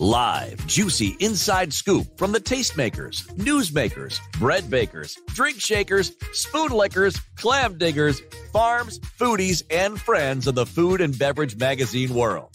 [0.00, 7.76] Live, juicy inside scoop from the tastemakers, newsmakers, bread bakers, drink shakers, spoon lickers, clam
[7.78, 8.22] diggers,
[8.52, 12.54] farms, foodies, and friends of the food and beverage magazine world.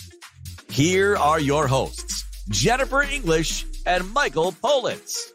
[0.70, 5.32] Here are your hosts, Jennifer English and Michael Politz.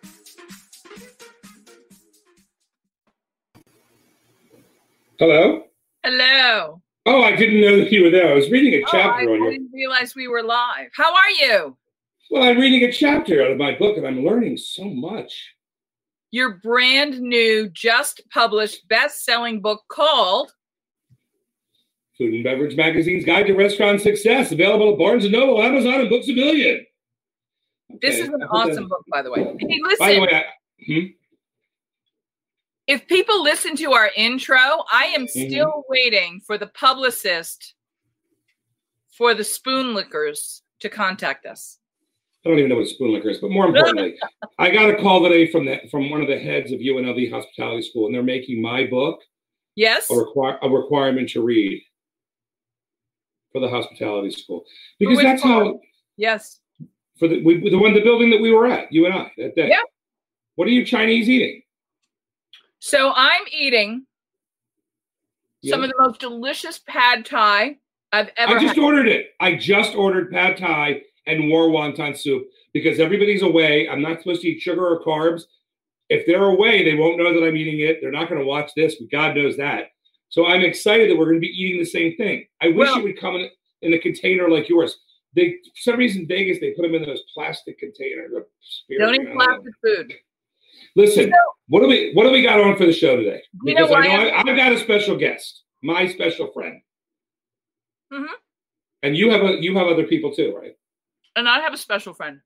[5.18, 5.64] Hello?
[6.04, 6.80] Hello.
[7.04, 8.30] Oh, I didn't know that you were there.
[8.30, 10.90] I was reading a Oh, chapter I, on I didn't realize we were live.
[10.94, 11.76] How are you?
[12.30, 15.54] Well, I'm reading a chapter out of my book, and I'm learning so much.
[16.30, 20.52] Your brand new, just published, best-selling book called
[22.18, 26.10] Food and Beverage Magazine's Guide to Restaurant Success, available at Barnes and Noble, Amazon, and
[26.10, 26.84] Books a Million.
[28.02, 29.40] This is an that- awesome book, by the way.
[29.44, 30.44] Hey, By the listen, way, I,
[30.86, 31.06] hmm?
[32.86, 34.56] if people listen to our intro,
[34.92, 35.48] I am Mm-hmm.
[35.50, 37.74] still waiting for the publicist
[39.16, 41.78] for the spoon lickers to contact us.
[42.44, 44.16] I don't even know what a spoon liquor is, but more importantly,
[44.58, 47.82] I got a call today from the from one of the heads of UNLV Hospitality
[47.82, 49.20] School, and they're making my book
[49.78, 50.10] Yes?
[50.10, 51.80] a, require, a requirement to read
[53.52, 54.64] for the hospitality school
[54.98, 55.78] because that's how?
[56.16, 56.58] Yes.
[57.16, 59.54] for the we, the one the building that we were at, you and I that
[59.54, 59.68] day.
[59.68, 59.76] Yeah.
[60.56, 61.62] What are you Chinese eating?
[62.80, 64.04] So I'm eating
[65.64, 67.76] some of the most delicious pad thai
[68.12, 68.82] I've ever I just had.
[68.82, 69.28] ordered it.
[69.38, 73.88] I just ordered pad thai and war wonton soup because everybody's away.
[73.88, 75.42] I'm not supposed to eat sugar or carbs.
[76.08, 77.98] If they're away, they won't know that I'm eating it.
[78.00, 79.88] They're not going to watch this, but God knows that.
[80.30, 82.46] So I'm excited that we're going to be eating the same thing.
[82.62, 83.50] I wish Well- it would come in,
[83.82, 84.98] in a container like yours.
[85.34, 88.32] They for some reason Vegas they put them in those plastic containers.
[88.98, 90.12] Don't eat plastic food.
[90.96, 93.42] Listen, You know- what do we what do we got on for the show today?
[93.62, 96.80] You know Because I know I, I've got a special guest, my special friend.
[98.12, 98.26] Mhm.
[99.02, 100.74] And you have a you have other people too, right?
[101.38, 102.40] And I have a special friend.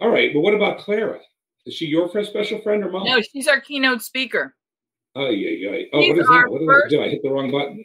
[0.00, 1.20] All right, but what about Clara?
[1.66, 3.04] Is she your first special friend or mom?
[3.04, 4.54] No, she's our keynote speaker.
[5.14, 5.84] Oh yeah, yeah.
[5.92, 6.44] Oh, She's what is that?
[6.50, 7.02] What did first- I do?
[7.02, 7.84] I hit the wrong button.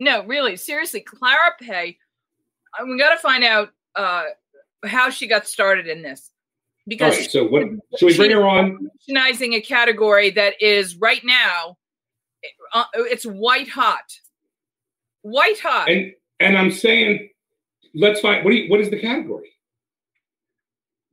[0.00, 1.98] No, really, seriously, Clara Paye.
[2.80, 4.24] uh, We got to find out uh,
[4.84, 6.30] how she got started in this
[6.86, 7.64] because right, so what
[7.96, 8.72] So we bring her on?
[9.06, 11.76] revolutionizing a category that is right now,
[12.72, 14.04] uh, it's white hot,
[15.22, 15.88] white hot.
[15.90, 17.28] And and I'm saying,
[17.94, 19.50] let's find what do you, what is the category?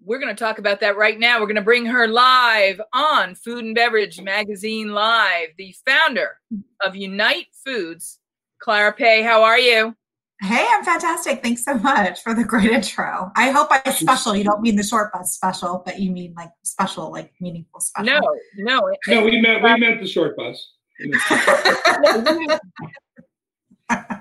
[0.03, 1.39] We're going to talk about that right now.
[1.39, 6.37] We're going to bring her live on Food and Beverage Magazine Live, the founder
[6.83, 8.19] of Unite Foods.
[8.59, 9.95] Clara Paye, how are you?
[10.41, 11.43] Hey, I'm fantastic.
[11.43, 13.29] Thanks so much for the great intro.
[13.35, 14.35] I hope I special.
[14.35, 18.05] You don't mean the short bus special, but you mean like special, like meaningful special.
[18.05, 18.21] No,
[18.57, 18.89] no.
[19.07, 20.75] No, we meant we meant the short bus.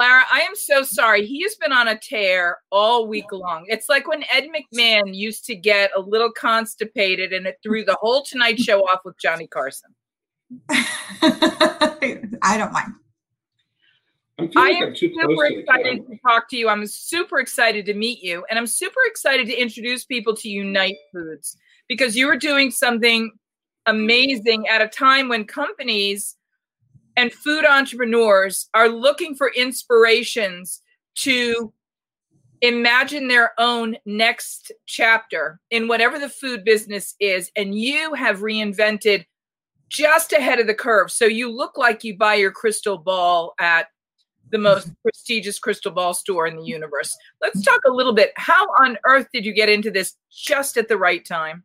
[0.00, 1.26] Clara, I am so sorry.
[1.26, 3.66] He has been on a tear all week long.
[3.66, 7.98] It's like when Ed McMahon used to get a little constipated and it threw the
[8.00, 9.94] whole Tonight Show off with Johnny Carson.
[10.70, 12.94] I don't mind.
[14.38, 16.70] I'm I am I'm super close to the excited to talk to you.
[16.70, 18.42] I'm super excited to meet you.
[18.48, 23.32] And I'm super excited to introduce people to Unite Foods because you are doing something
[23.84, 26.38] amazing at a time when companies
[27.20, 30.80] and food entrepreneurs are looking for inspirations
[31.16, 31.70] to
[32.62, 37.50] imagine their own next chapter in whatever the food business is.
[37.56, 39.26] And you have reinvented
[39.90, 41.10] just ahead of the curve.
[41.10, 43.88] So you look like you buy your crystal ball at
[44.50, 47.14] the most prestigious crystal ball store in the universe.
[47.42, 48.32] Let's talk a little bit.
[48.36, 51.64] How on earth did you get into this just at the right time?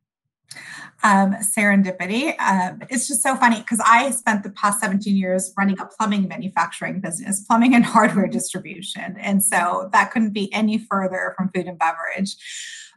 [1.03, 2.33] Um, serendipity.
[2.39, 6.27] Um, it's just so funny because I spent the past 17 years running a plumbing
[6.27, 9.15] manufacturing business, plumbing and hardware distribution.
[9.19, 12.35] And so that couldn't be any further from food and beverage.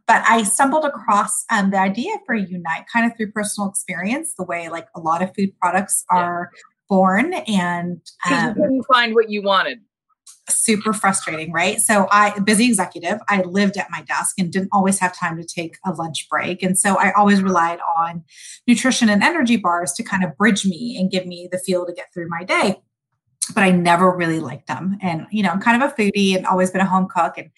[0.07, 4.45] But I stumbled across um, the idea for Unite kind of through personal experience, the
[4.45, 6.19] way like a lot of food products Yeah.
[6.19, 6.51] are
[6.89, 8.01] born and
[8.31, 9.81] um, you couldn't find what you wanted.
[10.49, 11.81] Super frustrating, right?
[11.81, 15.45] So I busy executive, I lived at my desk and didn't always have time to
[15.45, 16.63] take a lunch break.
[16.63, 18.25] And so I always relied on
[18.67, 21.93] nutrition and energy bars to kind of bridge me and give me the fuel to
[21.93, 22.81] get through my day.
[23.55, 24.99] But I never really liked them.
[25.03, 27.51] And you know, I'm kind of a foodie and always been a home cook and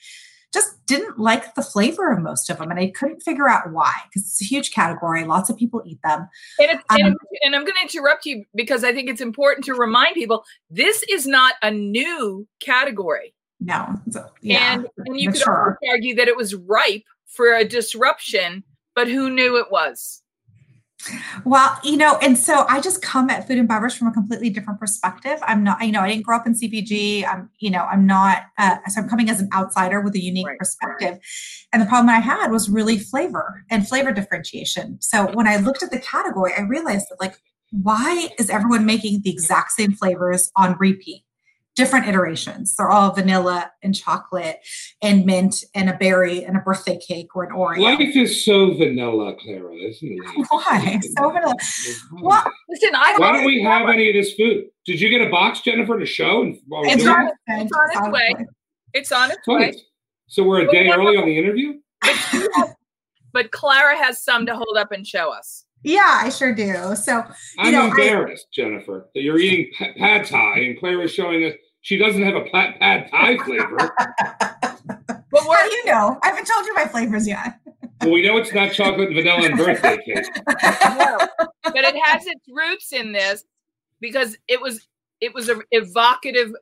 [0.53, 2.71] just didn't like the flavor of most of them.
[2.71, 5.25] And I couldn't figure out why, because it's a huge category.
[5.25, 6.29] Lots of people eat them.
[6.59, 9.75] And, um, and, and I'm going to interrupt you because I think it's important to
[9.75, 13.35] remind people this is not a new category.
[13.61, 14.01] No.
[14.11, 18.65] So, yeah, and, and you could argue that it was ripe for a disruption,
[18.95, 20.23] but who knew it was?
[21.45, 24.51] Well, you know, and so I just come at food and beverage from a completely
[24.51, 25.39] different perspective.
[25.43, 27.27] I'm not, you know, I didn't grow up in CPG.
[27.27, 30.47] I'm, you know, I'm not, uh, so I'm coming as an outsider with a unique
[30.47, 30.59] right.
[30.59, 31.19] perspective.
[31.73, 35.01] And the problem I had was really flavor and flavor differentiation.
[35.01, 39.23] So when I looked at the category, I realized that, like, why is everyone making
[39.23, 41.25] the exact same flavors on repeat?
[41.77, 42.75] Different iterations.
[42.77, 44.59] They're all vanilla and chocolate
[45.03, 47.79] and mint and a berry and a birthday cake or an Oreo.
[47.79, 50.47] Life is so vanilla, Clara, isn't it?
[50.51, 51.01] Why?
[51.17, 51.55] So vanilla.
[52.21, 54.65] Well, listen, I Why don't we have any of this food?
[54.85, 56.43] Did you get a box, Jennifer, to show?
[56.43, 58.47] And, it's, on, it's on its way.
[58.93, 59.75] It's on its way.
[60.27, 61.81] So we're a day early on the interview?
[63.33, 65.65] But Clara has some to hold up and show us.
[65.83, 66.95] Yeah, I sure do.
[66.95, 67.25] So
[67.59, 71.55] I'm know, embarrassed, I, Jennifer, that you're eating pad thai and Claire is showing us
[71.81, 73.91] she doesn't have a pad, pad thai flavor.
[75.31, 76.19] But what do you know?
[76.23, 77.61] I haven't told you my flavors yet.
[78.01, 80.27] well, we know it's not chocolate, vanilla, and birthday cake.
[80.99, 81.19] No,
[81.63, 83.45] but it has its roots in this
[84.01, 84.89] because it was
[85.21, 86.53] it was a evocative.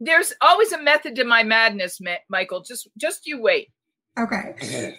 [0.00, 2.60] There's always a method to my madness, Michael.
[2.62, 3.68] Just just you wait.
[4.18, 4.54] Okay.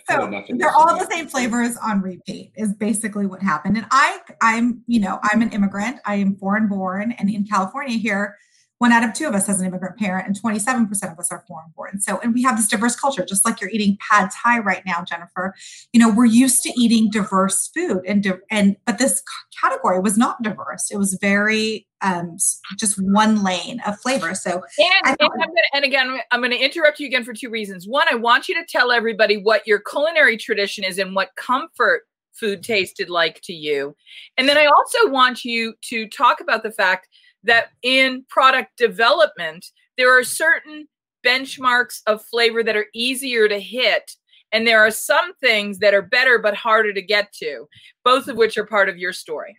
[0.10, 3.78] So they're all the same flavors on repeat is basically what happened.
[3.78, 5.98] And I I'm, you know, I'm an immigrant.
[6.06, 8.38] I am foreign born and in California here
[8.82, 11.46] one out of two of us has an immigrant parent and 27% of us are
[11.48, 12.02] foreign born.
[12.02, 15.04] So and we have this diverse culture just like you're eating pad thai right now
[15.04, 15.54] jennifer.
[15.94, 19.22] You know we're used to eating diverse food and and but this
[19.62, 20.90] category was not diverse.
[20.90, 22.38] It was very um
[22.76, 24.34] just one lane of flavor.
[24.34, 25.46] So and, and, gonna,
[25.76, 27.88] and again i'm going to interrupt you again for two reasons.
[27.88, 32.08] One i want you to tell everybody what your culinary tradition is and what comfort
[32.32, 33.96] food tasted like to you.
[34.38, 37.10] And then i also want you to talk about the fact
[37.44, 39.66] that in product development,
[39.98, 40.88] there are certain
[41.26, 44.12] benchmarks of flavor that are easier to hit.
[44.52, 47.68] And there are some things that are better but harder to get to,
[48.04, 49.56] both of which are part of your story.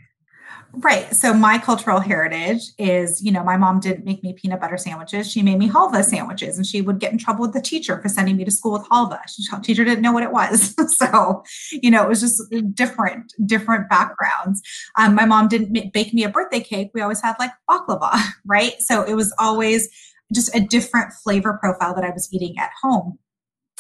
[0.75, 1.15] Right.
[1.15, 5.31] So my cultural heritage is, you know, my mom didn't make me peanut butter sandwiches.
[5.31, 8.09] She made me halva sandwiches and she would get in trouble with the teacher for
[8.09, 9.21] sending me to school with halva.
[9.27, 10.75] The teacher didn't know what it was.
[10.97, 12.43] so, you know, it was just
[12.75, 14.63] different, different backgrounds.
[14.97, 16.91] Um, my mom didn't bake me a birthday cake.
[16.95, 18.81] We always had like baklava, right?
[18.81, 19.91] So it was always
[20.33, 23.19] just a different flavor profile that I was eating at home.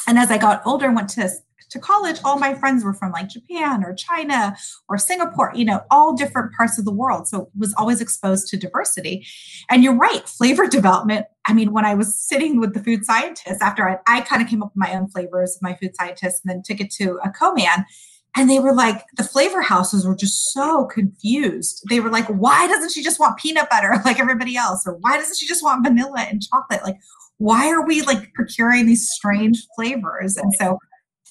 [0.06, 1.30] And as I got older, and went to
[1.72, 4.54] to college, all my friends were from like Japan or China
[4.88, 7.26] or Singapore, you know, all different parts of the world.
[7.26, 9.26] So was always exposed to diversity.
[9.70, 11.26] And you're right, flavor development.
[11.46, 14.48] I mean, when I was sitting with the food scientists after I, I kind of
[14.48, 17.30] came up with my own flavors, my food scientists, and then took it to a
[17.30, 17.86] co-man.
[18.34, 21.84] And they were like, the flavor houses were just so confused.
[21.90, 24.84] They were like, why doesn't she just want peanut butter like everybody else?
[24.86, 26.82] Or why doesn't she just want vanilla and chocolate?
[26.82, 26.96] Like,
[27.38, 30.36] why are we like procuring these strange flavors?
[30.36, 30.78] And so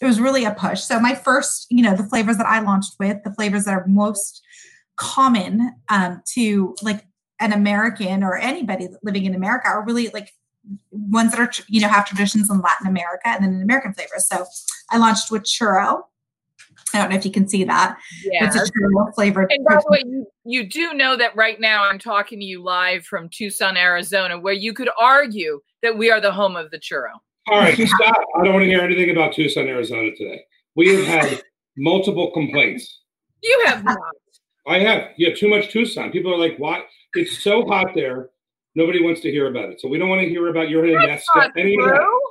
[0.01, 0.81] it was really a push.
[0.81, 3.85] So my first, you know, the flavors that I launched with, the flavors that are
[3.87, 4.41] most
[4.97, 7.05] common um, to like
[7.39, 10.31] an American or anybody living in America are really like
[10.91, 14.27] ones that are you know have traditions in Latin America and then in American flavors.
[14.27, 14.45] So
[14.89, 16.03] I launched with churro.
[16.93, 17.97] I don't know if you can see that.
[18.23, 19.51] Yeah, it's a churro flavored.
[19.51, 22.63] And by the way, you, you do know that right now I'm talking to you
[22.63, 26.79] live from Tucson, Arizona, where you could argue that we are the home of the
[26.79, 27.11] churro.
[27.47, 28.15] All right, stop.
[28.37, 30.41] I don't want to hear anything about Tucson, Arizona today.
[30.75, 31.43] We have had
[31.77, 33.01] multiple complaints.
[33.41, 33.97] You have not.
[34.67, 35.09] I have.
[35.17, 36.11] You have too much Tucson.
[36.11, 36.83] People are like, "Why?
[37.13, 38.29] It's so hot there.
[38.75, 39.81] Nobody wants to hear about it.
[39.81, 41.25] So we don't want to hear about your nest.
[41.57, 42.21] Any of that.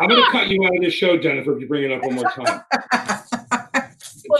[0.00, 2.04] I'm going to cut you out of this show, Jennifer, if you bring it up
[2.04, 2.62] one more time.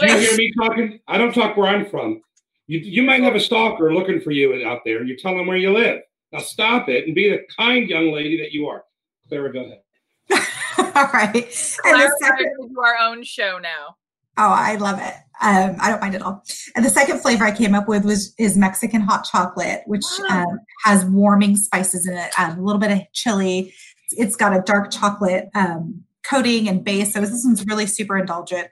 [0.01, 0.99] well, Do you hear me talking?
[1.07, 2.21] I don't talk where I'm from.
[2.67, 5.03] You, you might have a stalker looking for you out there.
[5.03, 6.01] You tell them where you live.
[6.31, 8.83] Now stop it and be the kind young lady that you are.
[9.27, 9.81] Clara, go ahead.
[10.95, 11.35] All right.
[11.35, 13.95] And the second, do our own show now.
[14.37, 15.13] Oh, I love it.
[15.41, 16.43] Um, I don't mind at all.
[16.75, 20.59] And the second flavor I came up with was is Mexican hot chocolate, which um,
[20.83, 23.73] has warming spices in it, um, a little bit of chili.
[24.11, 27.13] It's got a dark chocolate um, coating and base.
[27.13, 28.69] So this one's really super indulgent.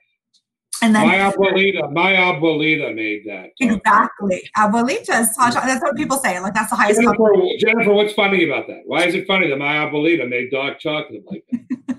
[0.82, 3.52] And then my abuelita, my abuelita made that.
[3.60, 4.50] Exactly.
[4.56, 5.66] Abuelita's hot chocolate.
[5.66, 6.40] That's what people say.
[6.40, 7.02] Like that's the highest.
[7.02, 7.30] Jennifer,
[7.60, 8.82] Jennifer, what's funny about that?
[8.86, 11.44] Why is it funny that my abuelita made dark chocolate like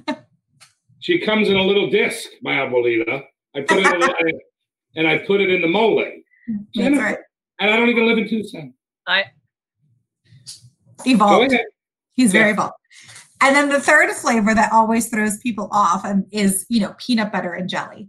[0.06, 0.26] that?
[1.00, 3.25] she comes in a little disc, my abuelita.
[3.56, 4.08] I put it in a,
[4.97, 6.04] and I put it in the mole.
[6.75, 7.18] Jennifer, right.
[7.58, 8.75] And I don't even live in Tucson.
[9.06, 9.25] I
[11.04, 11.54] evolved.
[12.12, 12.40] He's yeah.
[12.40, 12.75] very evolved.
[13.40, 17.30] And then the third flavor that always throws people off um, is, you know, peanut
[17.30, 18.08] butter and jelly.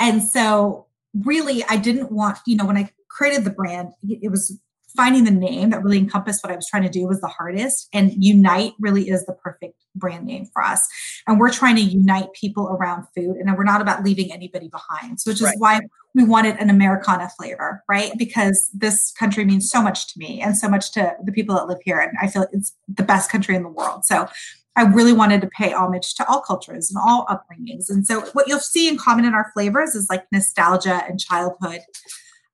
[0.00, 4.58] And so really I didn't want, you know, when I created the brand, it was
[4.96, 7.88] finding the name that really encompassed what I was trying to do was the hardest.
[7.92, 10.88] And Unite really is the perfect brand name for us.
[11.26, 15.20] And we're trying to unite people around food and we're not about leaving anybody behind.
[15.20, 15.58] So which is right.
[15.58, 15.80] why
[16.14, 18.12] we wanted an Americana flavor, right?
[18.18, 21.68] Because this country means so much to me and so much to the people that
[21.68, 22.00] live here.
[22.00, 24.04] And I feel it's the best country in the world.
[24.04, 24.28] So
[24.76, 27.90] I really wanted to pay homage to all cultures and all upbringings.
[27.90, 31.80] And so what you'll see in common in our flavors is like nostalgia and childhood,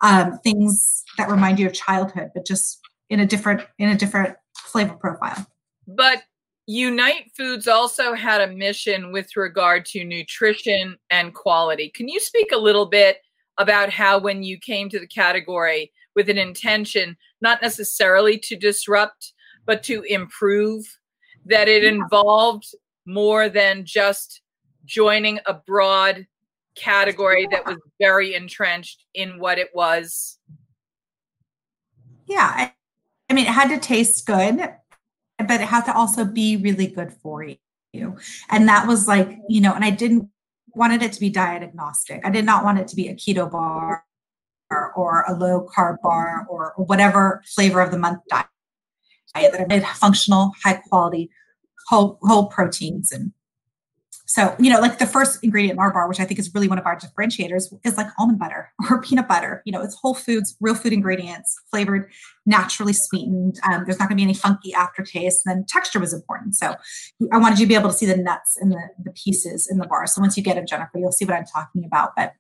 [0.01, 2.81] um, things that remind you of childhood, but just
[3.11, 5.47] in a different in a different flavor profile.
[5.87, 6.23] But
[6.67, 11.91] Unite Foods also had a mission with regard to nutrition and quality.
[11.95, 13.19] Can you speak a little bit
[13.59, 19.33] about how when you came to the category with an intention not necessarily to disrupt
[19.65, 20.85] but to improve
[21.47, 22.67] that it involved
[23.07, 24.43] more than just
[24.85, 26.27] joining a broad
[26.77, 30.39] category that was very entrenched in what it was.
[32.27, 32.73] Yeah I,
[33.31, 34.57] I, mean it had to taste good
[35.39, 37.45] but it had to also be really good for
[37.93, 38.17] you.
[38.51, 40.29] And that was like you know and i didn't
[40.75, 42.21] wanted it to be diet agnostic.
[42.25, 44.05] I did not want it to be a keto bar
[44.71, 48.47] or, or a low carb bar or, or whatever flavor of the month diet
[49.43, 51.31] that are made functional high quality
[51.89, 53.33] whole whole proteins and
[54.29, 56.67] so, you know, like the first ingredient in our bar, which I think is really
[56.67, 59.63] one of our differentiators, is like almond butter or peanut butter.
[59.65, 62.11] You know, it's whole foods, real food ingredients, flavored,
[62.45, 63.61] naturally sweetened.
[63.63, 65.47] Um, there's not going to be any funky aftertaste.
[65.47, 66.57] And then texture was important.
[66.57, 66.75] So
[67.33, 69.79] I wanted you to be able to see the nuts and the, the pieces in
[69.79, 70.09] the bar.
[70.09, 72.11] So once you get it, Jennifer, you'll see what I'm talking about.
[72.17, 72.33] But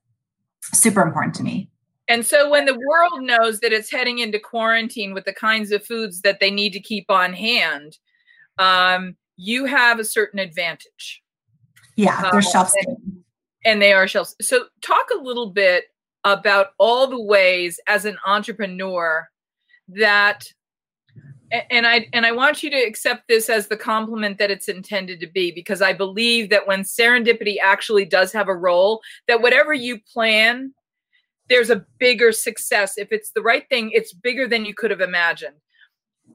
[0.74, 1.70] super important to me.
[2.08, 5.84] And so when the world knows that it's heading into quarantine with the kinds of
[5.84, 7.98] foods that they need to keep on hand,
[8.58, 11.22] um, you have a certain advantage
[11.96, 12.72] yeah, they're um, shelf.
[12.86, 13.22] And,
[13.64, 14.36] and they are shelves.
[14.40, 15.84] So talk a little bit
[16.24, 19.28] about all the ways as an entrepreneur
[19.88, 20.44] that
[21.70, 25.20] and I and I want you to accept this as the compliment that it's intended
[25.20, 29.72] to be because I believe that when serendipity actually does have a role that whatever
[29.72, 30.74] you plan
[31.48, 32.98] there's a bigger success.
[32.98, 35.56] If it's the right thing it's bigger than you could have imagined.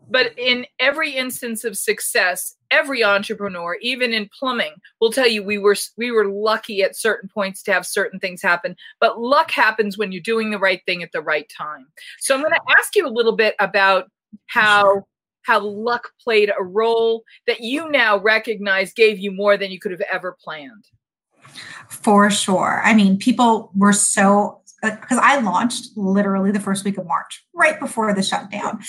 [0.09, 5.57] But in every instance of success every entrepreneur even in plumbing will tell you we
[5.57, 8.75] were we were lucky at certain points to have certain things happen.
[8.99, 11.87] But luck happens when you're doing the right thing at the right time.
[12.19, 14.09] So i'm going to ask you a little bit about
[14.47, 15.05] how
[15.43, 19.91] how luck played a role that you now recognize gave you more than you could
[19.91, 20.85] have ever planned.
[21.89, 22.81] For sure.
[22.85, 27.45] I mean people were so Uh, because I launched literally the first week of March,
[27.53, 28.79] right before the shutdown.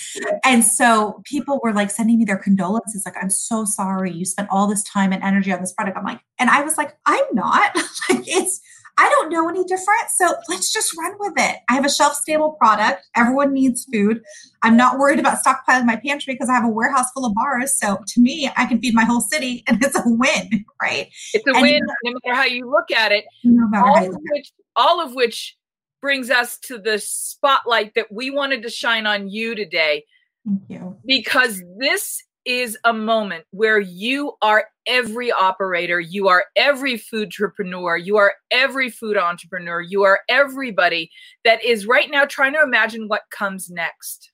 [0.42, 4.48] And so people were like sending me their condolences, like, I'm so sorry you spent
[4.50, 5.98] all this time and energy on this product.
[5.98, 7.74] I'm like, and I was like, I'm not.
[8.10, 8.60] like, it's,
[8.98, 10.10] I don't know any different.
[10.16, 11.58] So let's just run with it.
[11.68, 13.02] I have a shelf stable product.
[13.16, 14.22] Everyone needs food.
[14.62, 17.78] I'm not worried about stockpiling my pantry because I have a warehouse full of bars.
[17.78, 21.10] So to me, I can feed my whole city and it's a win, right?
[21.32, 23.24] It's a and win no matter how you look at it.
[23.44, 25.56] No all, of which, all of which
[26.02, 30.04] brings us to the spotlight that we wanted to shine on you today.
[30.44, 30.98] Thank you.
[31.06, 37.96] Because this is a moment where you are every operator, you are every food entrepreneur,
[37.96, 41.08] you are every food entrepreneur, you are everybody
[41.44, 44.32] that is right now trying to imagine what comes next.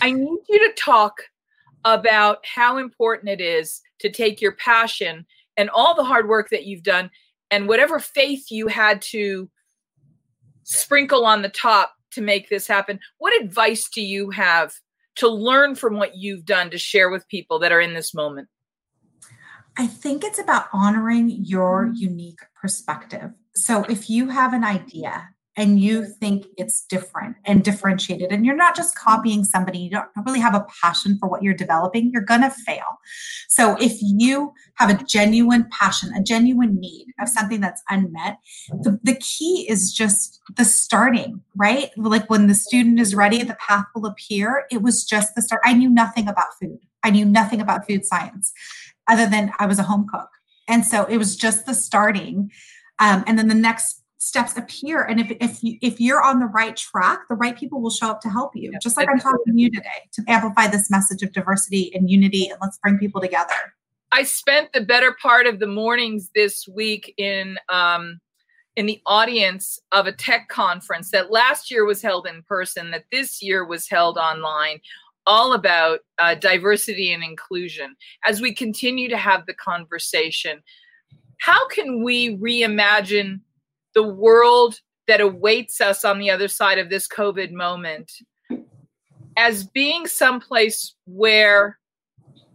[0.00, 1.18] I need you to talk
[1.84, 5.26] about how important it is to take your passion
[5.58, 7.10] and all the hard work that you've done
[7.50, 9.50] and whatever faith you had to
[10.64, 13.00] sprinkle on the top to make this happen.
[13.18, 14.74] What advice do you have
[15.16, 18.48] to learn from what you've done to share with people that are in this moment?
[19.76, 21.94] I think it's about honoring your mm-hmm.
[21.96, 23.30] unique perspective.
[23.54, 28.56] So if you have an idea and you think it's different and differentiated and you're
[28.56, 32.22] not just copying somebody you don't really have a passion for what you're developing you're
[32.22, 32.98] going to fail.
[33.48, 38.38] So if you have a genuine passion a genuine need of something that's unmet
[38.80, 41.90] the, the key is just the starting right?
[41.96, 44.64] Like when the student is ready the path will appear.
[44.70, 45.62] It was just the start.
[45.64, 46.78] I knew nothing about food.
[47.02, 48.52] I knew nothing about food science
[49.08, 50.28] other than i was a home cook.
[50.68, 52.50] And so it was just the starting
[52.98, 56.46] um, and then the next steps appear and if if you if you're on the
[56.46, 59.52] right track the right people will show up to help you just like i'm talking
[59.52, 63.20] to you today to amplify this message of diversity and unity and let's bring people
[63.20, 63.74] together
[64.12, 68.20] i spent the better part of the mornings this week in um
[68.76, 73.04] in the audience of a tech conference that last year was held in person that
[73.10, 74.78] this year was held online
[75.24, 77.94] all about uh, diversity and inclusion.
[78.26, 80.62] As we continue to have the conversation,
[81.38, 83.40] how can we reimagine
[83.94, 88.10] the world that awaits us on the other side of this COVID moment
[89.36, 91.78] as being someplace where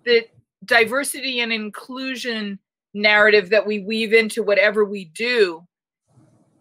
[0.06, 0.26] the
[0.66, 2.60] diversity and inclusion
[2.94, 5.64] narrative that we weave into whatever we do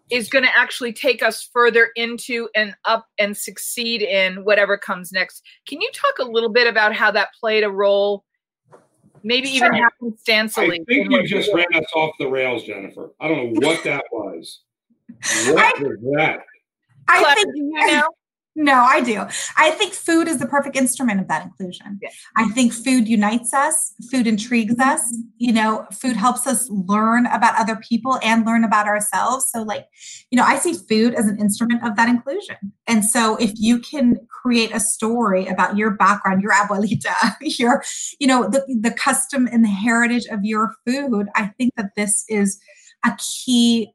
[0.09, 5.11] is going to actually take us further into and up and succeed in whatever comes
[5.11, 5.43] next.
[5.67, 8.23] Can you talk a little bit about how that played a role?
[9.23, 9.89] Maybe even Sure.
[9.89, 10.81] happenstantially.
[10.81, 13.11] I think you just ran us off the rails, Jennifer.
[13.19, 14.61] I don't know what that was.
[15.47, 16.39] What was that?
[17.07, 18.09] I Clara, think you know?
[18.59, 19.23] No, I do.
[19.55, 21.99] I think food is the perfect instrument of that inclusion.
[22.01, 22.09] Yeah.
[22.37, 24.89] I think food unites us, food intrigues mm-hmm.
[24.89, 25.15] us.
[25.37, 29.45] You know, food helps us learn about other people and learn about ourselves.
[29.53, 29.85] So, like,
[30.31, 32.55] you know, I see food as an instrument of that inclusion.
[32.87, 37.83] And so, if you can create a story about your background, your abuelita, your,
[38.19, 42.25] you know, the, the custom and the heritage of your food, I think that this
[42.27, 42.59] is
[43.05, 43.93] a key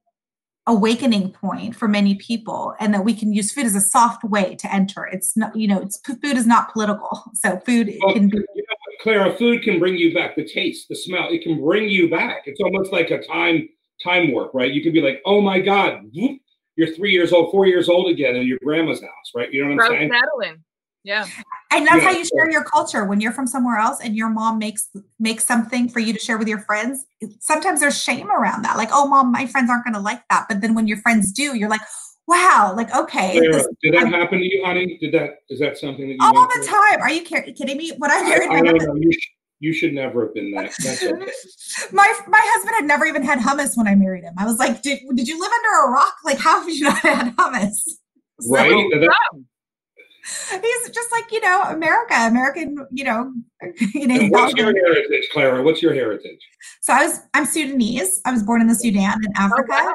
[0.68, 4.54] awakening point for many people and that we can use food as a soft way
[4.54, 8.28] to enter it's not you know it's food is not political so food Well, can
[8.28, 8.44] you be know
[9.02, 10.36] Clara, food can bring you back.
[10.36, 12.42] The taste, the smell, it can bring you back.
[12.46, 13.68] It's almost like a time
[14.02, 14.72] time warp, right?
[14.72, 16.40] You could be like, oh my God, whoop,
[16.76, 19.52] you're three years old, four years old again in your grandma's house, right?
[19.52, 20.08] You know what I'm Rose saying?
[20.08, 20.64] Madeline.
[21.04, 21.26] Yeah.
[21.72, 24.58] and that's how you share your culture when you're from somewhere else and your mom
[24.58, 27.04] makes makes something for you to share with your friends
[27.40, 30.46] sometimes there's shame around that like oh mom my friends aren't going to like that
[30.48, 31.80] but then when your friends do you're like
[32.28, 34.96] wow like okay Clara, this, did that I'm- happen to you, honey?
[35.00, 37.76] Did that is that something that you all went the time are you ki- kidding
[37.78, 38.94] me when i married I, I my don't know.
[38.94, 39.10] You,
[39.58, 40.72] you should never have been that.
[40.82, 41.32] That's okay.
[41.92, 44.34] my my husband had never even had hummus when I married him.
[44.36, 46.14] I was like, did, did you live under a rock?
[46.24, 47.74] Like, how have you not had hummus?
[48.40, 48.72] So, Right?
[48.72, 49.16] Oh, that-
[50.24, 52.86] he's just like you know America, American.
[52.90, 53.32] You know,
[53.94, 54.28] you know.
[54.28, 55.62] what's your heritage, Clara?
[55.62, 56.40] What's your heritage?
[56.80, 58.20] So I was I'm Sudanese.
[58.24, 59.66] I was born in the Sudan in Africa.
[59.70, 59.94] wow.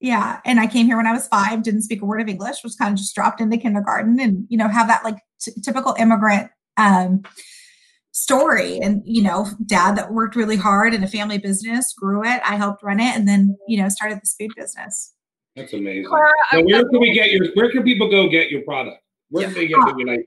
[0.00, 1.62] Yeah, and I came here when I was five.
[1.62, 2.64] Didn't speak a word of English.
[2.64, 5.94] Was kind of just dropped into kindergarten, and you know have that like t- typical
[5.98, 7.22] immigrant um,
[8.10, 8.78] story.
[8.80, 12.40] And you know, dad that worked really hard in a family business, grew it.
[12.44, 15.14] I helped run it, and then you know started this food business.
[15.54, 16.06] That's amazing.
[16.06, 17.52] Clara, Now, where can we get your?
[17.54, 19.01] Where can people go get your product?
[19.32, 20.26] Where can they get the Unite?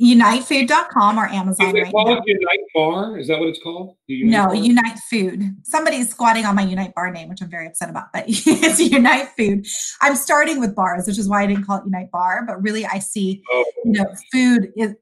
[0.00, 2.22] Unitefood.com or Amazon Is it right called now.
[2.24, 3.18] Unite Bar?
[3.18, 3.96] Is that what it's called?
[4.08, 4.54] The No, Bar?
[4.54, 5.42] Unite Food.
[5.62, 9.28] Somebody's squatting on my Unite Bar name, which I'm very upset about, but it's Unite
[9.36, 9.66] Food.
[10.00, 12.86] I'm starting with bars, which is why I didn't call it Unite Bar, but really
[12.86, 14.94] I see, Oh, you know, food is,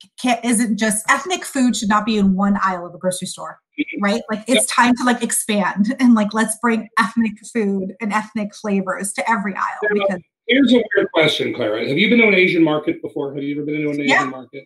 [0.42, 4.02] isn't just ethnic food should not be in one aisle of a grocery store, mm-hmm.
[4.02, 4.22] right?
[4.32, 9.12] Like it's time to like expand and like let's bring ethnic food and ethnic flavors
[9.12, 11.86] to every aisle because Here's a weird question, Clara.
[11.86, 13.34] Have you been to an Asian market before?
[13.34, 14.24] Have you ever been to an Asian Yeah.
[14.24, 14.64] market?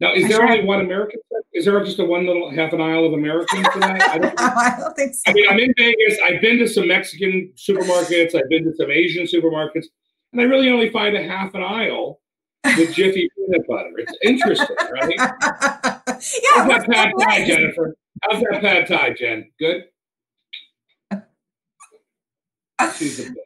[0.00, 1.20] Now, is I there only one American?
[1.54, 4.02] Is there just a one little half an aisle of Americans that?
[4.10, 5.22] I don't, I don't think so.
[5.30, 6.18] I mean, I'm in Vegas.
[6.26, 8.34] I've been to some Mexican supermarkets.
[8.34, 9.86] I've been to some Asian supermarkets,
[10.32, 12.20] and I really only find a half an aisle
[12.76, 13.90] with Jiffy peanut butter.
[13.98, 15.14] It's interesting, right?
[15.16, 15.30] yeah,
[16.54, 17.44] How's that pad thai?
[17.46, 17.94] Jennifer?
[18.22, 19.50] How's that pad thai, Jen?
[19.58, 19.84] Good.
[22.98, 23.38] She's the best.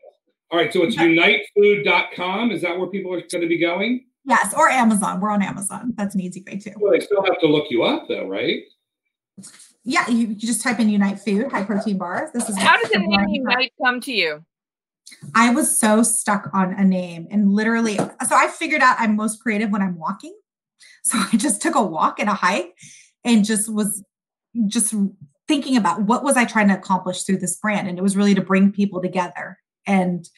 [0.50, 2.50] All right, so it's unitefood.com.
[2.50, 4.06] Is that where people are going to be going?
[4.24, 5.20] Yes, or Amazon.
[5.20, 5.92] We're on Amazon.
[5.96, 6.72] That's an easy way too.
[6.78, 8.62] Well, they still have to look you up, though, right?
[9.84, 12.30] Yeah, you, you just type in Unite Food, high protein bars.
[12.32, 14.44] This is How does the what- name Unite come to you?
[15.34, 19.40] I was so stuck on a name and literally, so I figured out I'm most
[19.42, 20.36] creative when I'm walking.
[21.04, 22.74] So I just took a walk and a hike
[23.24, 24.04] and just was
[24.66, 24.94] just
[25.46, 27.88] thinking about what was I trying to accomplish through this brand.
[27.88, 29.58] And it was really to bring people together.
[29.88, 30.28] And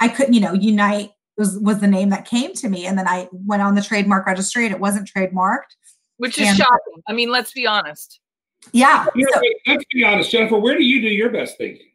[0.00, 2.86] I couldn't, you know, Unite was, was the name that came to me.
[2.86, 5.76] And then I went on the trademark registry and it wasn't trademarked.
[6.16, 7.02] Which is And- shocking.
[7.06, 8.18] I mean, let's be honest.
[8.72, 9.06] Yeah.
[9.14, 10.58] You know, So- let's be honest, Jennifer.
[10.58, 11.86] Where do you do your best thinking?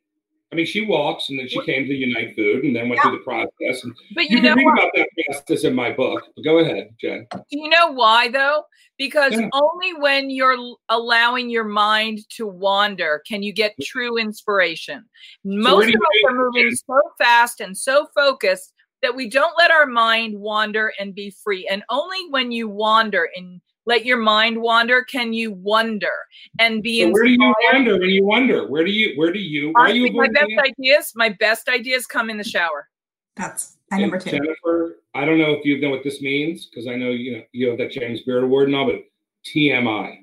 [0.54, 3.18] I mean, she walks, and then she came to Unite Food, and then went through
[3.18, 3.84] the process.
[3.84, 4.74] And But you, you know can read what?
[4.78, 6.22] about that process in my book.
[6.46, 7.26] Go ahead, Jen.
[7.32, 8.64] Do you know why though?
[9.00, 9.50] Because Yeah.
[9.52, 10.56] only when you're
[10.90, 15.04] allowing your mind to wander can you get true inspiration.
[15.44, 19.72] Most where of us are moving so fast and so focused that we don't let
[19.72, 21.68] our mind wander and be free.
[21.68, 26.12] And only when you wander and let your mind wander can you wonder
[26.60, 27.74] and be So where do you inspired.
[27.74, 28.68] wonder when you wonder?
[28.68, 29.14] Where do you?
[29.18, 29.72] Where do you?
[29.74, 32.90] Why are you my best the ideas, my best ideas come in the shower.
[33.36, 34.32] That's my number two.
[34.32, 37.44] Jennifer, I don't know if you know what this means because I know you know
[37.52, 39.04] you have that James Beard Award and all, but
[39.46, 40.20] TMI.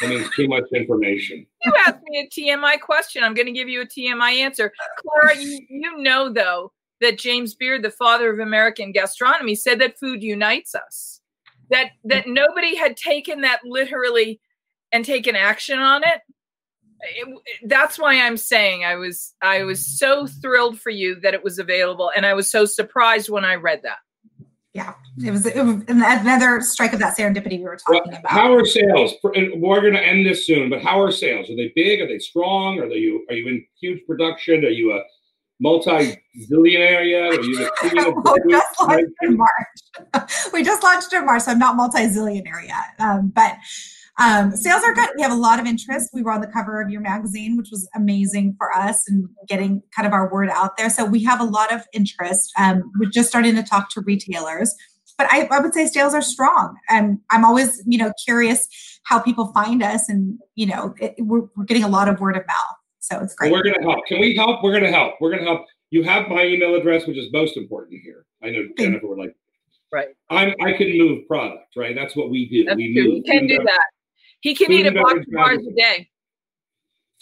[0.00, 1.46] It means too much information.
[1.64, 3.24] You asked me a TMI question.
[3.24, 4.72] I'm going to give you a TMI answer.
[5.00, 9.98] Clara, you, you know, though, that James Beard, the father of American gastronomy, said that
[9.98, 11.17] food unites us.
[11.70, 14.40] That that nobody had taken that literally
[14.92, 16.20] and taken action on it.
[17.00, 17.42] it.
[17.64, 21.58] That's why I'm saying I was I was so thrilled for you that it was
[21.58, 23.98] available, and I was so surprised when I read that.
[24.74, 28.30] Yeah, it was, it was another strike of that serendipity we were talking well, about.
[28.30, 29.14] How are sales?
[29.24, 31.50] We're going to end this soon, but how are sales?
[31.50, 32.00] Are they big?
[32.00, 32.78] Are they strong?
[32.78, 33.26] Are they you?
[33.28, 34.64] Are you in huge production?
[34.64, 35.02] Are you a
[35.60, 37.38] multi-zillionaire yet?
[38.44, 40.32] We just launched in March.
[40.52, 42.94] we just launched in March, so I'm not multi-zillionaire yet.
[42.98, 43.56] Um, but
[44.18, 45.08] um, sales are good.
[45.16, 46.10] We have a lot of interest.
[46.12, 49.82] We were on the cover of your magazine, which was amazing for us and getting
[49.94, 50.90] kind of our word out there.
[50.90, 52.52] So we have a lot of interest.
[52.58, 54.74] Um, we're just starting to talk to retailers.
[55.16, 56.76] But I, I would say sales are strong.
[56.88, 58.68] And I'm always, you know, curious
[59.04, 60.08] how people find us.
[60.08, 62.77] And, you know, it, we're, we're getting a lot of word of mouth.
[63.10, 63.50] So it's great.
[63.50, 64.06] We're going to help.
[64.06, 64.62] Can we help?
[64.62, 65.14] We're going to help.
[65.20, 65.66] We're going to help.
[65.90, 68.26] You have my email address, which is most important here.
[68.42, 69.34] I know Jennifer would like.
[69.90, 70.08] Right.
[70.28, 70.54] I'm.
[70.60, 71.74] I can move product.
[71.74, 71.94] Right.
[71.94, 72.64] That's what we do.
[72.64, 73.04] That's we true.
[73.04, 73.14] move.
[73.14, 73.84] He can do that.
[74.40, 76.08] He can eat a box of bars a day.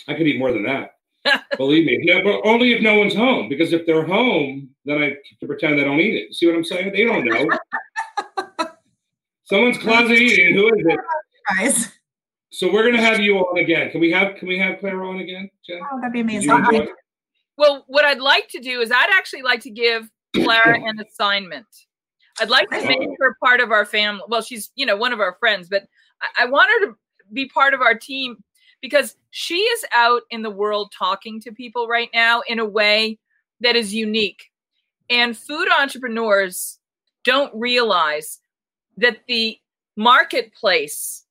[0.08, 0.90] I could eat more than that.
[1.56, 2.00] Believe me.
[2.02, 3.48] No, but only if no one's home.
[3.48, 6.34] Because if they're home, then I have to pretend I don't eat it.
[6.34, 6.92] See what I'm saying?
[6.92, 7.48] They don't know.
[9.44, 10.56] Someone's closet eating.
[10.56, 11.00] Who is it?
[11.56, 11.95] Guys.
[12.50, 13.90] So we're gonna have you on again.
[13.90, 15.80] Can we have Can we have Clara on again, Jen?
[15.92, 16.88] Oh, that'd be amazing.
[17.58, 21.66] Well, what I'd like to do is I'd actually like to give Clara an assignment.
[22.38, 24.22] I'd like to make her part of our family.
[24.28, 25.86] Well, she's you know one of our friends, but
[26.22, 26.96] I, I want her to
[27.32, 28.42] be part of our team
[28.80, 33.18] because she is out in the world talking to people right now in a way
[33.60, 34.50] that is unique.
[35.08, 36.78] And food entrepreneurs
[37.24, 38.38] don't realize
[38.96, 39.58] that the
[39.96, 41.25] marketplace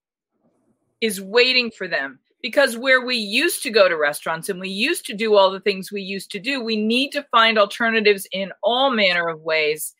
[1.06, 5.06] is waiting for them because where we used to go to restaurants and we used
[5.06, 8.52] to do all the things we used to do, we need to find alternatives in
[8.64, 9.94] all manner of ways.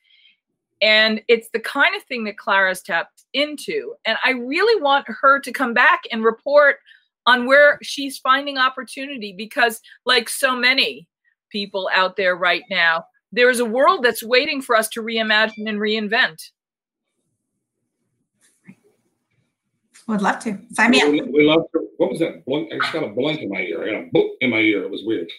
[0.82, 3.94] And it's the kind of thing that Clara's tapped into.
[4.04, 6.78] And I really want her to come back and report
[7.28, 11.08] on where she's finding opportunity because, like so many
[11.52, 15.68] people out there right now, there is a world that's waiting for us to reimagine
[15.70, 16.52] and reinvent.
[20.08, 20.60] Would love to.
[20.74, 21.28] Sign me we, up.
[21.28, 21.88] We love to.
[21.98, 22.46] What was that?
[22.46, 23.84] Blank, I just got a blank in my ear.
[23.84, 24.84] I got a book in my ear.
[24.84, 25.30] It was weird.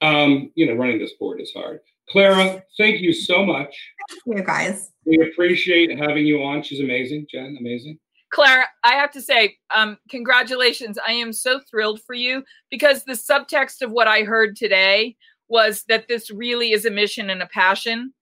[0.00, 1.80] Um, you know, running this board is hard.
[2.10, 3.74] Clara, thank you so much.
[4.24, 4.92] Thank you guys.
[5.04, 6.62] We appreciate having you on.
[6.62, 7.26] She's amazing.
[7.30, 7.98] Jen, amazing.
[8.30, 10.98] Clara, I have to say, um, congratulations.
[11.06, 15.16] I am so thrilled for you because the subtext of what I heard today
[15.48, 18.12] was that this really is a mission and a passion.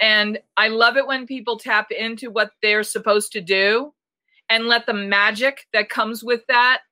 [0.00, 3.92] And I love it when people tap into what they're supposed to do
[4.52, 6.82] and let the magic that comes with that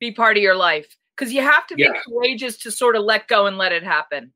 [0.00, 0.96] be part of your life.
[1.14, 2.00] Because you have to be yeah.
[2.08, 4.32] courageous to sort of let go and let it happen.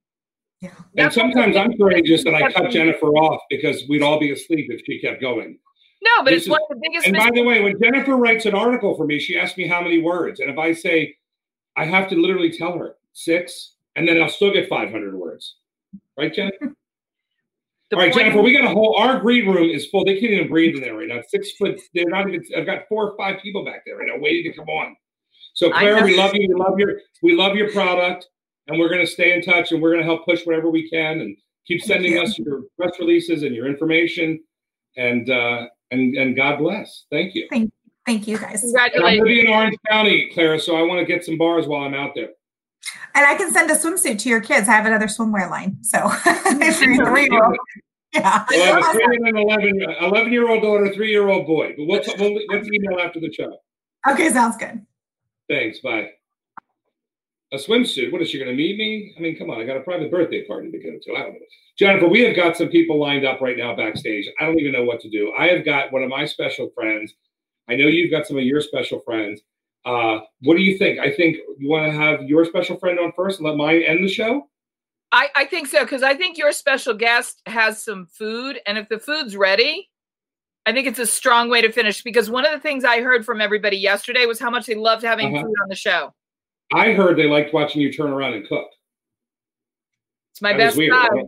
[0.60, 0.72] Yeah.
[0.98, 4.82] And sometimes I'm courageous and I cut Jennifer off because we'd all be asleep if
[4.84, 5.58] she kept going.
[6.02, 7.06] No, but this it's is, one of the biggest.
[7.06, 9.80] And by the way, when Jennifer writes an article for me, she asks me how
[9.82, 11.16] many words, and if I say,
[11.76, 15.56] I have to literally tell her six, and then I'll still get 500 words.
[16.16, 16.50] Right, Jen?
[17.92, 20.04] All right, Jennifer, we got a whole our green room is full.
[20.04, 21.20] They can't even breathe in there right now.
[21.28, 24.18] Six foot, they're not even I've got four or five people back there right now
[24.18, 24.96] waiting to come on.
[25.54, 26.48] So Claire, we love you.
[26.48, 28.28] We love your we love your product,
[28.68, 31.36] and we're gonna stay in touch and we're gonna help push whatever we can and
[31.66, 34.38] keep sending us your press releases and your information.
[34.96, 37.06] And uh and and God bless.
[37.10, 37.48] Thank you.
[37.50, 37.72] Thank,
[38.06, 38.60] thank you guys.
[38.60, 39.20] Congratulations.
[39.20, 41.94] I'm living in Orange County, Clara, so I want to get some bars while I'm
[41.94, 42.30] out there.
[43.14, 44.68] And I can send a swimsuit to your kids.
[44.68, 45.78] I have another swimwear line.
[45.82, 47.56] So if you're three year old.
[48.12, 48.44] Yeah.
[48.48, 51.74] I have a three and an 11, 11 year old daughter, three year old boy.
[51.76, 53.56] But what's, what's email after the show?
[54.08, 54.84] Okay, sounds good.
[55.48, 55.80] Thanks.
[55.80, 56.10] Bye.
[57.52, 58.12] A swimsuit.
[58.12, 59.14] What is she going to meet me?
[59.16, 59.60] I mean, come on.
[59.60, 61.16] I got a private birthday party to go to.
[61.16, 61.40] I don't know.
[61.76, 64.28] Jennifer, we have got some people lined up right now backstage.
[64.38, 65.32] I don't even know what to do.
[65.36, 67.12] I have got one of my special friends.
[67.68, 69.40] I know you've got some of your special friends.
[69.84, 70.98] Uh, what do you think?
[70.98, 74.04] I think you want to have your special friend on first and let mine end
[74.04, 74.48] the show?
[75.12, 78.88] I, I think so because I think your special guest has some food, and if
[78.88, 79.88] the food's ready,
[80.66, 82.02] I think it's a strong way to finish.
[82.02, 85.02] Because one of the things I heard from everybody yesterday was how much they loved
[85.02, 85.44] having uh-huh.
[85.44, 86.14] food on the show.
[86.72, 88.68] I heard they liked watching you turn around and cook.
[90.32, 91.24] It's my that best right?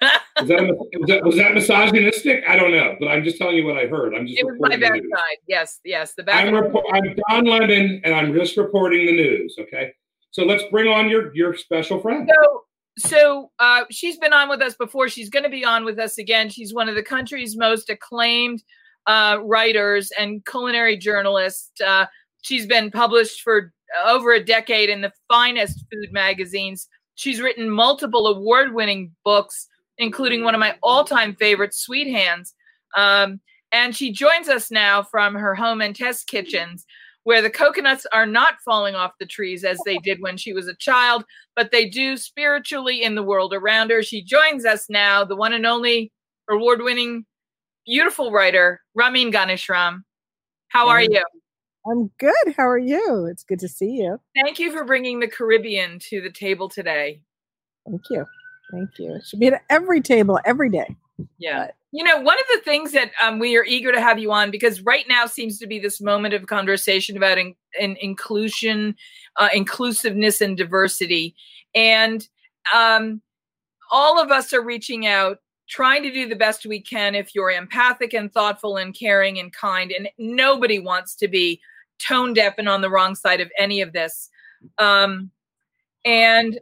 [0.00, 2.44] Was, that, was, that, was that misogynistic?
[2.48, 4.14] I don't know, but I'm just telling you what I heard.
[4.14, 4.38] I'm just.
[4.38, 5.38] It was my bad side.
[5.46, 6.14] Yes, yes.
[6.14, 6.46] The back.
[6.46, 9.56] I'm, report, I'm Don Lemon, and I'm just reporting the news.
[9.58, 9.92] Okay,
[10.30, 12.28] so let's bring on your your special friend.
[12.34, 15.08] So, so uh, she's been on with us before.
[15.08, 16.48] She's going to be on with us again.
[16.48, 18.62] She's one of the country's most acclaimed
[19.06, 21.80] uh, writers and culinary journalists.
[21.80, 22.06] Uh,
[22.42, 23.72] she's been published for
[24.06, 26.88] over a decade in the finest food magazines.
[27.14, 32.54] She's written multiple award winning books, including one of my all time favorites, Sweet Hands.
[32.96, 33.40] Um,
[33.72, 36.84] And she joins us now from her home and test kitchens,
[37.24, 40.68] where the coconuts are not falling off the trees as they did when she was
[40.68, 41.24] a child,
[41.56, 44.02] but they do spiritually in the world around her.
[44.02, 46.12] She joins us now, the one and only
[46.50, 47.24] award winning,
[47.86, 50.02] beautiful writer, Ramin Ganeshram.
[50.68, 51.24] How are you?
[51.90, 52.54] I'm good.
[52.56, 53.26] How are you?
[53.26, 54.20] It's good to see you.
[54.34, 57.20] Thank you for bringing the Caribbean to the table today.
[57.86, 58.24] Thank you.
[58.72, 59.16] Thank you.
[59.16, 60.96] It should be at every table every day.
[61.38, 61.66] Yeah.
[61.66, 61.74] But.
[61.94, 64.50] You know, one of the things that um, we are eager to have you on
[64.50, 68.96] because right now seems to be this moment of conversation about in, in inclusion,
[69.38, 71.34] uh, inclusiveness, and diversity,
[71.74, 72.26] and
[72.74, 73.20] um,
[73.90, 77.14] all of us are reaching out, trying to do the best we can.
[77.14, 81.60] If you're empathic and thoughtful and caring and kind, and nobody wants to be
[81.98, 84.28] tone deaf and on the wrong side of any of this.
[84.78, 85.30] Um,
[86.04, 86.58] and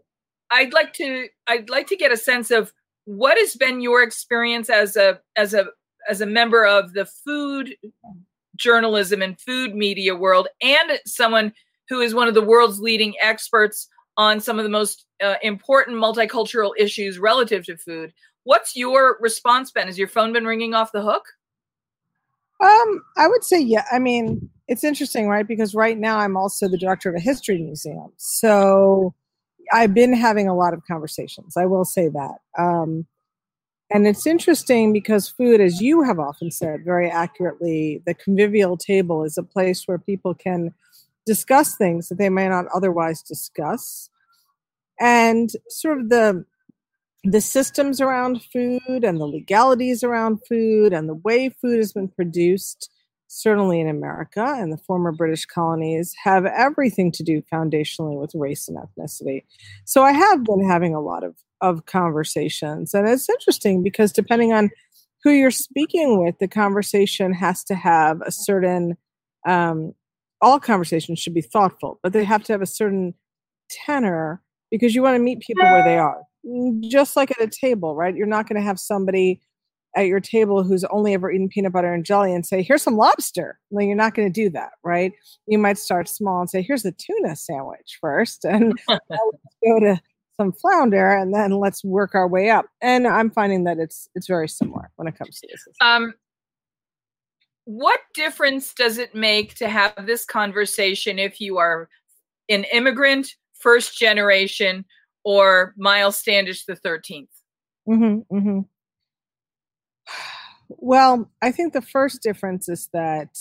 [0.50, 2.72] I'd like to I'd like to get a sense of
[3.04, 5.66] what has been your experience as a as a
[6.08, 7.74] as a member of the food
[8.56, 11.52] journalism and food media world and someone
[11.88, 15.96] who is one of the world's leading experts on some of the most uh, important
[15.96, 18.12] multicultural issues relative to food.
[18.50, 19.86] What's your response been?
[19.86, 21.22] Has your phone been ringing off the hook?
[22.60, 23.84] Um, I would say yeah.
[23.92, 25.46] I mean, it's interesting, right?
[25.46, 28.10] Because right now I'm also the director of a history museum.
[28.16, 29.14] So
[29.72, 31.56] I've been having a lot of conversations.
[31.56, 32.38] I will say that.
[32.58, 33.06] Um,
[33.88, 39.22] and it's interesting because food, as you have often said very accurately, the convivial table
[39.22, 40.74] is a place where people can
[41.24, 44.10] discuss things that they may not otherwise discuss.
[44.98, 46.44] And sort of the
[47.24, 52.08] the systems around food and the legalities around food and the way food has been
[52.08, 52.90] produced
[53.32, 58.68] certainly in America and the former British colonies, have everything to do foundationally with race
[58.68, 59.44] and ethnicity.
[59.84, 62.92] So I have been having a lot of, of conversations.
[62.92, 64.70] And it's interesting because depending on
[65.22, 68.96] who you're speaking with, the conversation has to have a certain,
[69.46, 69.94] um,
[70.40, 73.14] all conversations should be thoughtful, but they have to have a certain
[73.70, 76.22] tenor because you want to meet people where they are.
[76.88, 78.14] Just like at a table, right?
[78.14, 79.40] You're not going to have somebody
[79.96, 82.96] at your table who's only ever eaten peanut butter and jelly and say, here's some
[82.96, 83.58] lobster.
[83.70, 85.12] Well, you're not going to do that, right?
[85.46, 90.00] You might start small and say, here's a tuna sandwich first, and go to
[90.36, 92.66] some flounder, and then let's work our way up.
[92.80, 95.66] And I'm finding that it's it's very similar when it comes to this.
[95.80, 96.14] Um,
[97.64, 101.88] what difference does it make to have this conversation if you are
[102.48, 104.84] an immigrant, first generation,
[105.24, 107.28] or Miles Standish the 13th?
[107.88, 108.60] Mm-hmm, mm-hmm.
[110.68, 113.36] Well, I think the first difference is that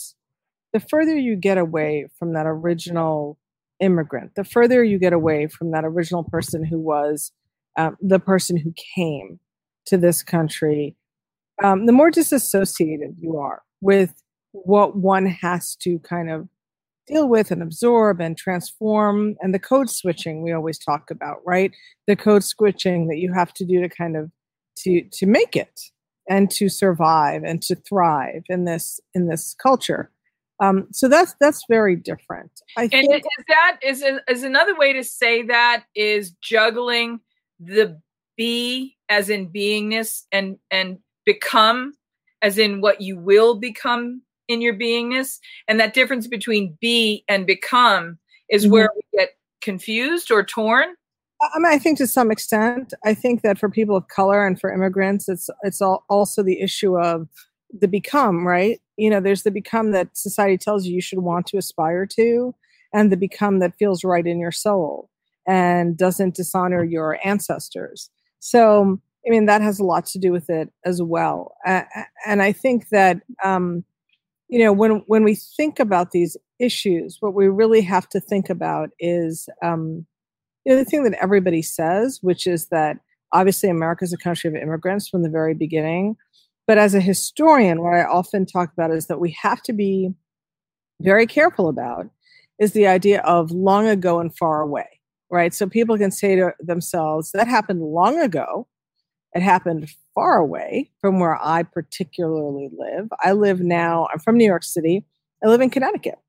[0.73, 3.37] the further you get away from that original
[3.79, 7.31] immigrant, the further you get away from that original person who was
[7.77, 9.39] um, the person who came
[9.85, 10.95] to this country,
[11.63, 16.47] um, the more disassociated you are with what one has to kind of
[17.09, 21.71] deal with and absorb and transform and the code switching we always talk about right
[22.07, 24.31] the code switching that you have to do to kind of
[24.77, 25.79] to to make it
[26.29, 30.11] and to survive and to thrive in this in this culture.
[30.61, 32.51] Um, so that's that's very different.
[32.77, 37.19] I and think is that is is another way to say that is juggling
[37.59, 37.99] the
[38.37, 41.93] be as in beingness and and become
[42.41, 47.47] as in what you will become in your beingness and that difference between be and
[47.47, 48.17] become
[48.49, 48.73] is mm-hmm.
[48.73, 49.29] where we get
[49.61, 50.95] confused or torn
[51.41, 54.59] I mean, I think to some extent, I think that for people of color and
[54.59, 57.29] for immigrants, it's it's all, also the issue of
[57.71, 58.81] the become, right?
[58.97, 62.53] You know, there's the become that society tells you you should want to aspire to,
[62.93, 65.09] and the become that feels right in your soul
[65.47, 68.09] and doesn't dishonor your ancestors.
[68.39, 71.55] So, I mean, that has a lot to do with it as well.
[71.65, 71.83] Uh,
[72.25, 73.83] and I think that, um,
[74.49, 78.49] you know, when when we think about these issues, what we really have to think
[78.49, 80.05] about is um,
[80.65, 82.97] you know, the thing that everybody says, which is that
[83.31, 86.15] obviously America is a country of immigrants from the very beginning.
[86.67, 90.13] But as a historian, what I often talk about is that we have to be
[91.01, 92.07] very careful about
[92.59, 94.99] is the idea of long ago and far away,
[95.31, 95.53] right?
[95.53, 98.67] So people can say to themselves, that happened long ago.
[99.33, 103.09] It happened far away from where I particularly live.
[103.23, 105.05] I live now, I'm from New York City.
[105.43, 106.19] I live in Connecticut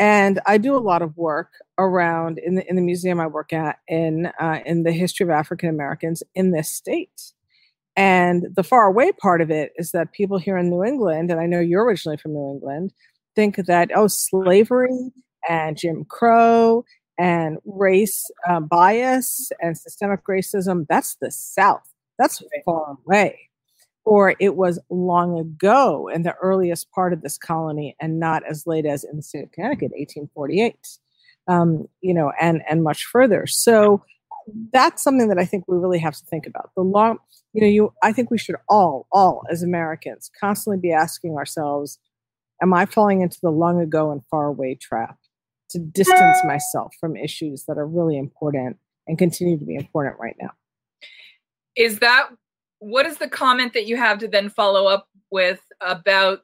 [0.00, 3.52] and I do a lot of work around in the in the museum I work
[3.52, 7.32] at in uh, in the history of African Americans in this state.
[7.96, 11.38] And the far away part of it is that people here in New England, and
[11.38, 12.94] I know you're originally from New England,
[13.36, 15.12] think that oh, slavery
[15.46, 16.84] and Jim Crow
[17.18, 21.86] and race uh, bias and systemic racism—that's the South.
[22.20, 23.48] That's far away.
[24.04, 28.66] or it was long ago in the earliest part of this colony and not as
[28.66, 30.74] late as in the state of Connecticut, 1848,
[31.48, 33.46] um, you know, and, and much further.
[33.46, 34.04] So
[34.72, 36.70] that's something that I think we really have to think about.
[36.74, 37.18] The long,
[37.52, 41.98] you know, you, I think we should all, all as Americans constantly be asking ourselves,
[42.62, 45.18] am I falling into the long ago and far away trap
[45.70, 50.36] to distance myself from issues that are really important and continue to be important right
[50.40, 50.50] now?
[51.80, 52.28] Is that
[52.80, 56.40] what is the comment that you have to then follow up with about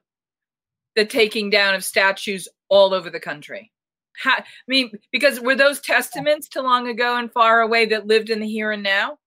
[0.95, 3.71] the taking down of statues all over the country?
[4.17, 8.31] How, I mean, because were those testaments to long ago and far away that lived
[8.31, 9.19] in the here and now?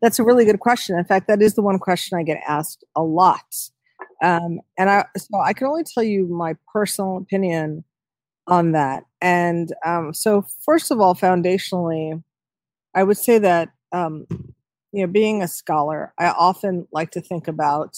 [0.00, 0.96] That's a really good question.
[0.96, 3.56] In fact, that is the one question I get asked a lot.
[4.22, 7.82] Um, and I, so I can only tell you my personal opinion
[8.46, 9.02] on that.
[9.20, 12.22] And um, so, first of all, foundationally,
[12.94, 14.26] I would say that um,
[14.92, 17.96] you know, being a scholar, I often like to think about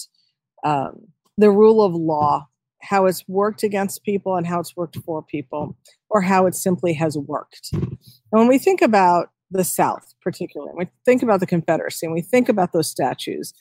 [0.63, 2.47] um, the rule of law,
[2.81, 5.75] how it's worked against people and how it's worked for people,
[6.09, 7.69] or how it simply has worked.
[7.73, 7.97] And
[8.29, 12.21] when we think about the South, particularly, when we think about the Confederacy, and we
[12.21, 13.53] think about those statues,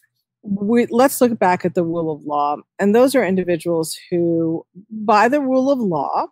[0.42, 2.56] we, let's look back at the rule of law.
[2.78, 6.26] And those are individuals who, by the rule of law,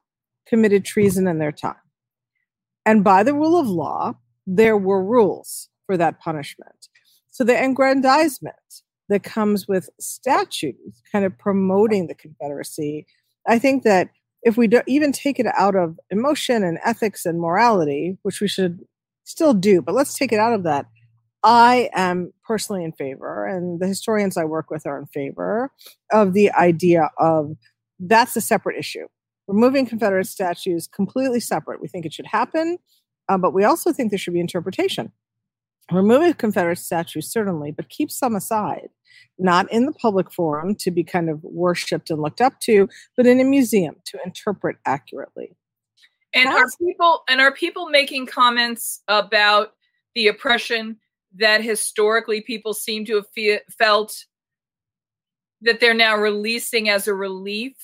[0.47, 1.77] committed treason in their time.
[2.85, 4.15] And by the rule of law,
[4.47, 6.88] there were rules for that punishment.
[7.31, 8.57] So the aggrandizement
[9.09, 13.07] that comes with statues kind of promoting the Confederacy,
[13.47, 14.11] I think that
[14.42, 18.49] if we do, even take it out of emotion and ethics and morality, which we
[18.49, 18.81] should
[19.25, 20.87] still do, but let's take it out of that.
[21.45, 25.73] I am personally in favor, and the historians I work with are in favor
[26.12, 27.57] of the idea of
[27.99, 29.07] that's a separate issue.
[29.49, 31.81] Removing Confederate statues completely separate.
[31.81, 32.79] We think it should happen,
[33.29, 35.12] uh, but we also think there should be interpretation.
[35.90, 38.88] Remove a Confederate statue, certainly, but keep some aside,
[39.38, 43.27] not in the public forum to be kind of worshipped and looked up to, but
[43.27, 45.57] in a museum to interpret accurately.
[46.35, 49.75] And That's- are people and are people making comments about
[50.14, 50.99] the oppression
[51.35, 54.27] that historically people seem to have fe- felt
[55.62, 57.77] that they're now releasing as a relief,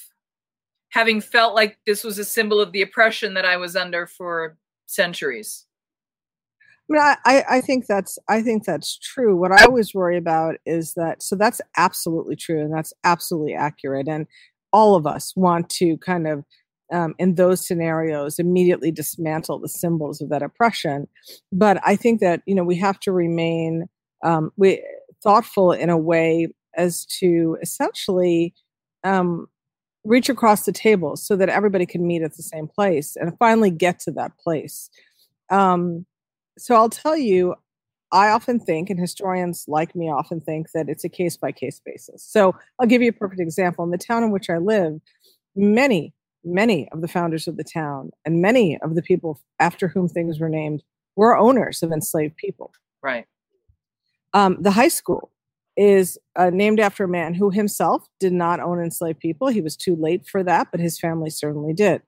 [0.91, 4.57] having felt like this was a symbol of the oppression that I was under for
[4.87, 5.68] centuries?
[6.91, 9.37] I mean, I, I think that's I think that's true.
[9.37, 14.09] What I always worry about is that so that's absolutely true and that's absolutely accurate.
[14.09, 14.27] And
[14.73, 16.45] all of us want to kind of
[16.93, 21.07] um, in those scenarios immediately dismantle the symbols of that oppression.
[21.53, 23.87] But I think that you know we have to remain
[24.25, 24.83] um, we
[25.23, 28.55] thoughtful in a way as to essentially
[29.05, 29.47] um,
[30.05, 33.71] reach across the table so that everybody can meet at the same place and finally
[33.71, 34.89] get to that place.
[35.51, 36.07] Um,
[36.59, 37.55] so I'll tell you,
[38.13, 41.81] I often think, and historians like me often think, that it's a case by case
[41.85, 42.23] basis.
[42.23, 43.85] So I'll give you a perfect example.
[43.85, 45.01] In the town in which I live,
[45.55, 50.09] many, many of the founders of the town and many of the people after whom
[50.09, 50.83] things were named
[51.17, 52.73] were owners of enslaved people.
[53.03, 53.27] Right.
[54.35, 55.31] Um, the high school
[55.77, 59.49] is uh, named after a man who himself did not own enslaved people.
[59.49, 62.03] He was too late for that, but his family certainly did.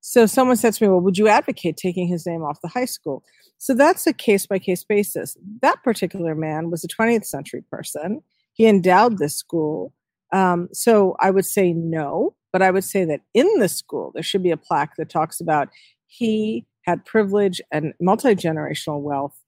[0.00, 2.86] So someone said to me, Well, would you advocate taking his name off the high
[2.86, 3.22] school?
[3.58, 5.36] So that's a case by case basis.
[5.60, 8.22] That particular man was a 20th century person.
[8.52, 9.92] He endowed this school.
[10.32, 14.22] Um, so I would say no, but I would say that in the school, there
[14.22, 15.68] should be a plaque that talks about
[16.06, 19.38] he had privilege and multi generational wealth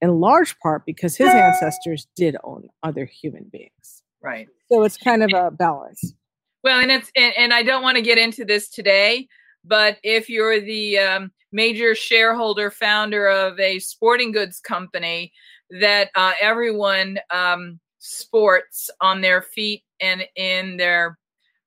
[0.00, 4.02] in large part because his ancestors did own other human beings.
[4.22, 4.48] Right.
[4.70, 6.14] So it's kind of a balance.
[6.62, 9.28] Well, and it's and, and I don't want to get into this today,
[9.64, 15.32] but if you're the um, major shareholder, founder of a sporting goods company
[15.80, 21.18] that uh, everyone um, sports on their feet and in their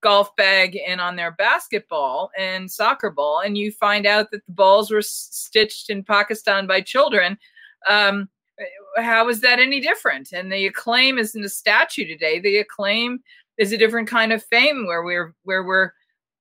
[0.01, 4.53] golf bag and on their basketball and soccer ball, and you find out that the
[4.53, 7.37] balls were stitched in Pakistan by children.
[7.89, 8.29] Um,
[8.97, 10.31] how is that any different?
[10.33, 12.39] And the acclaim isn't a statue today.
[12.39, 13.19] The acclaim
[13.57, 15.91] is a different kind of fame where we're where we're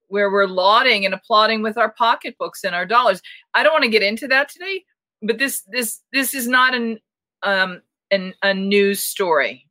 [0.08, 3.20] where we're lauding and applauding with our pocketbooks and our dollars.
[3.54, 4.84] I don't want to get into that today,
[5.22, 6.98] but this this this is not an
[7.42, 9.66] um an a news story.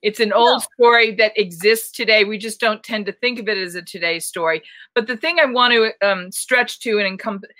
[0.00, 0.66] It's an old no.
[0.74, 2.24] story that exists today.
[2.24, 4.62] We just don't tend to think of it as a today story.
[4.94, 7.50] But the thing I want to um, stretch to and encompass,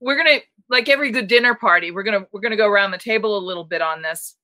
[0.00, 0.38] we're gonna
[0.70, 3.64] like every good dinner party, we're gonna we're gonna go around the table a little
[3.64, 4.36] bit on this.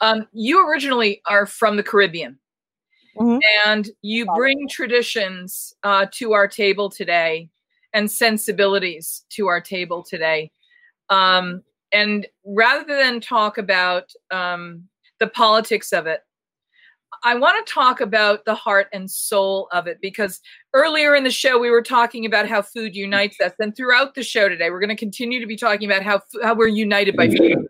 [0.00, 2.38] Um, you originally are from the Caribbean.
[3.18, 3.38] Mm-hmm.
[3.66, 7.48] And you bring traditions uh, to our table today
[7.92, 10.52] and sensibilities to our table today.
[11.08, 14.88] Um, and rather than talk about um,
[15.20, 16.20] the politics of it.
[17.22, 20.40] I want to talk about the heart and soul of it because
[20.72, 24.22] earlier in the show we were talking about how food unites us, and throughout the
[24.22, 27.28] show today we're going to continue to be talking about how how we're united by
[27.28, 27.68] food.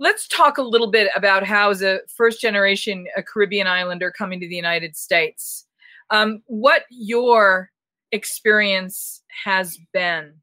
[0.00, 4.40] Let's talk a little bit about how, as a first generation a Caribbean islander coming
[4.40, 5.66] to the United States,
[6.10, 7.70] um, what your
[8.12, 10.34] experience has been,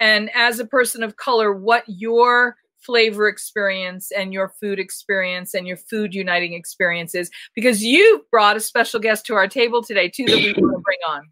[0.00, 5.66] and as a person of color, what your flavor experience and your food experience and
[5.66, 10.26] your food uniting experiences because you brought a special guest to our table today too
[10.26, 11.22] that we want to bring on.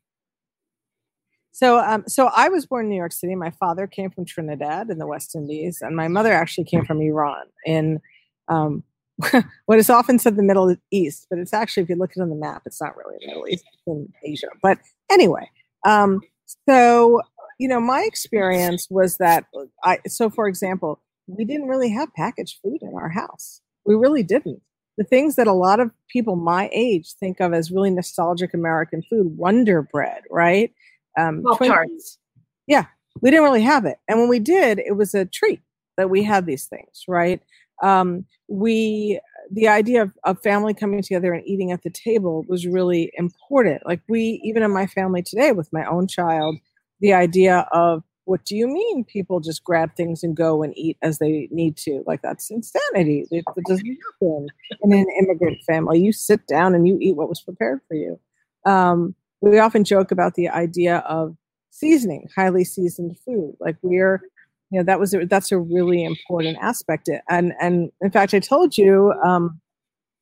[1.53, 3.35] So, um, so I was born in New York City.
[3.35, 7.01] My father came from Trinidad in the West Indies, and my mother actually came from
[7.01, 8.01] Iran in
[8.49, 8.83] um,
[9.67, 12.31] what is often said the Middle East, but it's actually, if you look it on
[12.31, 14.49] the map, it's not really the Middle East, it's in Asia.
[14.63, 14.79] But
[15.11, 15.49] anyway,
[15.87, 16.21] um,
[16.69, 17.21] so
[17.63, 19.45] you know, my experience was that
[19.85, 19.99] I.
[20.09, 23.61] So, for example, we didn't really have packaged food in our house.
[23.87, 24.61] We really didn't.
[24.99, 29.03] The things that a lot of people my age think of as really nostalgic American
[29.09, 30.73] food, Wonder Bread, right?
[31.19, 32.19] Um, Tarts.
[32.67, 32.87] Yeah,
[33.21, 33.99] we didn't really have it.
[34.09, 35.61] And when we did, it was a treat
[35.97, 37.41] that we had these things, right?
[37.83, 42.67] Um, we, the idea of, of family coming together and eating at the table was
[42.67, 43.85] really important.
[43.85, 46.57] Like we, even in my family today with my own child,
[47.01, 50.97] the idea of what do you mean people just grab things and go and eat
[51.03, 52.05] as they need to?
[52.07, 53.27] Like that's insanity.
[53.31, 53.87] It, it doesn't
[54.21, 54.47] happen
[54.83, 56.01] in an immigrant family.
[56.01, 58.21] You sit down and you eat what was prepared for you.
[58.65, 61.37] Um, we often joke about the idea of
[61.71, 63.57] seasoning, highly seasoned food.
[63.61, 64.23] Like we're,
[64.71, 67.11] you know, that was a, that's a really important aspect.
[67.29, 69.61] And and in fact, I told you um,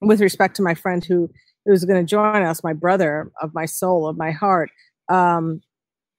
[0.00, 1.30] with respect to my friend who
[1.66, 4.70] who was going to join us, my brother of my soul, of my heart.
[5.08, 5.60] Um,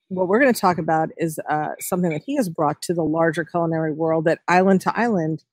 [0.09, 3.03] what we're going to talk about is uh, something that he has brought to the
[3.03, 5.43] larger culinary world that island to island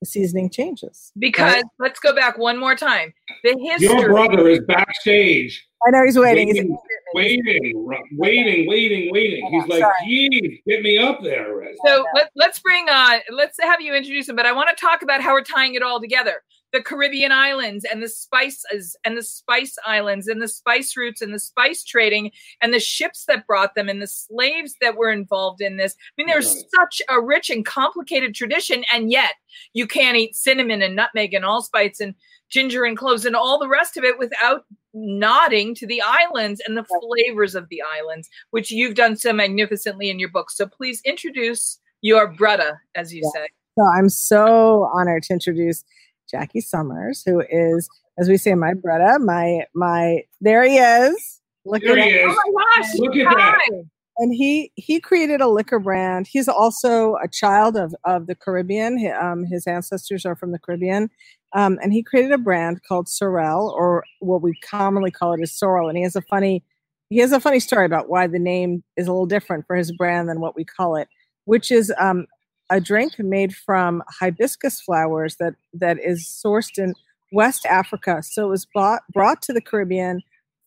[0.00, 1.12] the seasoning changes.
[1.18, 1.64] Because right?
[1.78, 3.14] let's go back one more time.
[3.44, 3.88] The history.
[3.88, 5.67] Your brother is backstage.
[5.86, 6.48] I know he's waiting.
[6.48, 6.76] Waiting, he's
[7.14, 9.48] waiting, waiting, waiting, waiting.
[9.50, 11.46] He's like, "Geez, get me up there."
[11.86, 13.20] So let, let's bring on.
[13.30, 14.36] Let's have you introduce him.
[14.36, 17.84] But I want to talk about how we're tying it all together the Caribbean islands
[17.90, 22.30] and the spices and the spice islands and the spice routes and the spice trading
[22.60, 25.94] and the ships that brought them and the slaves that were involved in this.
[25.96, 26.64] I mean, there's right.
[26.78, 29.34] such a rich and complicated tradition, and yet
[29.72, 32.14] you can't eat cinnamon and nutmeg and allspice and
[32.50, 34.64] ginger and cloves and all the rest of it without
[34.94, 40.10] nodding to the islands and the flavors of the islands, which you've done so magnificently
[40.10, 40.50] in your book.
[40.50, 43.42] So please introduce your brother, as you yeah.
[43.42, 43.48] say.
[43.78, 45.84] So I'm so honored to introduce
[46.30, 51.40] Jackie Summers, who is, as we say, my brother, my my there he is.
[51.64, 52.26] Look there he is.
[52.28, 52.94] Oh my gosh!
[52.98, 53.84] Look at that.
[54.20, 56.26] And he he created a liquor brand.
[56.26, 59.12] He's also a child of of the Caribbean.
[59.20, 61.08] Um, his ancestors are from the Caribbean,
[61.54, 65.56] um, and he created a brand called Sorel, or what we commonly call it is
[65.56, 65.88] Sorrel.
[65.88, 66.62] And he has a funny
[67.10, 69.90] he has a funny story about why the name is a little different for his
[69.92, 71.08] brand than what we call it,
[71.46, 72.26] which is um,
[72.70, 76.94] a drink made from hibiscus flowers that that is sourced in
[77.32, 78.22] West Africa.
[78.22, 80.22] So it was bought, brought to the Caribbean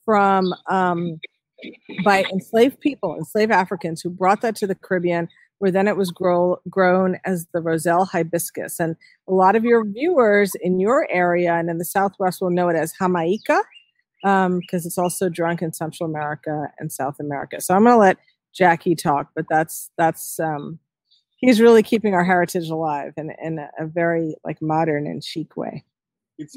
[0.06, 1.20] from um,
[2.04, 5.30] by enslaved people, enslaved Africans who brought that to the Caribbean,
[5.62, 8.80] where then it was grow, grown as the Roselle hibiscus.
[8.80, 8.96] And
[9.28, 12.76] a lot of your viewers in your area and in the Southwest will know it
[12.76, 13.62] as Jamaica
[14.24, 17.62] because um, it's also drunk in Central America and South America.
[17.62, 18.18] So I'm going to let
[18.56, 20.80] Jackie talk, but that's that's um,
[21.38, 25.56] he's really keeping our heritage alive in, in a, a very like modern and chic
[25.56, 25.84] way.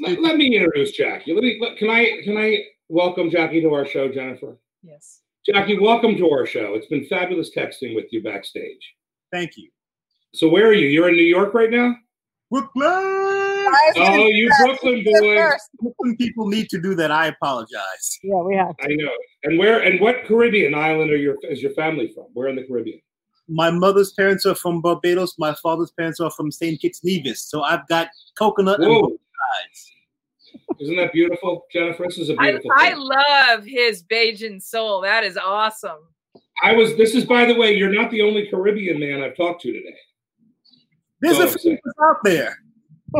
[0.01, 1.35] Let, let, me introduce Jackie.
[1.35, 2.57] Let me let, can I can I
[2.89, 4.57] welcome Jackie to our show, Jennifer?
[4.81, 5.21] Yes.
[5.45, 6.73] Jackie, welcome to our show.
[6.73, 8.95] It's been fabulous texting with you backstage.
[9.31, 9.69] Thank you.
[10.33, 10.87] So where are you?
[10.87, 11.95] You're in New York right now?
[12.49, 12.87] Brooklyn.
[13.97, 15.51] Oh, you Brooklyn boys.
[15.79, 17.11] Brooklyn people need to do that.
[17.11, 18.19] I apologize.
[18.23, 18.75] Yeah, we have.
[18.77, 18.83] To.
[18.85, 19.11] I know.
[19.43, 22.25] And where and what Caribbean island are your is your family from?
[22.33, 23.01] Where in the Caribbean?
[23.47, 25.35] my mother's parents are from Barbados.
[25.37, 26.79] My father's parents are from St.
[26.79, 27.43] Kitts Nevis.
[27.43, 29.05] So I've got coconut Whoa.
[29.05, 29.91] and sides.
[30.79, 32.03] Isn't that beautiful, Jennifer?
[32.07, 32.71] This is a beautiful.
[32.71, 35.01] I, I love his Bajan soul.
[35.01, 35.99] That is awesome.
[36.63, 36.95] I was.
[36.97, 39.95] This is, by the way, you're not the only Caribbean man I've talked to today.
[41.21, 42.57] There's so a few out there.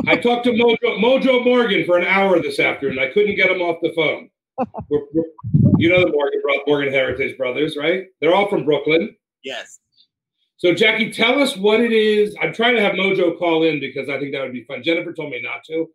[0.07, 2.99] I talked to Mojo, Mojo Morgan for an hour this afternoon.
[2.99, 4.29] I couldn't get him off the phone.
[4.89, 5.23] We're, we're,
[5.77, 8.05] you know the Morgan Morgan Heritage Brothers, right?
[8.21, 9.15] They're all from Brooklyn.
[9.43, 9.79] Yes.
[10.57, 12.35] So, Jackie, tell us what it is.
[12.41, 14.81] I'm trying to have Mojo call in because I think that would be fun.
[14.81, 15.89] Jennifer told me not to.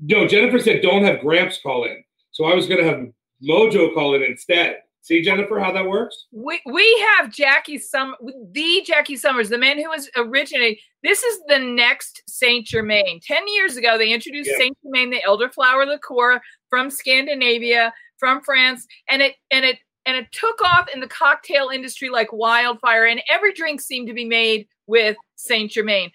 [0.00, 2.02] No, Jennifer said don't have Gramps call in.
[2.30, 3.06] So I was going to have
[3.42, 4.78] Mojo call in instead.
[5.02, 6.26] See, Jennifer, how that works?
[6.30, 8.14] We we have Jackie Sum
[8.52, 10.76] the Jackie Summers, the man who was originating.
[11.02, 13.18] This is the next Saint Germain.
[13.20, 14.58] Ten years ago, they introduced Yeah.
[14.58, 16.40] Saint Germain, the elderflower liqueur
[16.70, 21.70] from Scandinavia, from France, and it and it and it took off in the cocktail
[21.70, 23.06] industry like wildfire.
[23.06, 26.12] And every drink seemed to be made with Saint Germain.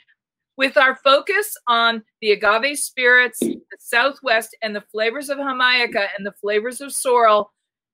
[0.58, 6.26] With our focus on the agave spirits, the Southwest, and the flavors of Jamaica and
[6.26, 7.54] the flavors of sorrel,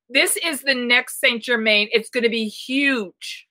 [0.10, 1.90] this is the next Saint Germain.
[1.92, 3.48] It's going to be huge.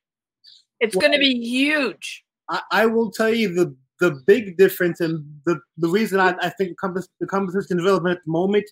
[0.81, 2.25] It's going to be huge.
[2.49, 6.49] I, I will tell you the the big difference and the, the reason I, I
[6.51, 6.77] think
[7.21, 8.65] the competition development at the moment,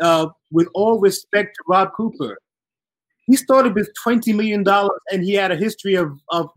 [0.00, 2.38] uh, with all respect to Rob Cooper,
[3.26, 6.48] he started with twenty million dollars and he had a history of, of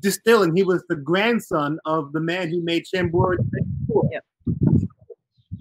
[0.00, 0.56] distilling.
[0.56, 3.38] He was the grandson of the man who made Chambord.
[4.10, 4.24] Yep.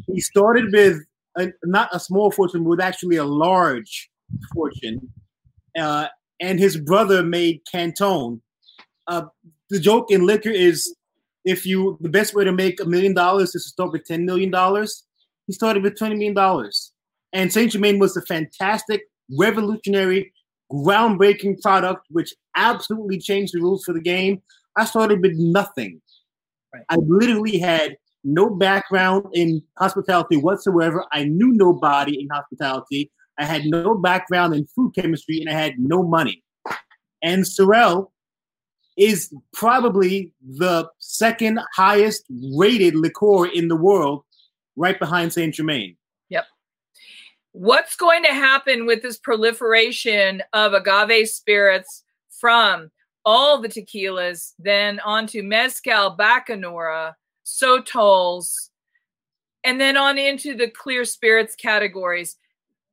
[0.07, 0.99] He started with
[1.37, 4.09] a, not a small fortune, but with actually a large
[4.53, 5.09] fortune.
[5.77, 6.07] Uh,
[6.39, 8.41] and his brother made Canton.
[9.07, 9.25] Uh,
[9.69, 10.95] the joke in liquor is
[11.45, 14.25] if you the best way to make a million dollars is to start with ten
[14.25, 15.05] million dollars.
[15.47, 16.91] He started with twenty million dollars,
[17.33, 19.01] and Saint Germain was a fantastic,
[19.37, 20.33] revolutionary,
[20.71, 24.41] groundbreaking product which absolutely changed the rules for the game.
[24.77, 26.01] I started with nothing.
[26.73, 26.83] Right.
[26.89, 31.05] I literally had no background in hospitality whatsoever.
[31.11, 33.11] I knew nobody in hospitality.
[33.37, 36.43] I had no background in food chemistry, and I had no money.
[37.23, 38.11] And Sorel
[38.97, 44.23] is probably the second highest rated liqueur in the world,
[44.75, 45.95] right behind Saint Germain.
[46.27, 46.45] Yep.
[47.53, 52.03] What's going to happen with this proliferation of agave spirits
[52.39, 52.91] from
[53.25, 57.13] all the tequilas, then onto mezcal, bacanora,
[57.45, 58.69] sotols,
[59.63, 62.37] and then on into the clear spirits categories?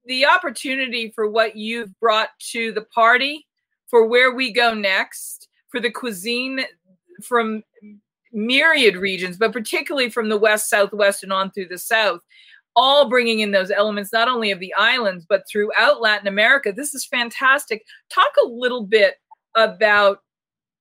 [0.04, 3.46] The opportunity for what you've brought to the party,
[3.88, 6.64] for where we go next, for the cuisine
[7.22, 7.62] from
[8.32, 12.20] myriad regions, but particularly from the west, southwest, and on through the south,
[12.76, 16.72] all bringing in those elements, not only of the islands, but throughout Latin America.
[16.72, 17.82] This is fantastic.
[18.10, 19.14] Talk a little bit
[19.56, 20.22] about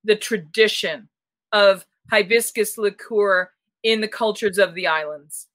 [0.04, 1.10] the tradition
[1.52, 3.50] of hibiscus liqueur
[3.84, 5.48] in the cultures of the islands.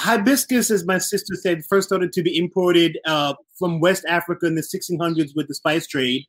[0.00, 4.56] Hibiscus, as my sister said, first started to be imported uh, from West Africa in
[4.56, 6.24] the 1600s with the spice trade.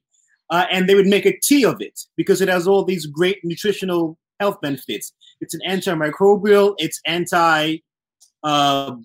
[0.51, 3.39] Uh, and they would make a tea of it because it has all these great
[3.43, 5.11] nutritional health benefits.
[5.41, 7.77] It's an antimicrobial, it's anti
[8.43, 8.95] uh,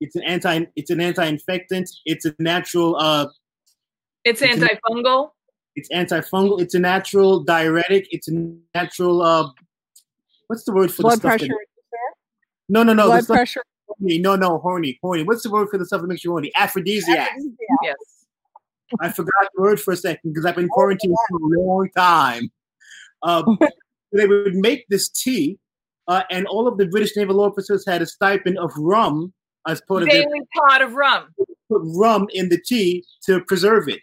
[0.00, 3.28] it's an anti it's an anti-infectant, it's a natural uh,
[4.24, 5.30] It's It's an- antifungal.
[5.76, 9.48] It's antifungal, it's a natural diuretic, it's a natural uh,
[10.48, 11.54] what's the word for the Blood stuff that- pressure.
[12.68, 13.62] no, no, no, Blood pressure.
[13.86, 14.18] horny.
[14.18, 15.22] No, no, horny, horny.
[15.22, 16.50] What's the word for the stuff that makes you horny?
[16.56, 17.30] Aphrodisiac.
[17.82, 17.96] Yes.
[19.00, 22.50] I forgot the word for a second because I've been quarantined for a long time.
[23.22, 23.58] Um,
[24.12, 25.58] they would make this tea,
[26.06, 29.32] uh, and all of the British naval officers had a stipend of rum
[29.66, 31.28] as part of their Daily pot of rum.
[31.70, 34.00] put rum in the tea to preserve it.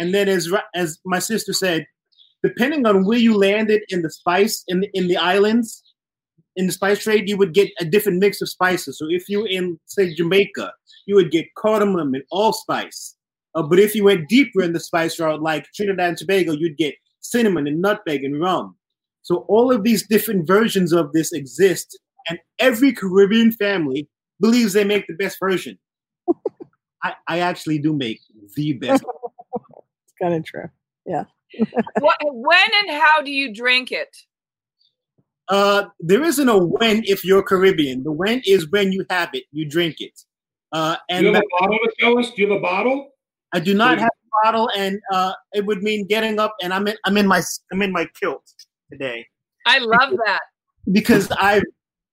[0.00, 1.86] And then, as as my sister said,
[2.42, 5.82] depending on where you landed in the spice in the, in the islands,
[6.56, 8.98] in the spice trade, you would get a different mix of spices.
[8.98, 10.72] So if you were in say Jamaica,
[11.06, 13.14] you would get cardamom and allspice.
[13.54, 16.78] Uh, but if you went deeper in the spice route, like Trinidad and Tobago, you'd
[16.78, 18.74] get cinnamon and nutmeg and rum.
[19.22, 21.98] So all of these different versions of this exist,
[22.28, 24.08] and every Caribbean family
[24.40, 25.78] believes they make the best version.
[27.02, 28.20] I, I actually do make
[28.56, 29.04] the best.
[30.20, 30.68] It's kind of true.
[31.06, 31.24] Yeah.
[32.00, 34.14] when and how do you drink it?
[35.48, 38.04] Uh, there isn't a when if you're Caribbean.
[38.04, 40.18] The when is when you have it, you drink it.
[40.72, 42.30] Uh, Do and you have that- a bottle to show us?
[42.30, 43.10] Do you have a bottle?
[43.52, 46.86] I do not have a bottle, and uh, it would mean getting up, and I'm
[46.86, 47.42] in I'm in my
[47.72, 48.44] I'm in my kilt
[48.92, 49.26] today
[49.66, 50.40] I love that.
[50.92, 51.64] because I've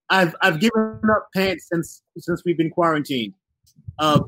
[0.09, 3.33] I've I've given up pants since since we've been quarantined.
[3.99, 4.21] Uh,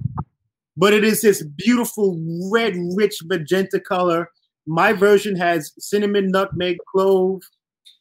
[0.80, 2.18] but it is this beautiful
[2.50, 4.30] red, rich magenta color.
[4.66, 7.42] My version has cinnamon, nutmeg, clove,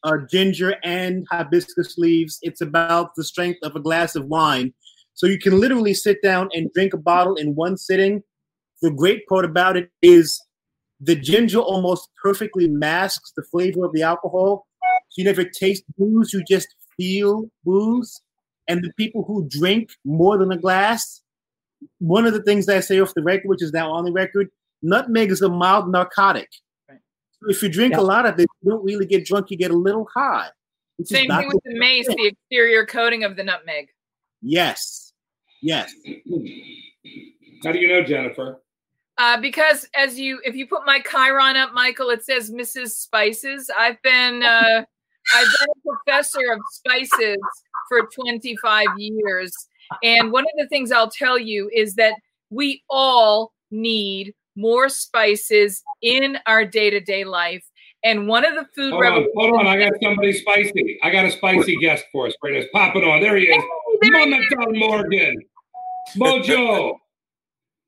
[0.05, 2.39] uh, ginger, and hibiscus leaves.
[2.41, 4.73] It's about the strength of a glass of wine.
[5.15, 8.23] So you can literally sit down and drink a bottle in one sitting.
[8.81, 10.41] The great part about it is
[11.01, 14.69] the ginger almost perfectly masks the flavor of the alcohol.
[15.09, 18.23] So you never taste booze, you just feel booze.
[18.69, 21.23] And the people who drink more than a glass,
[21.99, 24.13] one of the things that I say off the record, which is now on the
[24.13, 24.49] record,
[24.83, 26.49] nutmeg is a mild narcotic.
[26.89, 26.99] Right.
[27.43, 28.01] So if you drink Yeah.
[28.01, 30.51] a lot of it, you don't really get drunk, you get a little high.
[30.97, 33.89] which Same not thing with the mace, the exterior coating of the nutmeg.
[34.43, 35.13] Yes.
[35.63, 35.93] Yes.
[37.65, 38.61] How do you know, Jennifer?
[39.17, 42.91] Uh, because as you, if you put my Chyron up, Michael, it says Mrs.
[42.91, 43.71] Spices.
[43.77, 44.85] I've been, uh,
[45.35, 47.37] I've been a professor of spices
[47.89, 49.53] for 25 years.
[50.03, 52.15] And one of the things I'll tell you is that
[52.51, 57.65] we all need more spices in our day to day life.
[58.05, 60.99] And one of the food hold on, hold on, I got somebody spicy.
[61.03, 62.35] I got a spicy guest for us.
[62.43, 63.21] Right, it's popping on.
[63.21, 63.63] There he is.
[64.03, 64.39] Hey, Mama
[64.75, 65.37] Morgan.
[66.17, 66.97] Mojo.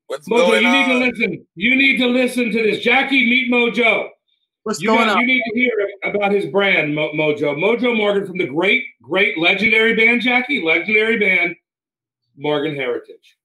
[0.07, 0.73] What's Mojo, going you on?
[0.73, 1.47] need to listen.
[1.55, 2.79] You need to listen to this.
[2.83, 4.09] Jackie, meet Mojo.
[4.63, 5.21] What's You, going got, on?
[5.21, 5.71] you need to hear
[6.03, 7.55] about his brand, Mo- Mojo.
[7.55, 11.55] Mojo Morgan from the great, great legendary band, Jackie, legendary band,
[12.37, 13.37] Morgan Heritage.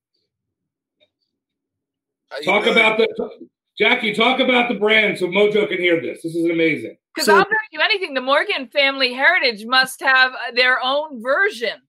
[2.44, 2.76] Talk doing?
[2.76, 4.12] about the Jackie.
[4.14, 6.22] Talk about the brand so Mojo can hear this.
[6.22, 6.96] This is amazing.
[7.14, 11.22] Because So- I'll bet you anything, the Morgan family heritage must have uh, their own
[11.22, 11.80] version,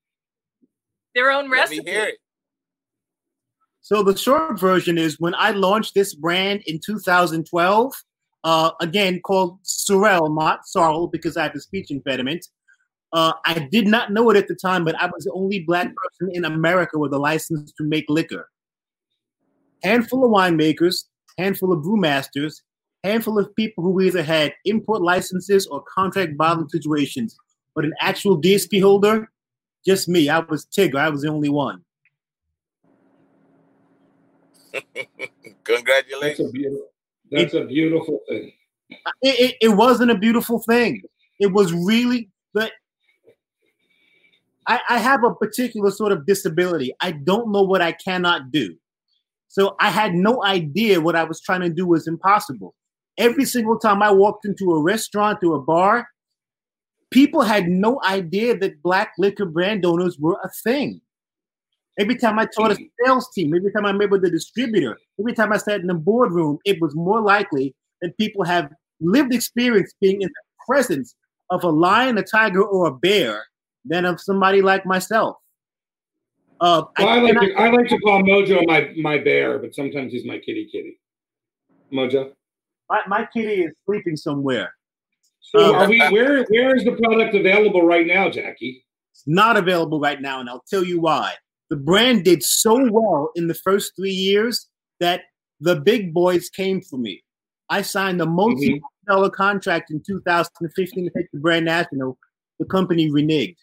[1.15, 1.77] their own recipe.
[1.77, 1.85] Let recipe.
[1.85, 2.15] me hear it.
[3.81, 7.93] So the short version is when I launched this brand in 2012,
[8.43, 12.45] uh, again called Sorel, not Sorrel, because I have a speech impediment.
[13.13, 15.87] Uh, I did not know it at the time, but I was the only black
[15.95, 18.49] person in America with a license to make liquor.
[19.83, 21.05] Handful of winemakers,
[21.37, 22.61] handful of brewmasters,
[23.03, 27.37] handful of people who either had import licenses or contract bottling situations,
[27.75, 29.31] but an actual DSP holder,
[29.85, 30.27] just me.
[30.27, 30.97] I was Tigger.
[30.97, 31.83] I was the only one.
[34.73, 35.07] That's
[35.63, 36.49] Congratulations.
[36.49, 36.87] a beautiful.
[37.31, 38.51] That's a beautiful thing.
[38.89, 41.01] it, it, it wasn't a beautiful thing.
[41.39, 42.71] It was really, but
[44.67, 46.93] I, I have a particular sort of disability.
[46.99, 48.75] I don't know what I cannot do.
[49.47, 52.75] So I had no idea what I was trying to do was impossible.
[53.17, 56.07] Every single time I walked into a restaurant or a bar,
[57.11, 61.01] people had no idea that black liquor brand owners were a thing.
[61.97, 62.83] Every time I taught a hmm.
[63.03, 65.95] sales team, every time I met with a distributor, every time I sat in the
[65.95, 71.15] boardroom, it was more likely that people have lived experience being in the presence
[71.49, 73.45] of a lion, a tiger, or a bear
[73.87, 75.37] than of somebody like myself.
[76.59, 80.11] Uh, Well, I, like to, I like to call Mojo my my bear, but sometimes
[80.11, 80.99] he's my kitty kitty.
[81.93, 82.33] Mojo.
[82.89, 84.73] my, my kitty is sleeping somewhere.
[85.39, 85.99] So Uh, are we?
[86.09, 88.83] Where where is the product available right now, Jackie?
[89.11, 91.33] It's not available right now, and I'll tell you why.
[91.69, 94.67] The brand did so well in the first three years
[94.99, 95.21] that
[95.59, 97.23] the big boys came for me.
[97.69, 102.17] I signed a multi dollar contract in 2015 to take the brand national.
[102.59, 103.57] The company reneged.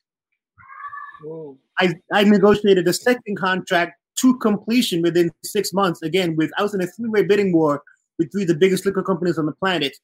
[1.79, 6.03] I, I negotiated a second contract to completion within six months.
[6.03, 7.83] Again, with I was in a three-way bidding war
[8.18, 9.97] with three of the biggest liquor companies on the planet.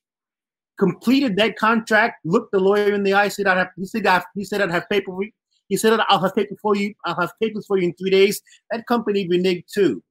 [0.79, 2.25] Completed that contract.
[2.25, 3.29] Looked the lawyer in the eye.
[3.29, 3.69] Said I'd have.
[3.77, 5.13] He said I, he said I'd have paper.
[5.69, 6.95] He said I'll have paper for you.
[7.05, 8.43] I'll have papers for you in three days.
[8.71, 10.03] That company reneged too.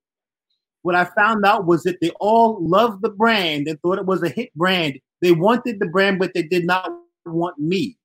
[0.84, 4.24] What I found out was that they all loved the brand and thought it was
[4.24, 4.98] a hit brand.
[5.22, 6.90] They wanted the brand, but they did not
[7.26, 7.99] want me.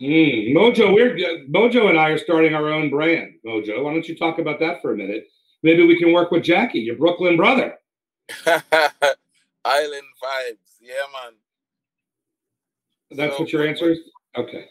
[0.00, 1.14] Mm, Mojo, we're
[1.48, 3.34] Mojo and I are starting our own brand.
[3.46, 5.26] Mojo, why don't you talk about that for a minute?
[5.62, 7.74] Maybe we can work with Jackie, your Brooklyn brother.
[8.46, 10.76] Island vibes.
[10.80, 11.32] Yeah, man.
[13.10, 13.98] That's So- what your answer is.
[14.36, 14.66] Okay.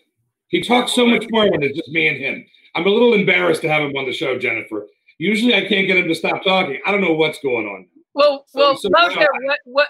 [0.48, 2.44] He talks so much more when it's just me and him.
[2.74, 4.88] I'm a little embarrassed to have him on the show, Jennifer.
[5.20, 6.80] Usually, I can't get him to stop talking.
[6.88, 7.88] I don't know what's going on.
[8.16, 9.88] Well, So- well, so Mojo, what, what?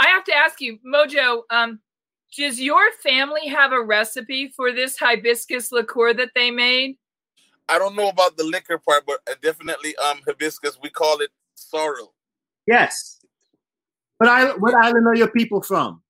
[0.00, 1.42] I have to ask you, Mojo.
[1.50, 1.78] Um,
[2.36, 6.96] does your family have a recipe for this hibiscus liqueur that they made?
[7.68, 10.78] I don't know about the liquor part, but uh, definitely um hibiscus.
[10.82, 12.14] We call it sorrel.
[12.66, 13.20] Yes.
[14.18, 16.02] But I, what island are your people from?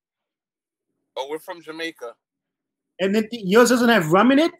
[1.16, 2.14] Oh, we're from Jamaica.
[2.99, 4.53] And then yours doesn't have rum in it?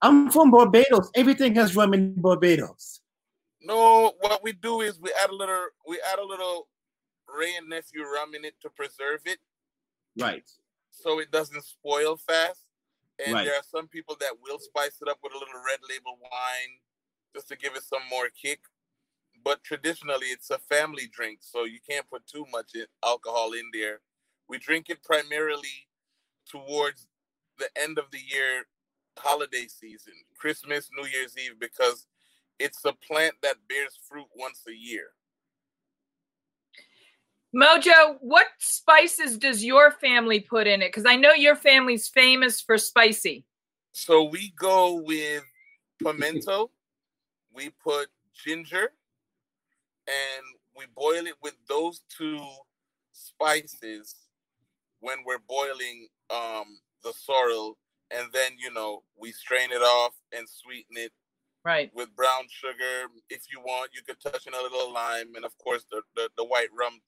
[0.00, 1.10] I'm from Barbados.
[1.14, 3.00] Everything has rum in Barbados.
[3.62, 6.68] No, what we do is we add a little we add a little
[7.28, 9.38] Wray and Nephew rum in it to preserve it
[10.18, 10.48] Right.
[10.94, 12.64] So it doesn't spoil fast.
[13.24, 13.44] And Right.
[13.44, 16.80] there are some people that will spice it up with a little red label wine
[17.34, 18.60] just to give it some more kick.
[19.44, 22.72] But traditionally, it's a family drink, so you can't put too much
[23.04, 24.00] alcohol in there.
[24.48, 25.88] We drink it primarily
[26.46, 27.06] towards
[27.58, 28.66] the end of the year
[29.18, 32.06] holiday season, Christmas, New Year's Eve, because
[32.58, 35.14] it's a plant that bears fruit once a year.
[37.54, 40.88] Mojo, what spices does your family put in it?
[40.88, 43.44] Because I know your family's famous for spicy.
[43.92, 45.44] So we go with
[46.02, 46.70] pimento,
[47.54, 48.90] we put ginger,
[50.08, 50.44] and
[50.76, 52.44] we boil it with those two
[53.12, 54.16] spices
[54.98, 57.78] when we're boiling um, the sorrel,
[58.10, 61.12] and then you know we strain it off and sweeten it
[61.64, 61.90] Right.
[61.94, 65.56] With brown sugar, if you want, you could touch in a little lime, and of
[65.56, 67.00] course the, the, the white rum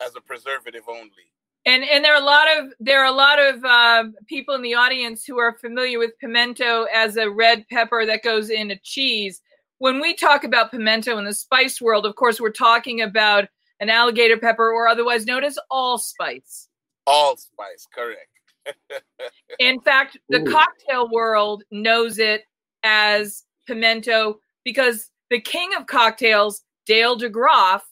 [0.00, 1.32] as a preservative only.
[1.66, 4.62] And and there are a lot of there are a lot of uh, people in
[4.62, 8.78] the audience who are familiar with pimento as a red pepper that goes in a
[8.82, 9.42] cheese.
[9.78, 13.48] When we talk about pimento in the spice world, of course, we're talking about
[13.80, 16.68] an alligator pepper, or otherwise known as allspice.
[17.06, 18.28] Allspice, correct.
[19.58, 20.50] in fact, the Ooh.
[20.50, 22.42] cocktail world knows it
[22.82, 27.82] as pimento because the king of cocktails, Dale DeGroff,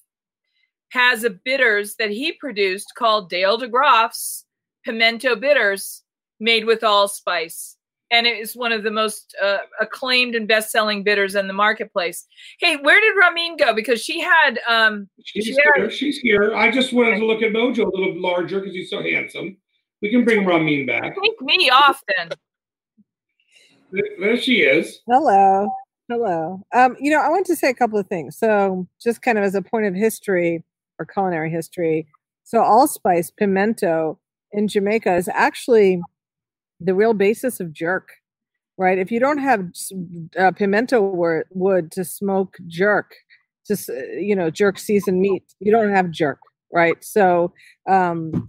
[0.90, 4.44] has a bitters that he produced called Dale DeGroff's
[4.84, 6.02] Pimento Bitters,
[6.40, 7.76] made with allspice.
[8.12, 12.24] And it is one of the most uh, acclaimed and best-selling bitters in the marketplace.
[12.60, 13.74] Hey, where did Ramin go?
[13.74, 15.90] Because she had um, She's she here.
[15.90, 16.54] She's here.
[16.54, 19.56] I just wanted to look at Mojo a little larger because he's so handsome.
[20.02, 21.16] We can bring Ramin back.
[21.20, 22.28] take me off then.
[23.90, 25.00] There- There she is.
[25.08, 25.68] Hello.
[26.08, 26.60] Hello.
[26.72, 28.36] Um, you know, I want to say a couple of things.
[28.38, 30.62] So, just kind of as a point of history
[30.98, 32.06] or culinary history,
[32.44, 34.18] so allspice, pimento
[34.52, 36.00] in Jamaica is actually
[36.78, 38.08] the real basis of jerk,
[38.78, 38.98] right?
[38.98, 39.68] If you don't have
[40.38, 41.00] uh, pimento
[41.50, 43.14] wood to smoke jerk,
[43.66, 46.38] just you know, jerk seasoned meat, you don't have jerk,
[46.72, 47.02] right?
[47.04, 47.52] So,
[47.88, 48.48] um,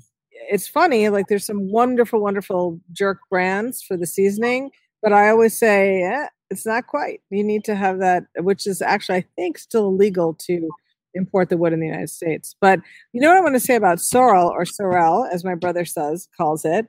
[0.50, 1.10] it's funny.
[1.10, 4.70] Like, there's some wonderful, wonderful jerk brands for the seasoning,
[5.02, 7.22] but I always say, eh, it's not quite.
[7.32, 10.70] You need to have that, which is actually, I think, still illegal to
[11.14, 12.56] import the wood in the United States.
[12.60, 12.80] But
[13.14, 16.28] you know what I want to say about sorrel or sorrel, as my brother says,
[16.38, 16.88] calls it,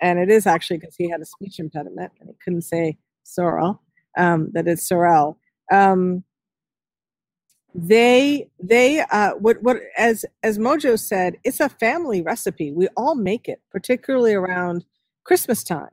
[0.00, 3.82] and it is actually because he had a speech impediment and he couldn't say sorrel,
[4.18, 5.38] um, that it's sorrel.
[5.72, 6.24] Um,
[7.74, 13.14] they they uh what what as as mojo said it's a family recipe we all
[13.14, 14.84] make it particularly around
[15.24, 15.90] christmas time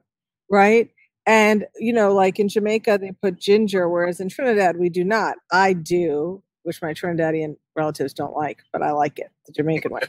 [0.49, 0.89] right
[1.27, 5.37] and you know like in jamaica they put ginger whereas in trinidad we do not
[5.51, 10.01] i do which my trinidadian relatives don't like but i like it the jamaican way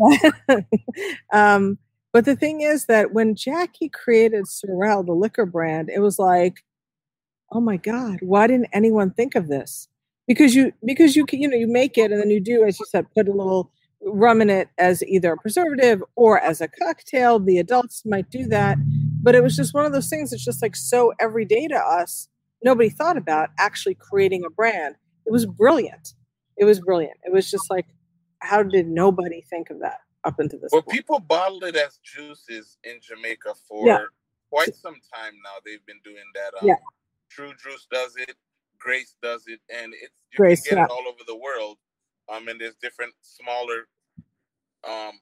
[1.32, 1.78] um
[2.12, 6.64] but the thing is that when jackie created sorrel the liquor brand it was like
[7.52, 9.88] oh my god why didn't anyone think of this?
[10.26, 12.78] Because you because you can you know you make it and then you do as
[12.78, 13.70] you said put a little
[14.02, 17.40] rum in it as either a preservative or as a cocktail.
[17.40, 18.78] The adults might do that
[19.22, 22.28] but it was just one of those things that's just like so everyday to us
[22.62, 24.96] nobody thought about actually creating a brand
[25.28, 26.14] it was brilliant
[26.56, 27.86] it was brilliant it was just like
[28.40, 31.98] how did nobody think of that up until this Well, point people bottle it as
[32.02, 34.04] juices in Jamaica for Yeah.
[34.50, 35.56] quite some time now.
[35.64, 36.52] They've been doing that.
[36.60, 36.74] Um, Yeah.
[37.30, 38.36] True Juice does it.
[38.78, 40.84] Grace does it, and it's you Grace, can get yeah.
[40.86, 41.78] it all over the world.
[42.28, 43.88] Um, and there's different smaller,
[44.88, 45.18] um,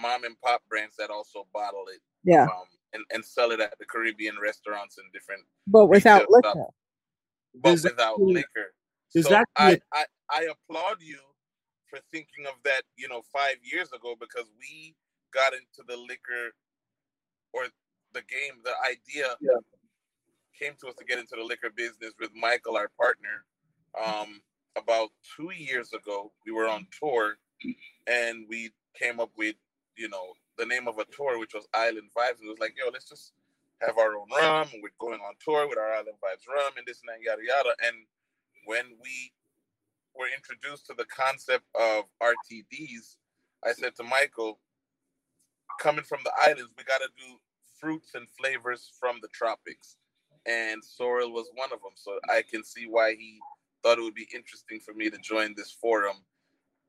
[0.00, 2.00] mom and pop brands that also bottle it.
[2.24, 6.52] yeah Um, and, and sell it at the Caribbean restaurants and different, but without liquor
[6.54, 6.74] shop.
[7.62, 8.74] But without liquor.
[9.14, 11.18] there's So actually I, I, I applaud you
[11.88, 14.94] for thinking of that, you know, five years ago because we
[15.32, 16.52] got into the liquor
[17.52, 17.66] or
[18.12, 19.58] the game, the idea Yeah.
[20.58, 23.44] came to us to get into the liquor business with Michael, our partner.
[24.04, 24.40] Um,
[24.76, 27.38] about two years ago, we were on tour
[28.06, 29.56] and we came up with,
[29.96, 32.42] you know, the name of a tour, which was Island Vibes.
[32.42, 33.32] It was like, yo, let's just
[33.82, 34.68] have our own rum.
[34.72, 37.42] And we're going on tour with our Island Vibes rum and this and that, yada,
[37.46, 37.74] yada.
[37.86, 37.96] And
[38.64, 39.32] when we
[40.14, 43.16] were introduced to the concept of RTDs,
[43.64, 44.58] I said to Michael,
[45.80, 47.36] coming from the islands, we got to do
[47.78, 49.96] fruits and flavors from the tropics.
[50.46, 51.92] And sorrel was one of them.
[51.96, 53.38] So I can see why he
[53.82, 56.16] thought it would be interesting for me to join this forum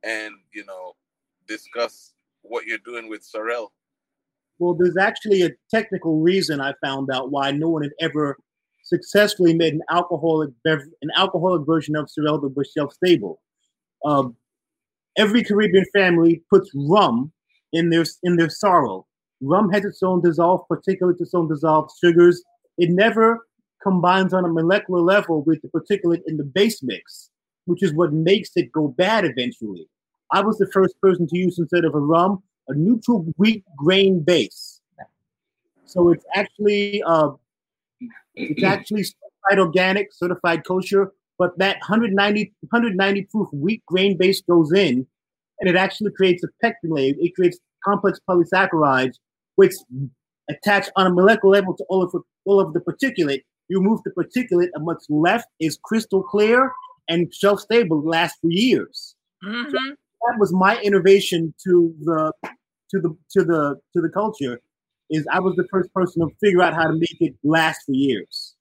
[0.03, 0.95] and, you know,
[1.47, 3.73] discuss what you're doing with sorrel.
[4.60, 8.38] Well, there's actually a technical reason I found out why no one had ever
[8.84, 13.41] successfully made an alcoholic bev- an alcoholic version of that was shelf stable.
[14.05, 14.36] Um,
[15.18, 17.32] every Caribbean family puts rum
[17.74, 19.08] in their in their sorrel.
[19.41, 22.43] Rum has its own dissolved particulate, its own dissolved sugars.
[22.78, 23.45] It never
[23.84, 27.30] combines on a molecular level with the particulate in the base mix,
[27.66, 29.88] which is what makes it go bad eventually.
[30.32, 34.22] I was the first person to use instead of a rum a neutral wheat grain
[34.22, 34.82] base.
[35.86, 37.32] So it's actually uh,
[38.36, 44.72] it's actually certified organic, certified kosher, but that 190 190 proof wheat grain base goes
[44.74, 45.07] in,
[45.59, 47.15] and it actually creates a pectinate.
[47.20, 49.15] It creates complex polysaccharides,
[49.55, 49.74] which
[50.49, 53.43] attach on a molecular level to all of the, all of the particulate.
[53.70, 56.72] You remove the particulate, and what's left is crystal clear
[57.09, 59.72] and shelf stable, lasts for years Mhm.
[59.72, 62.34] that was my innovation to the
[62.91, 64.59] to the to the to the culture
[65.09, 67.93] is I was the first person to figure out how to make it last for
[67.93, 68.55] years.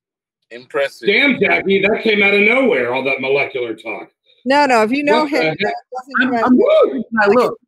[0.51, 1.09] Impressive.
[1.09, 2.95] Damn, Jackie, that came out of nowhere.
[2.95, 4.11] All that molecular talk.
[4.45, 4.83] No, no.
[4.83, 6.65] If you know What him, that doesn't I'm, I'm me.
[6.65, 7.59] looking at my look.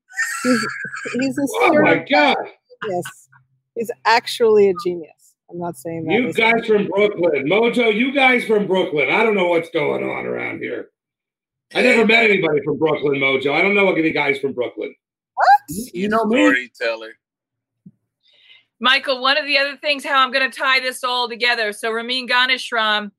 [0.44, 0.66] he's,
[1.12, 2.36] he's a Oh my God!
[2.84, 3.28] genius.
[3.74, 5.34] He's actually a genius.
[5.50, 6.12] I'm not saying that.
[6.12, 7.92] You guys from Brooklyn, Mojo.
[7.92, 9.10] You guys from Brooklyn.
[9.10, 10.90] I don't know what's going on around here.
[11.74, 13.52] I never met anybody from Brooklyn, Mojo.
[13.52, 14.94] I don't know any guys from Brooklyn.
[15.68, 16.36] You know me.
[16.38, 17.12] Storyteller.
[18.80, 21.72] Michael, one of the other things, how I'm going to tie this all together.
[21.72, 23.10] So, Ramin Ganeshram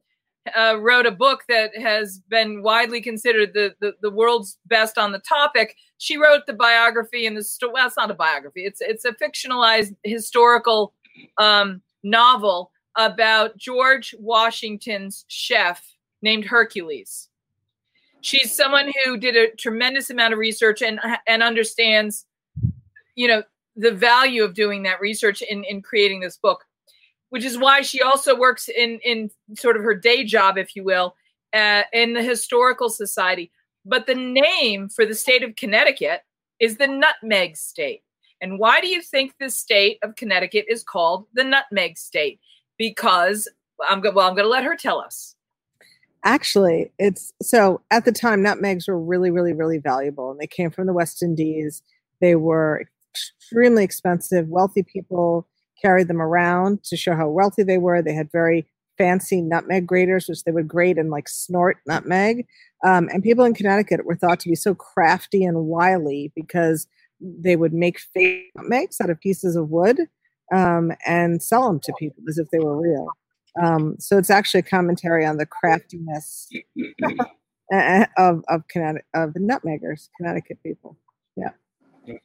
[0.55, 5.11] uh, wrote a book that has been widely considered the, the, the world's best on
[5.11, 5.75] the topic.
[5.97, 8.65] She wrote the biography and the sto- well, it's not a biography.
[8.65, 10.93] It's it's a fictionalized historical
[11.37, 15.83] um, novel about George Washington's chef
[16.21, 17.29] named Hercules.
[18.21, 22.25] She's someone who did a tremendous amount of research and and understands,
[23.20, 23.43] you know,
[23.76, 26.65] the value of doing that research in in creating this book
[27.30, 30.84] which is why she also works in in sort of her day job if you
[30.84, 31.15] will
[31.53, 33.51] uh, in the historical society.
[33.86, 36.22] But the name for the state of connecticut
[36.59, 38.03] is the nutmeg state.
[38.41, 42.39] And why do you think the state of connecticut is called the nutmeg state?
[42.78, 43.47] Because
[43.88, 45.36] i'm go- well i'm going to let her tell us.
[46.26, 50.70] Actually, it's so at the time, nutmegs were really, really, really valuable, and they came
[50.70, 51.82] from the West Indies.
[52.20, 54.47] They were extremely expensive.
[54.47, 55.47] Wealthy people
[55.82, 58.01] carried them around to show how wealthy they were.
[58.01, 62.45] They had very fancy nutmeg graters, which they would grate and like snort nutmeg.
[62.86, 66.88] Um, and people in Connecticut were thought to be so crafty and wily because
[67.22, 69.99] they would make fake nutmegs out of pieces of wood
[70.53, 73.07] um, and sell them to people as if they were real.
[73.62, 76.49] Um, so it's actually a commentary on the craftiness
[78.18, 80.97] of of Connecticut of nutmeggers, Connecticut people.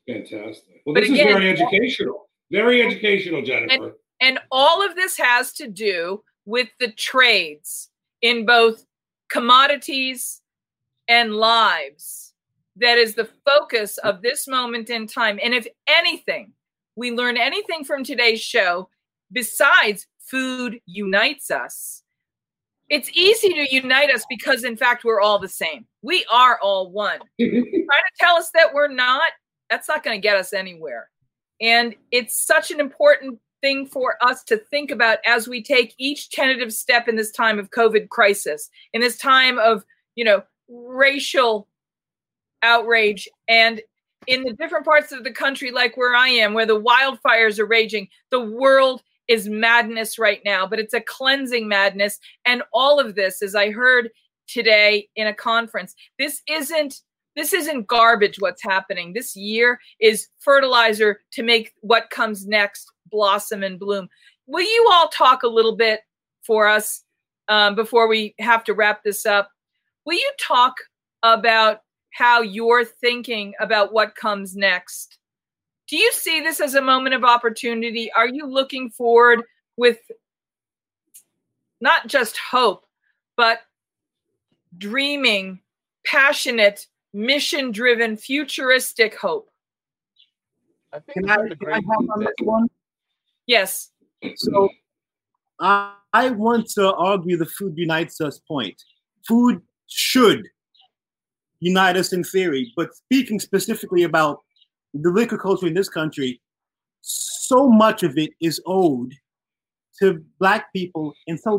[0.06, 0.82] That's fantastic.
[0.84, 2.28] Well, But this again- is very educational.
[2.50, 3.96] Very educational, Jennifer.
[4.20, 7.90] And all of this has to do with the trades
[8.22, 8.84] in both
[9.28, 10.40] commodities
[11.08, 12.34] and lives.
[12.76, 15.38] That is the focus of this moment in time.
[15.42, 16.52] And if anything,
[16.96, 18.88] we learn anything from today's show,
[19.32, 22.02] besides food unites us,
[22.90, 25.86] it's easy to unite us because, in fact, we're all the same.
[26.02, 29.32] We are all one trying to tell us that we're not,
[29.74, 31.10] that's not going to get us anywhere.
[31.60, 36.30] And it's such an important thing for us to think about as we take each
[36.30, 41.66] tentative step in this time of COVID crisis, in this time of, you know, racial
[42.62, 43.80] outrage and
[44.28, 47.66] in the different parts of the country, like where I am, where the wildfires are
[47.66, 52.20] raging, the world is madness right now, but it's a cleansing madness.
[52.44, 54.10] And all of this, as I heard
[54.46, 57.00] today in a conference, this isn't
[57.36, 59.12] this isn't garbage what's happening.
[59.12, 64.08] This year is fertilizer to make what comes next blossom and bloom.
[64.46, 66.00] Will you all talk a little bit
[66.42, 67.02] for us
[67.48, 69.50] um, before we have to wrap this up?
[70.04, 70.74] Will you talk
[71.22, 71.80] about
[72.12, 75.18] how you're thinking about what comes next?
[75.88, 78.10] Do you see this as a moment of opportunity?
[78.12, 79.42] Are you looking forward
[79.76, 79.98] with
[81.80, 82.86] not just hope
[83.36, 83.60] but
[84.78, 85.60] dreaming
[86.06, 89.48] passionate mission driven, futuristic hope.
[90.92, 92.66] I think Can that's I, a can I great have on this one?
[93.46, 93.90] Yes.
[94.36, 94.68] So
[95.60, 98.82] I, I want to argue the food unites us point.
[99.26, 100.46] Food should
[101.60, 104.42] unite us in theory, but speaking specifically about
[104.92, 106.40] the liquor culture in this country,
[107.00, 109.12] so much of it is owed
[110.00, 111.54] to black people, and so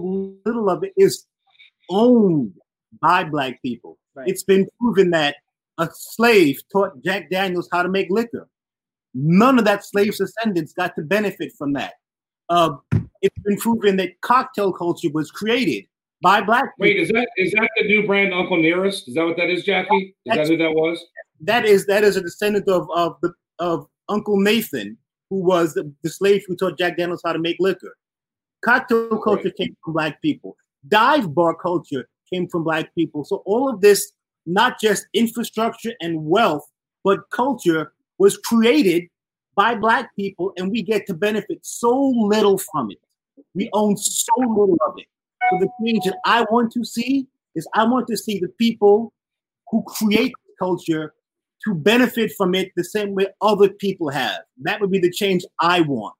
[0.45, 1.25] little of it is
[1.89, 2.53] owned
[3.01, 3.97] by black people.
[4.13, 4.27] Right.
[4.27, 5.35] It's been proven that
[5.77, 8.47] a slave taught Jack Daniels how to make liquor.
[9.13, 11.93] None of that slave's descendants got to benefit from that.
[12.49, 12.75] Uh,
[13.21, 15.85] it's been proven that cocktail culture was created
[16.21, 16.73] by black people.
[16.79, 19.07] Wait, is that is that the new brand Uncle Nearest?
[19.07, 20.15] Is that what that is, Jackie?
[20.25, 21.03] Is that who that was?
[21.41, 24.97] that is that is a descendant of of the of Uncle Nathan,
[25.29, 27.95] who was the, the slave who taught Jack Daniels how to make liquor.
[28.63, 30.55] Cocktail culture came from black people.
[30.87, 33.23] Dive bar culture came from black people.
[33.23, 34.11] So all of this,
[34.45, 36.69] not just infrastructure and wealth,
[37.03, 39.03] but culture, was created
[39.55, 42.99] by black people, and we get to benefit so little from it.
[43.53, 45.05] We own so little of it.
[45.49, 49.13] So the change that I want to see is I want to see the people
[49.69, 51.13] who create culture
[51.65, 54.39] to benefit from it the same way other people have.
[54.61, 56.15] That would be the change I want.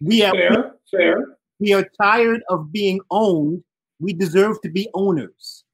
[0.00, 1.24] We are Fair, fair.
[1.58, 3.62] we are tired of being owned.
[3.98, 5.64] We deserve to be owners.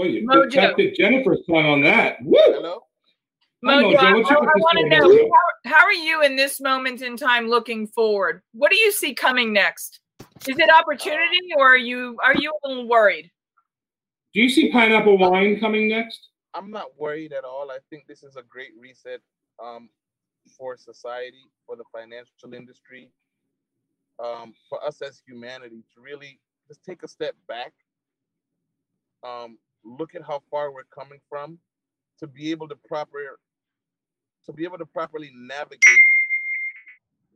[0.00, 0.44] Well, you Mojo.
[0.44, 2.16] protected Jennifer's tongue on that.
[2.22, 2.38] Woo!
[2.38, 2.84] Hello?
[3.66, 3.98] Hi, Mojo, Mojo.
[3.98, 5.30] I, What's your want to episode, know
[5.66, 8.40] how, how are you in this moment in time looking forward?
[8.54, 10.00] What do you see coming next?
[10.48, 13.30] Is it opportunity, or are you are you a little worried?
[14.32, 16.30] Do you see pineapple wine coming next?
[16.54, 17.70] I'm not worried at all.
[17.70, 19.20] I think this is a great reset
[19.62, 19.90] um,
[20.56, 23.10] for society, for the financial industry,
[24.18, 27.74] um, for us as humanity to really just take a step back,
[29.22, 31.58] um, look at how far we're coming from,
[32.18, 33.38] to be able to proper,
[34.46, 36.06] to be able to properly navigate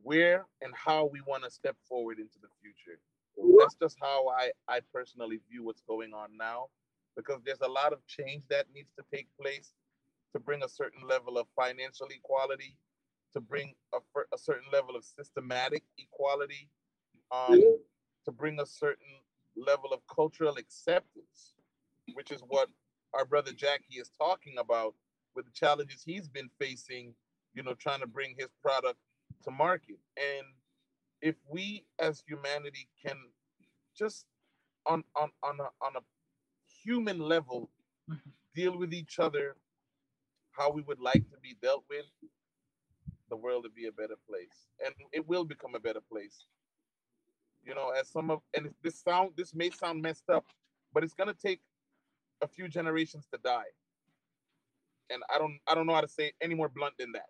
[0.03, 2.99] where and how we want to step forward into the future.
[3.59, 6.67] That's just how I, I personally view what's going on now,
[7.17, 9.73] because there's a lot of change that needs to take place
[10.35, 12.77] to bring a certain level of financial equality,
[13.33, 13.99] to bring a,
[14.35, 16.69] a certain level of systematic equality,
[17.33, 17.61] um,
[18.25, 19.21] to bring a certain
[19.57, 21.55] level of cultural acceptance,
[22.13, 22.69] which is what
[23.15, 24.95] our brother Jackie is talking about
[25.35, 27.15] with the challenges he's been facing,
[27.55, 28.99] you know, trying to bring his product
[29.45, 29.99] to market.
[30.17, 30.47] And
[31.23, 33.17] if we as humanity can
[33.97, 34.27] just
[34.87, 36.01] on on on a, on a
[36.83, 37.71] human level
[38.55, 39.57] deal with each other
[40.53, 42.07] how we would like to be dealt with,
[43.29, 46.47] the world would be a better place, and it will become a better place.
[47.65, 50.47] You know, as some of and this sound this may sound messed up,
[50.93, 51.61] but it's gonna take
[52.43, 53.73] a few generations to die.
[55.11, 57.29] And I don't I don't know how to say any more blunt than that.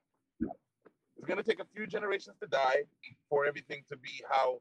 [1.17, 2.85] It's gonna take a few generations to die
[3.29, 4.61] for everything to be how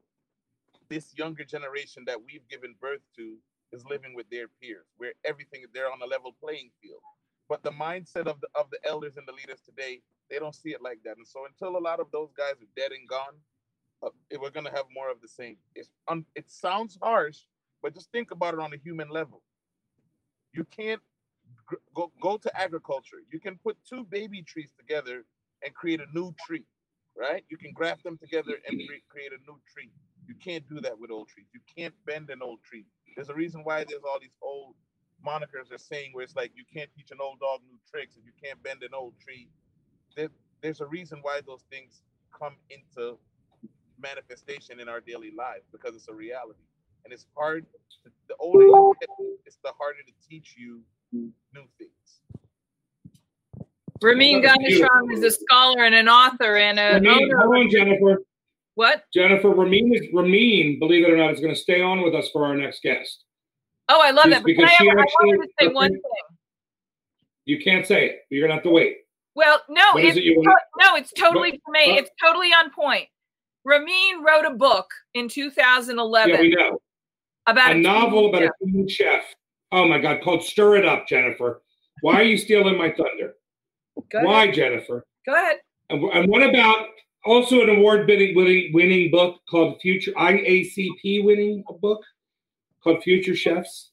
[0.88, 3.36] this younger generation that we've given birth to
[3.72, 7.00] is living with their peers, where everything they're on a level playing field.
[7.48, 10.70] But the mindset of the of the elders and the leaders today, they don't see
[10.70, 11.16] it like that.
[11.16, 13.36] And so until a lot of those guys are dead and gone,
[14.02, 15.56] uh, we're gonna have more of the same.
[15.74, 17.40] It's un, it sounds harsh,
[17.82, 19.42] but just think about it on a human level.
[20.54, 21.00] You can't
[21.66, 23.18] gr- go go to agriculture.
[23.30, 25.24] You can put two baby trees together
[25.64, 26.64] and create a new tree,
[27.16, 27.44] right?
[27.48, 28.86] You can graft them together and mm-hmm.
[28.86, 29.90] cre- create a new tree.
[30.28, 31.46] You can't do that with old trees.
[31.52, 32.86] You can't bend an old tree.
[33.14, 34.74] There's a reason why there's all these old
[35.26, 38.24] monikers are saying where it's like you can't teach an old dog new tricks and
[38.24, 39.48] you can't bend an old tree.
[40.16, 40.28] There,
[40.62, 42.02] there's a reason why those things
[42.36, 43.18] come into
[44.00, 46.60] manifestation in our daily lives because it's a reality.
[47.04, 47.66] And it's hard,
[48.04, 49.08] to, the older you get,
[49.44, 50.80] it's the harder to teach you
[51.12, 51.30] new
[51.78, 51.90] things.
[54.02, 57.38] Ramin Ganeshram is a scholar and an author and a Ramin, owner.
[57.38, 58.22] hold on, Jennifer.
[58.74, 59.04] What?
[59.14, 62.28] Jennifer, Ramin is Ramin, believe it or not, is going to stay on with us
[62.32, 63.24] for our next guest.
[63.88, 64.42] Oh, I love She's- that.
[64.42, 66.00] But because I, she I actually- wanted to say one thing.
[67.46, 68.18] You can't say it.
[68.30, 68.96] You're going to have to wait.
[69.34, 71.98] Well, no, What is it's it to- no, it's totally what- for me.
[71.98, 73.08] It's totally on point.
[73.64, 76.80] Ramin wrote a book in 2011 Yeah, we know.
[77.46, 78.48] About A novel about Yeah.
[78.62, 79.24] a teen chef.
[79.72, 81.62] Oh my God, called Stir It Up, Jennifer.
[82.00, 83.34] Why are you stealing my thunder?
[84.10, 84.26] Go ahead.
[84.26, 85.06] Why, Jennifer?
[85.26, 85.56] Go ahead.
[85.90, 86.88] And, and what about
[87.24, 92.02] also an award winning winning, book called Future IACP winning a book
[92.82, 93.90] called Future Chefs?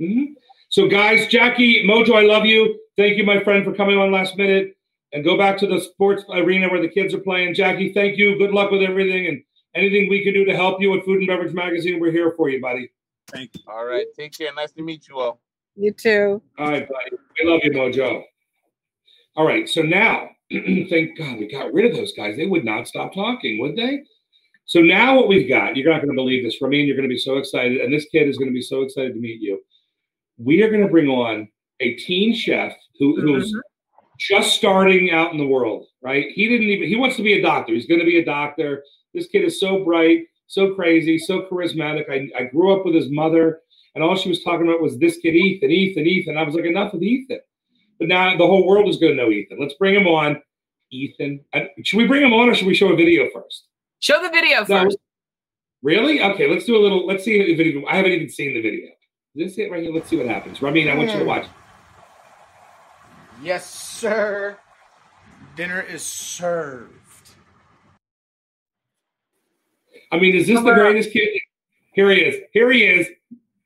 [0.00, 0.34] Mhm.
[0.68, 2.78] So, guys, Jackie Mojo, I love you.
[2.96, 4.76] Thank you, my friend, for coming on last minute.
[5.12, 7.54] And go back to the sports arena where the kids are playing.
[7.54, 8.36] Jackie, thank you.
[8.36, 9.42] Good luck with everything and
[9.74, 12.00] anything we can do to help you at Food and Beverage Magazine.
[12.00, 12.90] We're here for you, buddy.
[13.28, 13.62] Thank you.
[13.68, 14.52] All right, take care.
[14.54, 15.40] Nice to meet you all.
[15.76, 16.42] You too.
[16.58, 17.16] All right, buddy.
[17.40, 18.22] We love you, Mojo.
[19.36, 22.36] All right, so now, thank God we got rid of those guys.
[22.36, 24.02] They would not stop talking, would they?
[24.68, 26.60] So now what we've got, you're not going to believe this.
[26.60, 28.82] Ramin, you're going to be so excited, and this kid is going to be so
[28.82, 29.62] excited to meet you.
[30.36, 31.48] We are going to bring on
[31.80, 33.60] a teen chef who, who's mm-hmm.
[34.18, 36.26] just starting out in the world, right?
[36.34, 37.72] He didn't even, he wants to be a doctor.
[37.72, 38.84] He's going to be a doctor.
[39.14, 42.10] This kid is so bright, so crazy, so charismatic.
[42.10, 43.60] I, I grew up with his mother,
[43.94, 46.36] and all she was talking about was this kid, Ethan, Ethan, Ethan.
[46.36, 47.40] I was like, enough with Ethan.
[47.98, 49.58] But now the whole world is going to know Ethan.
[49.60, 50.40] Let's bring him on.
[50.90, 51.44] Ethan.
[51.52, 53.66] Uh, Should we bring him on or should we show a video first?
[54.00, 54.84] Show the video No.
[54.84, 54.96] first.
[55.82, 56.22] Really?
[56.22, 57.06] Okay, let's do a little.
[57.06, 57.84] Let's see if it even.
[57.88, 58.88] I haven't even seen the video.
[59.34, 59.92] This it right here?
[59.92, 60.62] Let's see what happens.
[60.62, 61.46] Ramin, I want you to watch.
[63.42, 64.58] Yes, sir.
[65.56, 66.97] Dinner is served.
[70.10, 71.28] I mean, is this the greatest kid?
[71.92, 72.36] Here he is.
[72.52, 73.08] Here he is.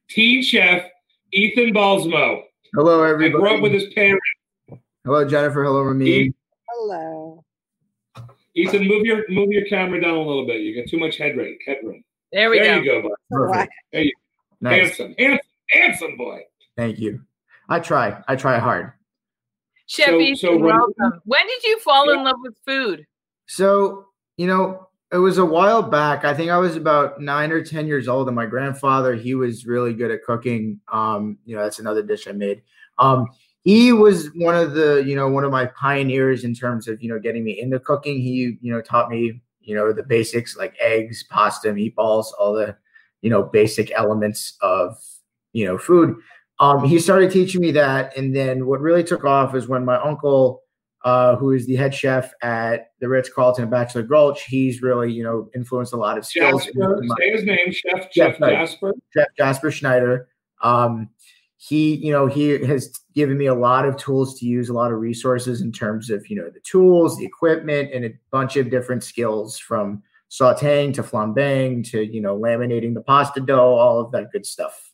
[0.09, 0.85] Teen chef
[1.33, 2.43] Ethan Balsamo.
[2.75, 3.35] Hello, everybody.
[3.35, 4.25] I grew up with his parents.
[5.05, 5.65] Hello, Jennifer.
[5.65, 6.35] Hello, Ramin.
[6.69, 7.45] Hello.
[8.55, 10.61] Ethan, move your move your camera down a little bit.
[10.61, 11.59] You got too much head rate.
[11.67, 12.03] Headroom.
[12.33, 12.65] There we go.
[12.65, 12.93] there go.
[12.97, 13.69] you go, bud.
[13.93, 14.13] There you
[14.61, 14.97] Nice.
[14.97, 16.41] handsome, handsome, handsome boy.
[16.77, 17.21] Thank you.
[17.69, 18.23] I try.
[18.29, 18.93] I try hard.
[19.87, 21.21] Chef So- Ethan, so welcome.
[21.25, 23.07] When did you fall in love with food?
[23.47, 26.25] So, you know, it was a while back.
[26.25, 29.67] I think I was about nine or 10 years old, and my grandfather, he was
[29.67, 30.81] really good at cooking.
[30.91, 32.63] Um, you know, that's another dish I made.
[32.99, 33.27] Um,
[33.63, 37.09] he was one of the you know one of my pioneers in terms of you
[37.09, 40.75] know getting me into cooking he you know taught me you know the basics like
[40.81, 42.77] eggs pasta meatballs all the
[43.21, 44.97] you know basic elements of
[45.53, 46.17] you know food
[46.59, 49.97] um, he started teaching me that and then what really took off is when my
[49.97, 50.62] uncle
[51.05, 54.45] uh, who is the head chef at the Ritz Carlton Bachelor Gulch.
[54.45, 56.65] He's really, you know, influenced a lot of skills.
[56.65, 58.93] Jasper, say his name, Chef Chef Jasper.
[59.13, 60.29] Chef Jasper Schneider.
[60.63, 61.09] Um,
[61.65, 64.93] he you know he has given me a lot of tools to use a lot
[64.93, 68.69] of resources in terms of you know the tools the equipment and a bunch of
[68.69, 74.11] different skills from sauteing to flambeing to you know laminating the pasta dough all of
[74.11, 74.92] that good stuff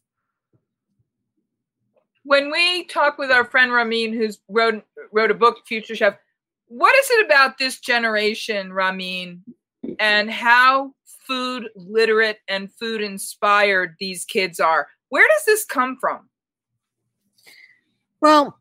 [2.28, 6.14] when we talk with our friend ramin who's wrote wrote a book future chef
[6.66, 9.42] what is it about this generation ramin
[9.98, 10.92] and how
[11.26, 16.28] food literate and food inspired these kids are where does this come from
[18.20, 18.58] well,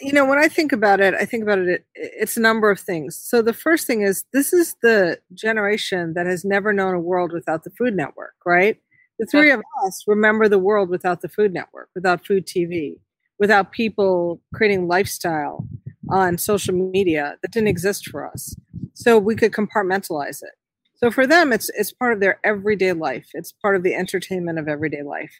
[0.00, 2.80] you know, when I think about it, I think about it, it's a number of
[2.80, 3.16] things.
[3.16, 7.32] So the first thing is this is the generation that has never known a world
[7.32, 8.80] without the Food Network, right?
[9.18, 12.98] The three of us remember the world without the Food Network, without food TV,
[13.40, 15.66] without people creating lifestyle
[16.10, 18.54] on social media that didn't exist for us.
[18.94, 20.50] So we could compartmentalize it.
[20.96, 23.30] So for them, it's it's part of their everyday life.
[23.32, 25.32] It's part of the entertainment of everyday life.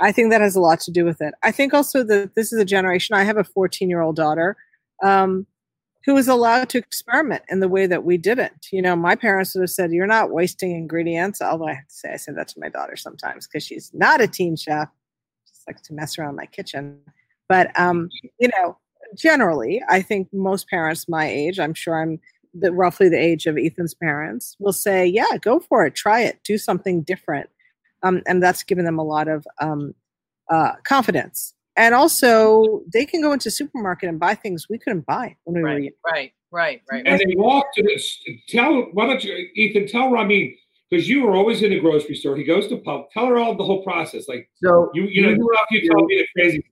[0.00, 1.34] I think that has a lot to do with it.
[1.42, 3.14] I think also that this is a generation.
[3.14, 4.56] I have a 14 year old daughter
[5.02, 5.46] um,
[6.06, 8.68] who was allowed to experiment in the way that we didn't.
[8.72, 11.94] You know, my parents would have said, "You're not wasting ingredients." Although I have to
[11.94, 14.88] say, I say that to my daughter sometimes because she's not a teen chef.
[15.44, 17.00] She likes to mess around my kitchen.
[17.48, 18.78] But um, you know,
[19.16, 22.18] generally, I think most parents my age, I'm sure I'm
[22.54, 26.40] the, roughly the age of Ethan's parents, will say, "Yeah, go for it, try it,
[26.44, 27.48] do something different."
[28.02, 29.94] um, and that's given them a lot of um,
[30.50, 31.54] uh, confidence.
[31.76, 35.62] And also, they can go into supermarket and buy things we couldn't buy when we
[35.62, 35.92] right, were young.
[36.04, 37.02] Right, right, right.
[37.06, 38.22] And they walk to this.
[38.48, 39.86] Tell why don't you, Ethan?
[39.86, 40.54] Tell Ramin
[40.90, 42.36] because you were always in the grocery store.
[42.36, 43.10] He goes to pub.
[43.12, 44.28] Tell her all the whole process.
[44.28, 45.30] Like so, you you know
[45.70, 46.71] you tell me the crazy stuff.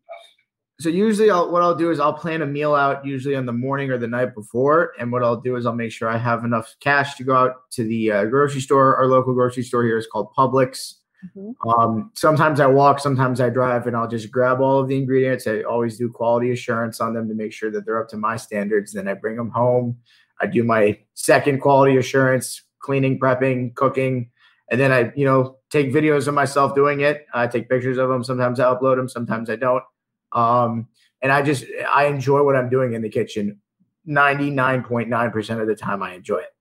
[0.80, 3.52] So usually, I'll, what I'll do is I'll plan a meal out usually on the
[3.52, 6.42] morning or the night before, and what I'll do is I'll make sure I have
[6.42, 8.96] enough cash to go out to the uh, grocery store.
[8.96, 10.94] Our local grocery store here is called Publix.
[11.36, 11.68] Mm-hmm.
[11.68, 15.46] Um, sometimes I walk, sometimes I drive, and I'll just grab all of the ingredients.
[15.46, 18.36] I always do quality assurance on them to make sure that they're up to my
[18.36, 18.94] standards.
[18.94, 19.98] Then I bring them home.
[20.40, 24.30] I do my second quality assurance, cleaning, prepping, cooking,
[24.70, 27.26] and then I, you know, take videos of myself doing it.
[27.34, 28.24] I take pictures of them.
[28.24, 29.84] Sometimes I upload them, sometimes I don't.
[30.32, 30.88] Um,
[31.22, 33.60] and I just I enjoy what I'm doing in the kitchen.
[34.08, 36.54] 99.9% of the time I enjoy it.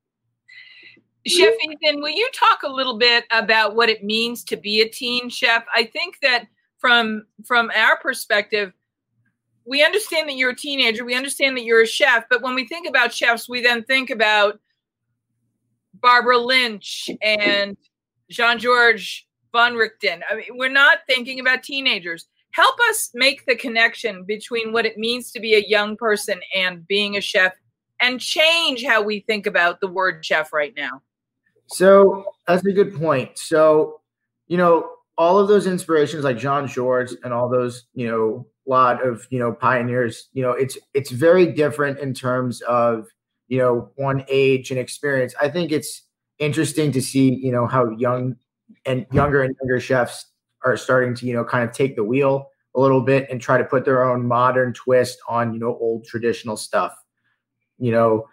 [1.27, 4.89] Chef Ethan, will you talk a little bit about what it means to be a
[4.89, 5.63] teen chef?
[5.73, 6.45] I think that
[6.77, 8.73] from from our perspective,
[9.65, 12.67] we understand that you're a teenager, we understand that you're a chef, but when we
[12.67, 14.59] think about chefs, we then think about
[15.93, 17.77] Barbara Lynch and
[18.29, 20.21] Jean-Georges Vongerichten.
[20.29, 22.27] I mean, we're not thinking about teenagers.
[22.51, 26.87] Help us make the connection between what it means to be a young person and
[26.87, 27.53] being a chef
[28.01, 31.01] and change how we think about the word chef right now.
[31.67, 33.37] So that's a good point.
[33.37, 34.01] So,
[34.47, 39.05] you know, all of those inspirations like John George and all those, you know, lot
[39.05, 43.07] of, you know, pioneers, you know, it's it's very different in terms of,
[43.47, 45.35] you know, one age and experience.
[45.41, 46.03] I think it's
[46.39, 48.37] interesting to see, you know, how young
[48.85, 50.25] and younger and younger chefs
[50.65, 53.57] are starting to, you know, kind of take the wheel a little bit and try
[53.57, 56.93] to put their own modern twist on, you know, old traditional stuff.
[57.77, 58.27] You know,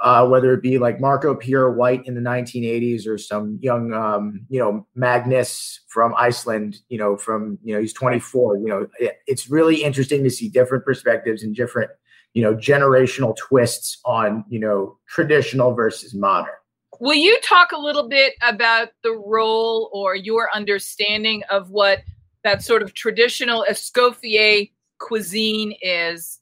[0.00, 4.44] uh, whether it be like Marco Pierre White in the 1980s or some young, um,
[4.48, 9.18] you know, Magnus from Iceland, you know, from, you know, he's 24, you know, it,
[9.26, 11.90] it's really interesting to see different perspectives and different,
[12.34, 16.52] you know, generational twists on, you know, traditional versus modern.
[17.00, 22.00] Will you talk a little bit about the role or your understanding of what
[22.44, 26.40] that sort of traditional Escoffier cuisine is?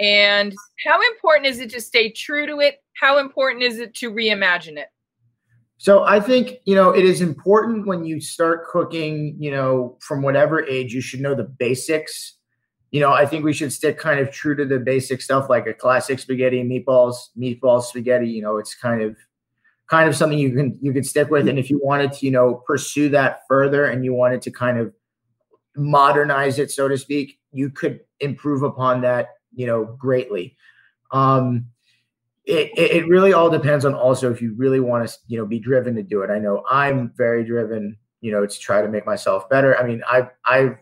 [0.00, 0.54] And
[0.84, 4.78] how important is it to stay true to it how important is it to reimagine
[4.78, 4.88] it?
[5.78, 10.22] So I think, you know, it is important when you start cooking, you know, from
[10.22, 12.36] whatever age, you should know the basics.
[12.92, 15.66] You know, I think we should stick kind of true to the basic stuff like
[15.66, 19.16] a classic spaghetti, meatballs, meatballs, spaghetti, you know, it's kind of
[19.92, 21.48] kind of something you can you can stick with.
[21.48, 24.78] And if you wanted to, you know, pursue that further and you wanted to kind
[24.78, 24.92] of
[25.76, 30.56] modernize it, so to speak, you could improve upon that, you know, greatly.
[31.10, 31.66] Um,
[32.44, 35.60] it, it really all depends on also if you really want to you know be
[35.60, 39.06] driven to do it i know i'm very driven you know to try to make
[39.06, 40.76] myself better i mean i i've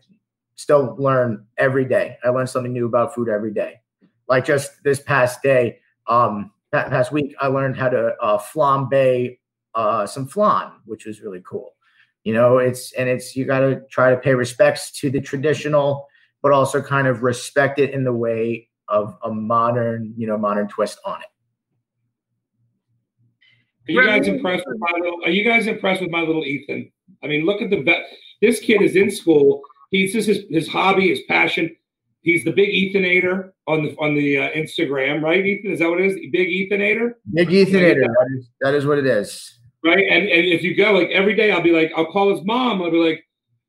[0.60, 2.18] still learn every day.
[2.22, 3.80] I learn something new about food every day.
[4.28, 9.38] Like just this past day, um, past week, I learned how to uh, flambe
[9.74, 11.74] uh, some flan, which was really cool.
[12.24, 16.06] You know, it's and it's you got to try to pay respects to the traditional,
[16.42, 20.68] but also kind of respect it in the way of a modern, you know, modern
[20.68, 21.26] twist on it.
[23.88, 25.18] Are you guys impressed with my little?
[25.24, 26.92] Are you guys impressed with my little Ethan?
[27.22, 28.04] I mean, look at the vet.
[28.40, 29.62] This kid is in school.
[29.90, 31.74] He's just his, his hobby, his passion.
[32.22, 35.44] He's the big Ethanator on the on the uh, Instagram, right?
[35.44, 36.14] Ethan, is that what it is?
[36.30, 37.12] Big Ethanator.
[37.32, 38.02] Big Ethanator.
[38.02, 39.58] That is, that is what it is.
[39.82, 42.44] Right, and and if you go like every day, I'll be like, I'll call his
[42.44, 42.82] mom.
[42.82, 43.24] I'll be like,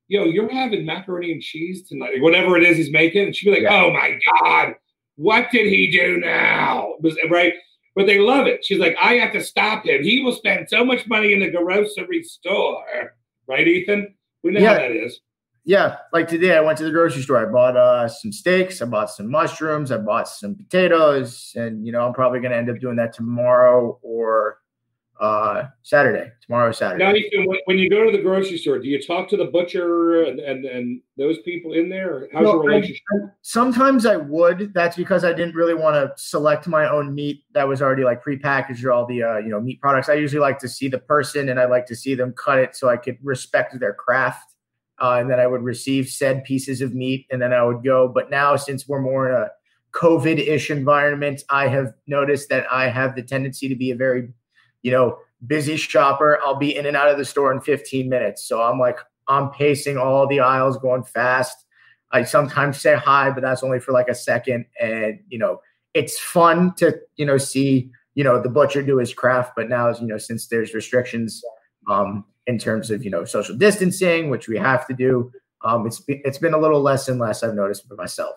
[0.08, 3.26] Yo, you're having macaroni and cheese tonight, whatever it is he's making.
[3.26, 3.82] And she'd be like, yeah.
[3.82, 4.74] Oh my god,
[5.16, 6.94] what did he do now?
[7.30, 7.54] Right
[7.94, 8.64] but they love it.
[8.64, 10.02] She's like, I have to stop him.
[10.02, 13.12] He will spend so much money in the grocery store.
[13.46, 14.14] Right, Ethan?
[14.42, 14.68] We know yeah.
[14.68, 15.20] how that is.
[15.64, 15.98] Yeah.
[16.12, 17.38] Like today, I went to the grocery store.
[17.38, 18.82] I bought uh, some steaks.
[18.82, 19.92] I bought some mushrooms.
[19.92, 21.52] I bought some potatoes.
[21.56, 24.58] And, you know, I'm probably going to end up doing that tomorrow or
[25.20, 26.32] uh, Saturday.
[26.44, 27.04] Tomorrow, Saturday.
[27.04, 30.24] Now, Ethan, when you go to the grocery store, do you talk to the butcher
[30.24, 32.28] and and, and those people in there?
[32.32, 33.02] How's your relationship?
[33.12, 34.74] I, sometimes I would.
[34.74, 38.24] That's because I didn't really want to select my own meat that was already like
[38.24, 40.08] prepackaged or all the uh, you know meat products.
[40.08, 42.74] I usually like to see the person and I like to see them cut it
[42.74, 44.51] so I could respect their craft.
[45.02, 48.08] Uh, and then I would receive said pieces of meat, and then I would go.
[48.08, 49.50] But now, since we're more in a
[49.92, 54.28] COVID-ish environment, I have noticed that I have the tendency to be a very
[54.82, 56.38] you know, busy shopper.
[56.44, 58.44] I'll be in and out of the store in 15 minutes.
[58.44, 58.98] So I'm like,
[59.28, 61.64] I'm pacing all the aisles, going fast.
[62.10, 64.66] I sometimes say hi, but that's only for like a second.
[64.80, 65.60] And, you know,
[65.94, 69.52] it's fun to, you know, see, you know, the butcher do his craft.
[69.56, 71.42] But now, you know, since there's restrictions
[71.90, 75.30] um, in terms of, you know, social distancing, which we have to do,
[75.64, 78.34] um, it's, it's been a little less and less I've noticed for myself.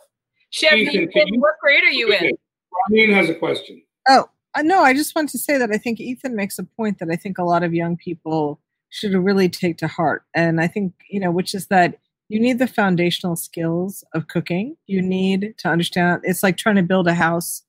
[0.51, 1.09] Chef, Ethan,
[1.39, 2.31] what grade are you in?
[2.91, 3.81] Ryan has a question.
[4.07, 6.99] Oh, uh, no, I just want to say that I think Ethan makes a point
[6.99, 8.59] that I think a lot of young people
[8.89, 10.23] should really take to heart.
[10.33, 11.99] And I think, you know, which is that
[12.29, 14.77] you need the foundational skills of cooking.
[14.87, 17.63] You need to understand it's like trying to build a house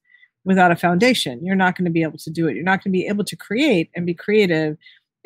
[0.44, 1.44] without a foundation.
[1.44, 2.54] You're not going to be able to do it.
[2.54, 4.76] You're not going to be able to create and be creative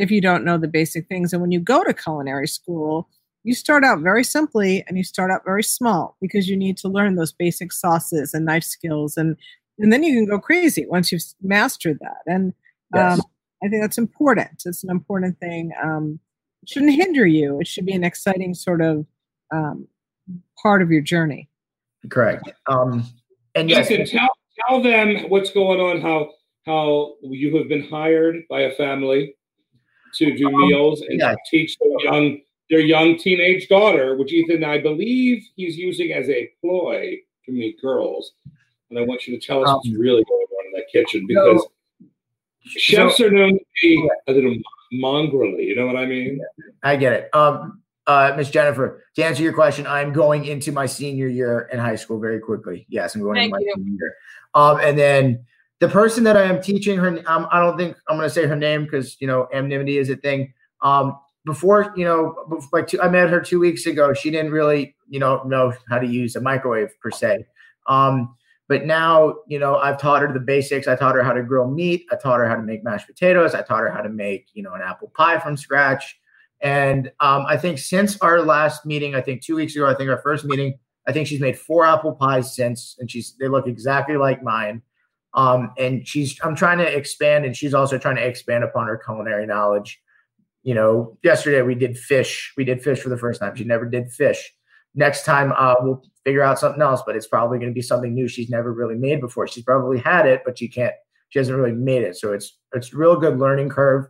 [0.00, 1.32] if you don't know the basic things.
[1.32, 3.06] And when you go to culinary school,
[3.44, 6.88] you start out very simply and you start out very small because you need to
[6.88, 9.36] learn those basic sauces and knife skills and
[9.78, 12.18] and then you can go crazy once you've mastered that.
[12.26, 12.52] And
[12.94, 13.14] yes.
[13.14, 13.22] um,
[13.64, 14.62] I think that's important.
[14.66, 15.72] It's an important thing.
[15.82, 16.20] Um,
[16.62, 17.60] it shouldn't hinder you.
[17.60, 19.06] It should be an exciting sort of
[19.50, 19.88] um,
[20.62, 21.48] part of your journey.
[22.10, 22.50] Correct.
[22.66, 23.04] Um,
[23.54, 24.28] and yes, yes tell
[24.68, 26.02] tell them what's going on.
[26.02, 26.30] How
[26.66, 29.34] how you have been hired by a family
[30.14, 31.34] to do um, meals and yeah.
[31.50, 36.50] teach their young their young teenage daughter, which Ethan I believe he's using as a
[36.60, 37.16] ploy
[37.46, 38.32] to meet girls
[38.90, 41.26] and I want you to tell us um, what's really going on in that kitchen
[41.26, 44.56] because so, chefs so, are known to be a little
[44.92, 45.66] mongrelly.
[45.66, 46.40] You know what I mean?
[46.82, 47.34] I get it.
[47.34, 51.78] Um, uh, Miss Jennifer, to answer your question, I'm going into my senior year in
[51.78, 52.86] high school very quickly.
[52.88, 53.72] Yes, I'm going Thank into my you.
[53.76, 54.14] senior year.
[54.54, 55.44] Um, and then
[55.80, 58.46] the person that I am teaching her, um, I don't think I'm going to say
[58.46, 60.52] her name because you know anonymity is a thing.
[60.82, 64.12] Um, before you know, before, like two, I met her two weeks ago.
[64.12, 67.46] She didn't really you know know how to use a microwave per se.
[67.86, 68.34] Um,
[68.68, 70.86] but now, you know, I've taught her the basics.
[70.86, 72.06] I taught her how to grill meat.
[72.12, 73.52] I taught her how to make mashed potatoes.
[73.52, 76.16] I taught her how to make, you know, an apple pie from scratch.
[76.60, 80.08] And um, I think since our last meeting, I think two weeks ago, I think
[80.08, 80.78] our first meeting,
[81.08, 84.82] I think she's made four apple pies since, and she's they look exactly like mine.
[85.34, 88.96] Um, and she's I'm trying to expand, and she's also trying to expand upon her
[88.98, 90.00] culinary knowledge.
[90.62, 92.52] You know, yesterday we did fish.
[92.56, 93.56] We did fish for the first time.
[93.56, 94.52] She never did fish
[94.94, 98.12] next time uh, we'll figure out something else but it's probably going to be something
[98.12, 100.94] new she's never really made before she's probably had it but she can't
[101.28, 104.06] she hasn't really made it so it's it's real good learning curve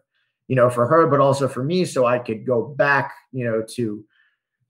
[0.49, 3.63] you know for her but also for me so i could go back you know
[3.69, 4.05] to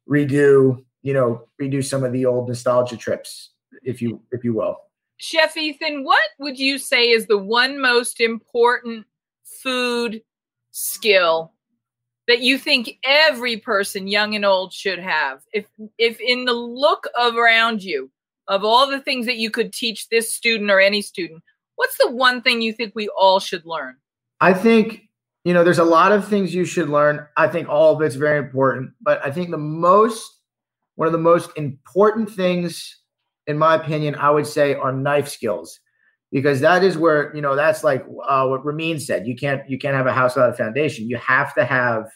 [0.08, 3.52] redo you know redo some of the old nostalgia trips
[3.82, 4.76] if you if you will
[5.20, 9.04] chef ethan what would you say is the one most important
[9.44, 10.22] food
[10.70, 11.52] skill
[12.26, 15.42] that you think every person young and old should have?
[15.52, 15.66] If
[15.98, 18.10] if in the look around you
[18.48, 21.42] of all the things that you could teach this student or any student
[21.76, 23.96] what's the one thing you think we all should learn?
[24.40, 25.02] I think
[25.44, 27.26] you know there's a lot of things you should learn.
[27.36, 30.40] I think all of it's very important but i think the most
[30.94, 32.99] one of the most important things
[33.50, 35.80] in my opinion i would say are knife skills
[36.32, 39.26] because that is where you know that's like uh, what Ramin said.
[39.26, 41.08] You can't you can't have a house without a foundation.
[41.08, 42.08] You have to have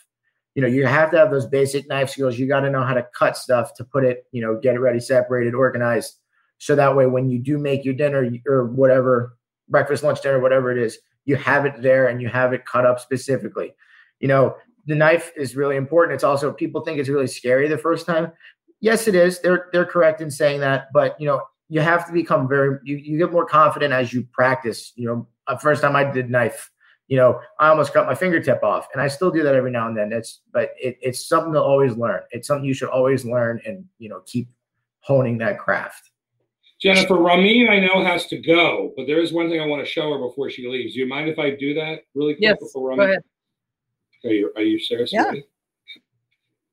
[0.55, 2.39] you know, you have to have those basic knife skills.
[2.39, 4.78] You got to know how to cut stuff to put it, you know, get it
[4.78, 6.15] ready, separated, organized.
[6.59, 9.36] So that way, when you do make your dinner or whatever,
[9.69, 12.86] breakfast, lunch, dinner, whatever it is, you have it there and you have it cut
[12.86, 13.74] up specifically.
[14.20, 14.56] You know,
[14.86, 16.15] the knife is really important.
[16.15, 18.31] It's also people think it's really scary the first time.
[18.81, 19.41] Yes, it is.
[19.41, 22.97] They're they're correct in saying that, but you know, you have to become very you,
[22.97, 24.93] you get more confident as you practice.
[24.97, 26.71] You know, the first time I did knife,
[27.09, 29.89] you know, I almost cut my fingertip off, and I still do that every now
[29.89, 30.13] and then.
[30.13, 32.23] It's but it, it's something to always learn.
[32.31, 34.49] It's something you should always learn and you know keep
[35.01, 36.11] honing that craft.
[36.81, 39.91] Jennifer Ramin, I know has to go, but there is one thing I want to
[39.91, 40.95] show her before she leaves.
[40.95, 43.21] Do you mind if I do that really quick Yes, before go ahead.
[44.25, 45.13] Are you are you serious?
[45.13, 45.33] Yeah.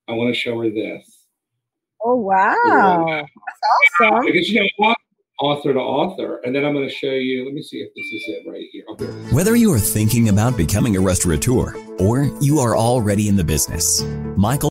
[0.07, 1.20] I want to show her this.
[2.03, 2.55] Oh wow,
[3.07, 3.21] Yeah.
[3.21, 4.25] that's awesome.
[4.25, 4.93] Because you know,
[5.39, 7.45] author to author, and then I'm going to show you.
[7.45, 8.83] Let me see if this is it right here.
[8.89, 9.33] Oh, here.
[9.33, 14.03] Whether you are thinking about becoming a restaurateur or you are already in the business,
[14.35, 14.69] Michael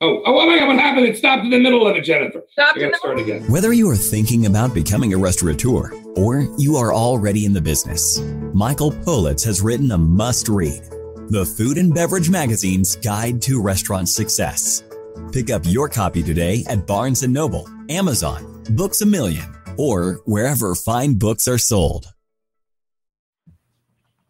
[0.00, 0.68] Oh, oh, oh my God!
[0.68, 1.06] What happened?
[1.06, 2.44] It stopped in the middle of it, Jennifer.
[2.52, 3.42] Stop I in got to the start again.
[3.50, 8.20] Whether you are thinking about becoming a restaurateur or you are already in the business,
[8.54, 10.82] Michael Politz has written a must read
[11.30, 14.84] The Food and Beverage Magazine's Guide to Restaurant Success.
[15.32, 20.74] Pick up your copy today at Barnes & Noble, Amazon, Books a Million, or wherever
[20.74, 22.06] fine books are sold.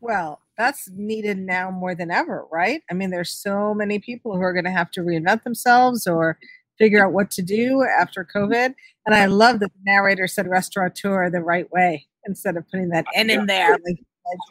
[0.00, 2.82] Well, that's needed now more than ever, right?
[2.90, 6.38] I mean, there's so many people who are going to have to reinvent themselves or
[6.78, 8.74] figure out what to do after COVID.
[9.06, 13.06] And I love that the narrator said restaurateur the right way instead of putting that
[13.14, 13.78] N in there.
[13.84, 14.00] Like,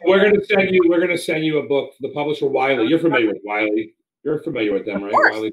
[0.04, 0.80] We're going to send you.
[0.86, 1.92] We're going to send you a book.
[2.00, 2.86] The publisher Wiley.
[2.86, 3.94] You're familiar with Wiley.
[4.24, 5.12] You're familiar with them, right?
[5.12, 5.34] course.
[5.34, 5.52] Wiley.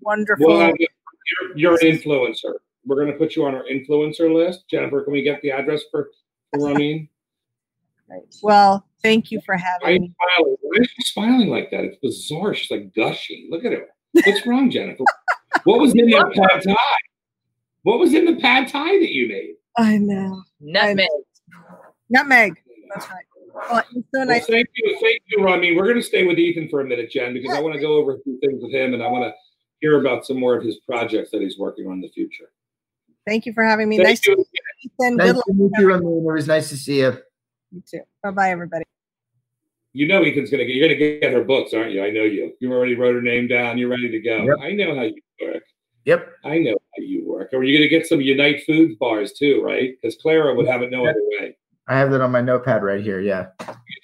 [0.00, 0.46] Wonderful.
[0.46, 2.54] Well, you're, you're an influencer.
[2.86, 4.64] We're going to put you on our influencer list.
[4.70, 6.10] Jennifer, can we get the address for,
[6.52, 7.08] for Ramin?
[8.42, 10.14] Well, thank you for having me.
[10.36, 10.56] smiling?
[10.60, 11.84] Why is she smiling like that?
[11.84, 12.54] It's bizarre.
[12.54, 13.48] She's like gushing.
[13.50, 13.86] Look at her.
[14.12, 15.04] What's wrong, Jennifer?
[15.64, 16.76] What was in that pad thai?
[17.82, 19.54] What was in the pad thai that you made?
[19.76, 20.42] I know.
[20.60, 21.08] Nutmeg.
[22.08, 22.54] Nutmeg.
[22.92, 23.24] That's right.
[23.54, 25.76] Well, it's so Well, thank you, thank you, Ramin.
[25.76, 27.94] We're going to stay with Ethan for a minute, Jen, because I want to go
[27.94, 29.32] over a few things with him, and I want to
[29.84, 32.50] hear about some more of his projects that he's working on in the future.
[33.26, 33.98] Thank you for having me.
[33.98, 34.34] Thank nice you.
[34.34, 35.16] to meet you, Ethan.
[35.16, 35.44] Nice Good luck.
[35.46, 36.26] to meet you, Ramin.
[36.26, 37.18] It was nice to see you.
[37.70, 38.00] You too.
[38.22, 38.84] Bye bye, everybody.
[39.92, 40.74] You know Ethan's going to get.
[40.74, 42.02] You're going to get her books, aren't you?
[42.02, 42.52] I know you.
[42.60, 43.78] You already wrote her name down.
[43.78, 44.38] You're ready to go.
[44.44, 44.56] Yep.
[44.60, 45.62] I know how you work.
[46.06, 46.28] Yep.
[46.44, 47.52] I know how you work.
[47.52, 49.94] Are you going to get some Unite Foods bars too, right?
[50.00, 51.56] Because Clara would have it no other way.
[51.86, 53.20] I have that on my notepad right here.
[53.20, 53.48] Yeah.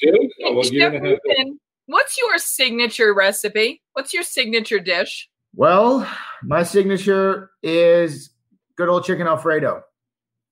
[0.03, 0.31] You do?
[0.45, 1.57] Oh, well, you're going to have to.
[1.87, 3.83] What's your signature recipe?
[3.95, 5.30] What's your signature dish?
[5.55, 6.09] Well,
[6.43, 8.31] my signature is
[8.77, 9.83] good old chicken Alfredo.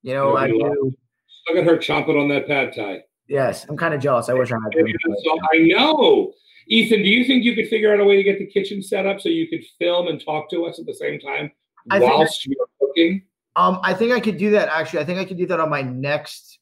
[0.03, 0.95] You know, I do.
[1.49, 3.03] Look at her chomping on that pad thai.
[3.29, 4.29] Yes, I'm kind of jealous.
[4.29, 4.73] I wish I had.
[5.25, 6.33] So I know.
[6.69, 9.07] Ethan, do you think you could figure out a way to get the kitchen set
[9.07, 11.51] up so you could film and talk to us at the same time
[11.91, 13.23] I whilst you're cooking?
[13.57, 14.69] Um, I think I could do that.
[14.69, 16.59] Actually, I think I could do that on my next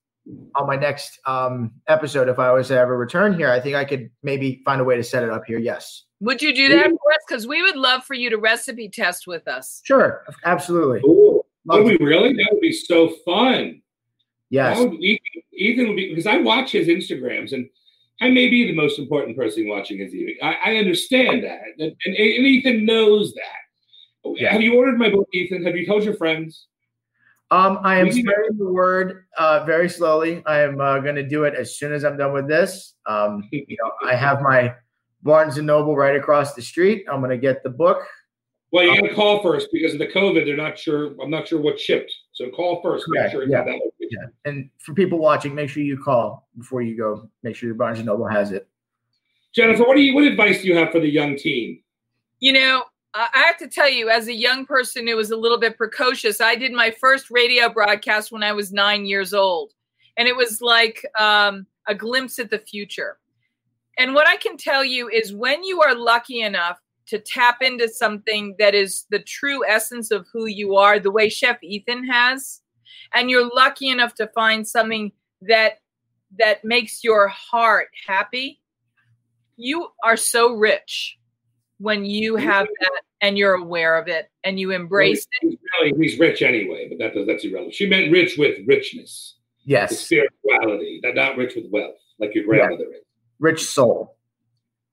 [0.57, 3.51] on my next um episode if I was to ever return here.
[3.51, 5.59] I think I could maybe find a way to set it up here.
[5.59, 7.19] Yes, Would you do that for us?
[7.29, 9.83] Because we would love for you to recipe test with us.
[9.85, 11.01] sure, absolutely.
[11.01, 11.43] Ooh.
[11.67, 12.33] Love Would we really?
[12.33, 13.83] That would be so fun.
[14.51, 17.69] Yes, would, Ethan, Ethan would be because I watch his Instagrams and
[18.21, 20.37] I may be the most important person watching his eating.
[20.43, 24.33] I, I understand that, and, and, and Ethan knows that.
[24.37, 24.53] Yeah.
[24.53, 25.65] Have you ordered my book, Ethan?
[25.65, 26.67] Have you told your friends?
[27.51, 30.43] um, I am spreading the word uh, very slowly.
[30.47, 32.95] I am uh, going to do it as soon as I'm done with this.
[33.07, 34.75] Um, you know, I have my
[35.27, 37.05] Barnes and Noble right across the street.
[37.11, 38.07] I'm going to get the book.
[38.73, 40.45] Well, you got to call first because of the COVID.
[40.45, 41.15] They're not sure.
[41.23, 42.13] I'm not sure what shipped.
[42.33, 43.05] So call first.
[43.09, 43.65] Make Correct, sure yeah.
[43.65, 43.81] that.
[44.01, 47.29] Yeah, and for people watching, make sure you call before you go.
[47.43, 48.69] Make sure your Barnes and Noble has it.
[49.55, 50.15] Jennifer, what do you?
[50.15, 51.81] What advice do you have for the young team?
[52.41, 52.85] You know,
[53.15, 55.77] I I have to tell you, as a young person who was a little bit
[55.77, 59.73] precocious, I did my first radio broadcast when I was nine years old.
[60.17, 63.19] And it was like um, a glimpse at the future.
[63.99, 67.89] And what I can tell you is when you are lucky enough to tap into
[67.89, 72.61] something that is the true essence of who you are, the way Chef Ethan has,
[73.15, 75.13] and you're lucky enough to find something
[75.43, 75.81] that
[76.39, 78.61] that makes your heart happy,
[79.57, 81.17] you are so rich
[81.79, 85.49] when you have that and you're aware of it and you embrace it.
[85.49, 87.75] He's, really, he's rich anyway, but that does, that's irrelevant.
[87.75, 92.45] She meant rich with richness, with Yes, spirituality, not not rich with wealth, like your
[92.45, 93.06] grandmother is.
[93.39, 94.17] Rich soul.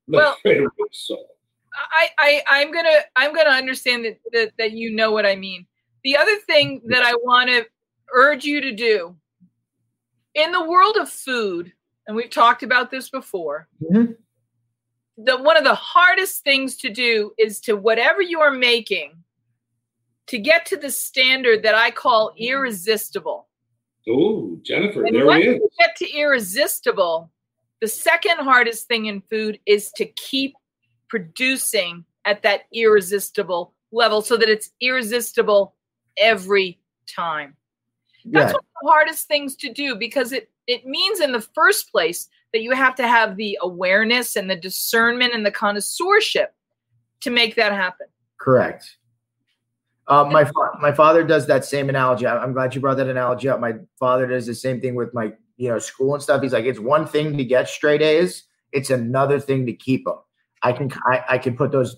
[0.07, 1.29] Well- Rich soul.
[1.91, 5.65] I, I I'm gonna I'm gonna understand that, that that you know what I mean.
[6.03, 7.65] The other thing that I want to
[8.13, 9.15] urge you to do
[10.35, 11.73] in the world of food,
[12.05, 14.15] and we've talked about this before, Mhm.
[15.17, 19.23] the one of the hardest things to do is to whatever you are making
[20.27, 23.47] to get to the standard that I call irresistible.
[24.07, 25.55] Oh, Jennifer, And there once he is.
[25.57, 27.31] you get to irresistible,
[27.83, 30.55] the second hardest thing in food is to keep
[31.09, 35.75] producing at that irresistible level so that it's irresistible
[36.17, 36.79] every
[37.13, 37.57] time.
[38.23, 38.53] That's Yeah.
[38.53, 42.29] one of the hardest things to do because it it means in the first place
[42.53, 46.55] that you have to have the awareness and the discernment and the connoisseurship
[47.19, 48.07] to make that happen.
[48.39, 48.95] Correct.
[50.07, 52.25] Uh, my fa- my father does that same analogy.
[52.25, 53.59] I'm glad you brought that analogy up.
[53.59, 56.41] My father does the same thing with my you know school and stuff.
[56.41, 58.43] He's like, it's one thing to get straight A's.
[58.71, 60.17] It's another thing to keep them.
[60.61, 61.95] I can I, I can put those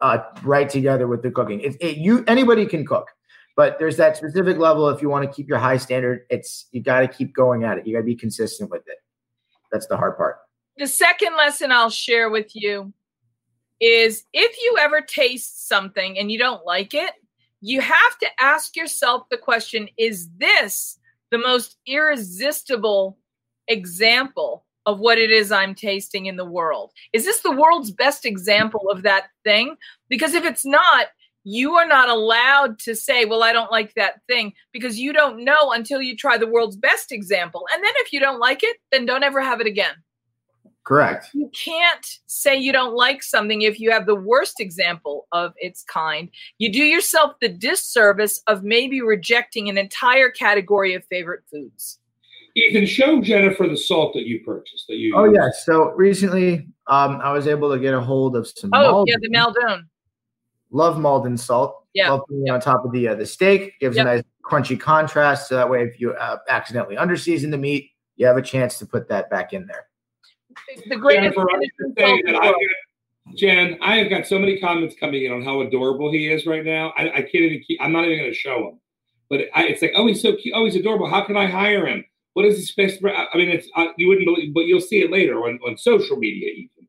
[0.00, 1.60] uh, right together with the cooking.
[1.60, 3.08] It, it, you anybody can cook,
[3.56, 4.88] but there's that specific level.
[4.88, 7.78] If you want to keep your high standard, it's you got to keep going at
[7.78, 7.86] it.
[7.86, 8.98] You got to be consistent with it.
[9.72, 10.36] That's the hard part.
[10.76, 12.92] The second lesson I'll share with you
[13.80, 17.12] is if you ever taste something and you don't like it,
[17.60, 20.98] you have to ask yourself the question is this
[21.30, 23.18] the most irresistible
[23.68, 26.92] example of what it is I'm tasting in the world?
[27.12, 29.76] Is this the world's best example of that thing?
[30.08, 31.06] Because if it's not,
[31.44, 35.44] you are not allowed to say, Well, I don't like that thing because you don't
[35.44, 37.66] know until you try the world's best example.
[37.72, 39.94] And then if you don't like it, then don't ever have it again.
[40.84, 41.28] Correct.
[41.32, 45.82] You can't say you don't like something if you have the worst example of its
[45.82, 46.28] kind.
[46.58, 52.00] You do yourself the disservice of maybe rejecting an entire category of favorite foods.
[52.54, 54.86] Ethan, show Jennifer the salt that you purchased.
[54.88, 55.48] That you Oh yeah.
[55.64, 58.70] So recently, um, I was able to get a hold of some.
[58.74, 59.88] Oh, yeah, the Maldon.
[60.70, 61.86] Love Maldon salt.
[61.94, 62.10] Yeah.
[62.10, 63.78] Love putting it on top of the uh, the steak.
[63.80, 64.06] Gives Yep.
[64.06, 65.48] a nice crunchy contrast.
[65.48, 68.86] So that way, if you uh, accidentally underseason the meat, you have a chance to
[68.86, 69.86] put that back in there.
[70.88, 74.26] The greatest Jennifer, I finishing have to say that I've got- Jen, I have got
[74.26, 76.92] so many comments coming in on how adorable he is right now.
[76.96, 77.80] I, I can't even keep.
[77.80, 78.80] I'm not even going to show him.
[79.30, 80.54] But I, it's like, oh, he's so cute.
[80.54, 81.08] Oh, he's adorable.
[81.08, 82.04] How can I hire him?
[82.34, 83.02] What is his best?
[83.04, 85.76] I I mean, it's uh, you wouldn't believe, but you'll see it later on, on
[85.78, 86.50] social media.
[86.50, 86.88] Ethan,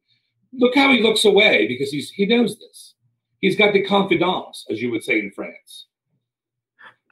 [0.54, 2.96] look how he looks away because he's he knows this.
[3.40, 5.88] He's got the confidence, as you would say in France.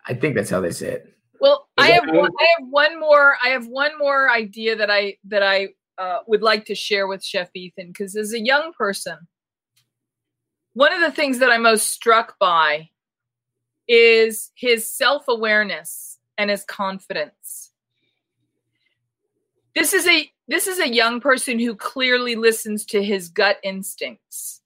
[0.07, 1.13] I think that's how they say it.
[1.39, 4.89] Well, Is I have one, I have one more I have one more idea that
[4.89, 8.73] I that I uh, would like to share with Chef Ethan because as a young
[8.73, 9.17] person,
[10.73, 12.89] one of the things that I'm most struck by
[13.87, 17.71] is his self awareness and his confidence.
[19.75, 24.61] This is a this is a young person who clearly listens to his gut instincts,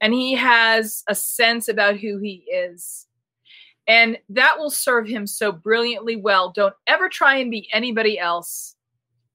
[0.00, 3.06] and he has a sense about who he is.
[3.86, 6.52] And that will serve him so brilliantly well.
[6.52, 8.76] Don't ever try and be anybody else.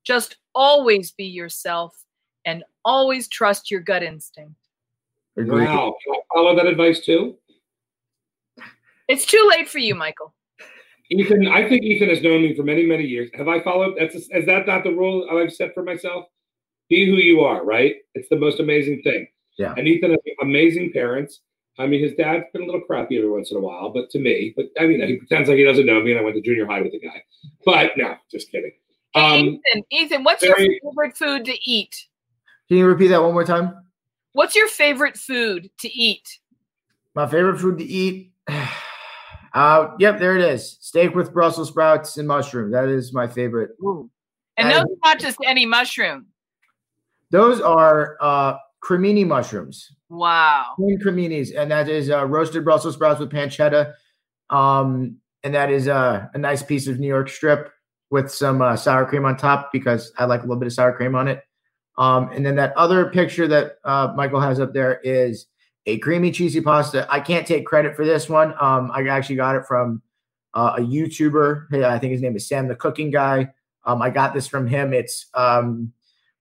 [0.04, 2.04] Just always be yourself
[2.46, 4.56] and always trust your gut instinct.
[5.38, 5.66] Agreed.
[5.66, 7.38] Wow, can I follow that advice too?
[9.08, 10.34] It's too late for you, Michael.
[11.10, 13.30] Ethan, I think Ethan has known me for many, many years.
[13.34, 13.96] Have I followed?
[14.00, 16.26] That's is that not the rule I've set for myself?
[16.90, 17.96] Be who you are, right?
[18.14, 19.28] It's the most amazing thing.
[19.58, 19.74] Yeah.
[19.78, 21.42] And Ethan has amazing parents.
[21.78, 24.20] I mean, his dad's been a little crappy every once in a while, but to
[24.20, 26.42] me, but I mean, he pretends like he doesn't know me, and I went to
[26.42, 27.24] junior high with the guy.
[27.66, 28.72] But no, just kidding.
[29.16, 32.08] Um, Ethan, Ethan, what's your favorite food to eat?
[32.68, 33.76] Can you repeat that one more time?
[34.34, 36.40] What's your favorite food to eat?
[37.14, 38.34] My favorite food to eat.
[39.56, 40.80] Uh, yep, there it is.
[40.82, 42.72] Steak with Brussels sprouts and mushroom.
[42.72, 43.70] That is my favorite.
[43.80, 44.10] And
[44.58, 46.26] And- those are not just any mushroom.
[47.30, 49.92] Those are uh, cremini mushrooms.
[50.10, 50.74] Wow.
[50.78, 53.94] Green creminis, and that is uh, roasted Brussels sprouts with pancetta.
[54.50, 57.72] Um, and that is uh, a nice piece of New York strip
[58.14, 60.94] with some uh, sour cream on top because I like a little bit of sour
[60.94, 61.42] cream on it.
[61.98, 65.48] Um, and then that other picture that uh, Michael has up there is
[65.88, 67.08] a creamy cheesy pasta.
[67.10, 68.54] I can't take credit for this one.
[68.62, 70.04] Um, I actually got it from
[70.54, 71.74] uh, a YouTuber.
[71.84, 73.52] I think his name is Sam the Cooking Guy.
[73.84, 74.94] Um, I got this from him.
[74.94, 75.92] It's um,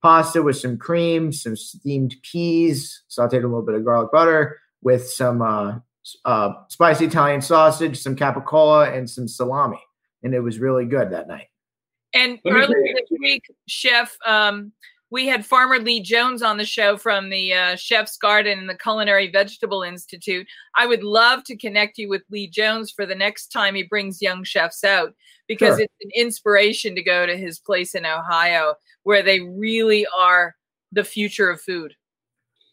[0.03, 5.09] pasta with some cream, some steamed peas, sauteed a little bit of garlic butter with
[5.09, 5.79] some uh,
[6.27, 9.81] uh, spicy Italian sausage, some capicola, and some salami.
[10.23, 11.47] And it was really good that night.
[12.15, 14.73] And earlier this week, Chef, um,
[15.11, 18.75] we had Farmer Lee Jones on the show from the uh, Chef's Garden and the
[18.77, 20.47] Culinary Vegetable Institute.
[20.75, 24.23] I would love to connect you with Lee Jones for the next time he brings
[24.23, 25.15] young chefs out
[25.49, 25.81] because Sure.
[25.85, 30.55] it's an inspiration to go to his place in Ohio where they really are
[30.93, 31.95] the future of food.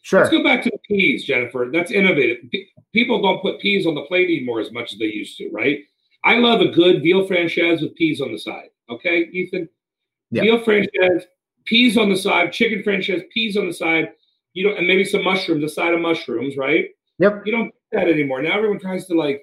[0.02, 0.20] Sure.
[0.20, 1.68] Let's go back to the peas, Jennifer.
[1.72, 2.38] That's innovative.
[2.50, 5.48] Pe- People don't put peas on the plate anymore as much as they used to,
[5.50, 5.78] right?
[6.24, 8.70] I love a good veal francese with peas on the side.
[8.90, 9.68] Okay, Ethan?
[10.30, 10.42] Yeah.
[10.42, 11.26] Veal francese,
[11.64, 14.12] peas on the side, chicken francese, peas on the side.
[14.52, 16.88] you don't, and maybe some mushrooms, a side of mushrooms, right?
[17.18, 17.42] Yep.
[17.46, 18.42] You don't do that anymore.
[18.42, 19.42] Now everyone tries to like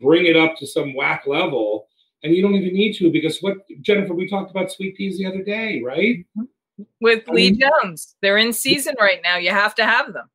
[0.00, 1.86] bring it up to some whack level,
[2.22, 5.26] and you don't even need to because what Jennifer, we talked about sweet peas the
[5.26, 6.18] other day, right?
[6.36, 6.82] Mm-hmm.
[7.00, 8.16] With I Lee mean- Jones.
[8.22, 9.36] They're in season right now.
[9.36, 10.28] You have to have them.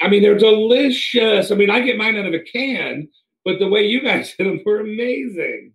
[0.00, 1.52] I mean, they're delicious.
[1.52, 3.08] I mean, I get mine out of a can,
[3.44, 5.72] but the way you guys did them were amazing.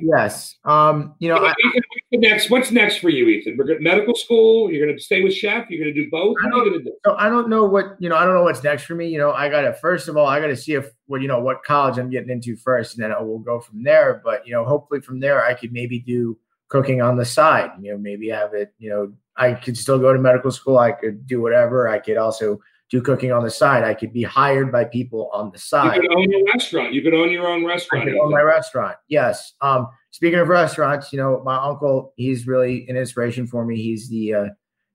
[0.00, 0.56] Yes.
[0.64, 2.50] Um, you know, I, Ethan, what's next?
[2.50, 3.56] What's next for you, Ethan?
[3.56, 4.70] We're going to medical school.
[4.70, 5.68] You're going to stay with chef.
[5.70, 6.36] You're going to do both.
[6.42, 6.92] I you do?
[7.04, 8.16] so I don't know what you know.
[8.16, 9.08] I don't know what's next for me.
[9.08, 11.64] You know, I gotta first of all, I gotta see if what you know what
[11.64, 14.20] college I'm getting into first, and then I will go from there.
[14.24, 16.38] But you know, hopefully from there, I could maybe do
[16.68, 17.70] cooking on the side.
[17.80, 18.74] You know, maybe have it.
[18.78, 20.78] You know, I could still go to medical school.
[20.78, 21.88] I could do whatever.
[21.88, 22.60] I could also
[22.90, 23.84] do cooking on the side.
[23.84, 25.96] I could be hired by people on the side.
[25.96, 26.94] You could own your restaurant.
[26.94, 28.04] You could own your own I restaurant.
[28.04, 28.96] could own my restaurant.
[29.08, 29.54] Yes.
[29.60, 33.82] Um, speaking of restaurants, you know, my uncle, he's really an inspiration for me.
[33.82, 34.46] He's the uh,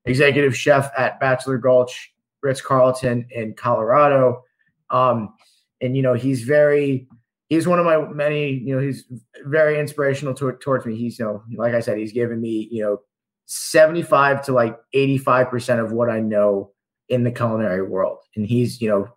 [0.06, 4.44] executive chef at Bachelor Gulch, Ritz Carlton in Colorado.
[4.90, 5.34] Um,
[5.82, 7.08] and, you know, he's very,
[7.50, 9.06] he's one of my many, you know, he's
[9.46, 10.96] very inspirational to, towards me.
[10.96, 13.02] He's, you know, like I said, he's given me, you know,
[13.48, 16.72] 75 to like 85% of what I know
[17.10, 18.20] in the culinary world.
[18.36, 19.10] And he's, you know,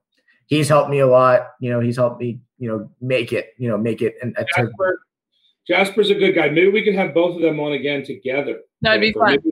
[0.46, 1.52] he's helped me a lot.
[1.60, 4.14] You know, he's helped me, you know, make it, you know, make it.
[4.22, 5.00] And Jasper,
[5.66, 6.48] Jasper's a good guy.
[6.48, 8.60] Maybe we could have both of them on again together.
[8.82, 9.30] That'd be fun.
[9.30, 9.50] Maybe-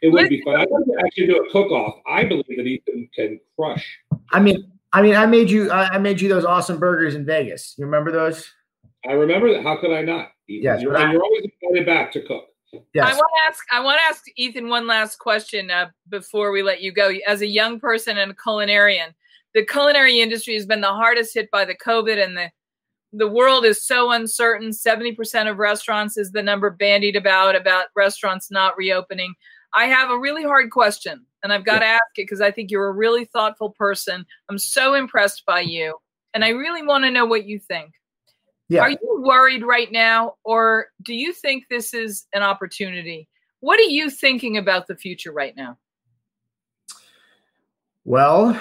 [0.00, 0.56] It would be fun.
[0.56, 1.96] I'd like to actually do a cook-off.
[2.06, 3.98] I believe that Ethan can crush.
[4.32, 7.26] I mean, I mean, I made you, I I made you those awesome burgers in
[7.26, 7.74] Vegas.
[7.76, 8.48] You remember those?
[9.08, 9.62] I remember that.
[9.62, 10.28] How could I not?
[10.48, 10.62] Ethan?
[10.64, 12.47] Yes, you're, I- you're always invited back to cook.
[12.74, 13.64] I want to ask.
[13.72, 17.12] I want to ask Ethan one last question uh, before we let you go.
[17.26, 19.14] As a young person and a culinarian,
[19.54, 22.50] the culinary industry has been the hardest hit by the COVID, and the
[23.12, 24.72] the world is so uncertain.
[24.72, 29.34] Seventy percent of restaurants is the number bandied about about restaurants not reopening.
[29.72, 32.70] I have a really hard question, and I've got to ask it because I think
[32.70, 34.26] you're a really thoughtful person.
[34.48, 35.96] I'm so impressed by you,
[36.34, 37.94] and I really want to know what you think.
[38.68, 38.82] Yeah.
[38.82, 43.28] Are you worried right now, or do you think this is an opportunity?
[43.60, 45.78] What are you thinking about the future right now?
[48.04, 48.58] Well,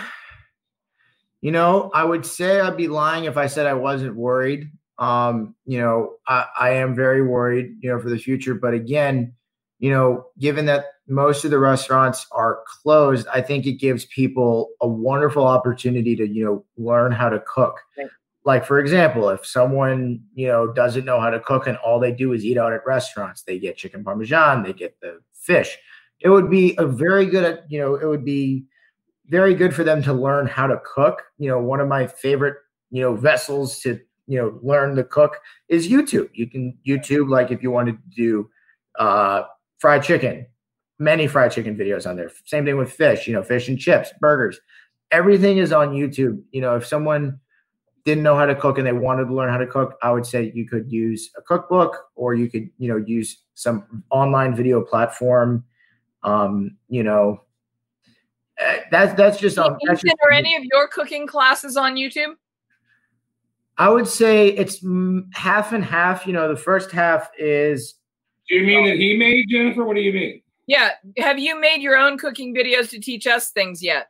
[1.41, 4.71] you know, I would say I'd be lying if I said I wasn't worried.
[4.97, 8.55] Um, you know, I, I am very worried, you know, for the future.
[8.55, 9.33] But again,
[9.79, 14.69] you know, given that most of the restaurants are closed, I think it gives people
[14.81, 17.79] a wonderful opportunity to, you know, learn how to cook.
[17.97, 18.09] Right.
[18.47, 22.13] Like, for example, if someone, you know, doesn't know how to cook and all they
[22.13, 25.77] do is eat out at restaurants, they get chicken parmesan, they get the fish.
[26.21, 28.63] It would be a very good, you know, it would be
[29.25, 31.23] very good for them to learn how to cook.
[31.37, 32.55] You know, one of my favorite,
[32.89, 36.29] you know, vessels to, you know, learn to cook is YouTube.
[36.31, 38.49] You can YouTube, like if you wanted to do
[38.97, 39.43] uh,
[39.79, 40.45] fried chicken,
[40.99, 42.31] many fried chicken videos on there.
[42.45, 44.57] Same thing with fish, you know, fish and chips, burgers.
[45.11, 46.41] Everything is on YouTube.
[46.53, 47.41] You know, if someone
[48.07, 50.25] didn't know how to cook and they wanted to learn how to cook, I would
[50.25, 54.81] say you could use a cookbook or you could, you know, use some online video
[54.81, 55.65] platform.
[56.23, 57.41] Um, you know,
[58.65, 61.95] uh, that's that's just um, that's Ethan, just are any of your cooking classes on
[61.95, 62.35] YouTube?
[63.77, 66.25] I would say it's mm, half and half.
[66.25, 67.95] You know, the first half is
[68.47, 69.83] Do you mean that he made Jennifer?
[69.83, 70.41] What do you mean?
[70.65, 70.91] Yeah.
[71.17, 74.07] Have you made your own cooking videos to teach us things yet?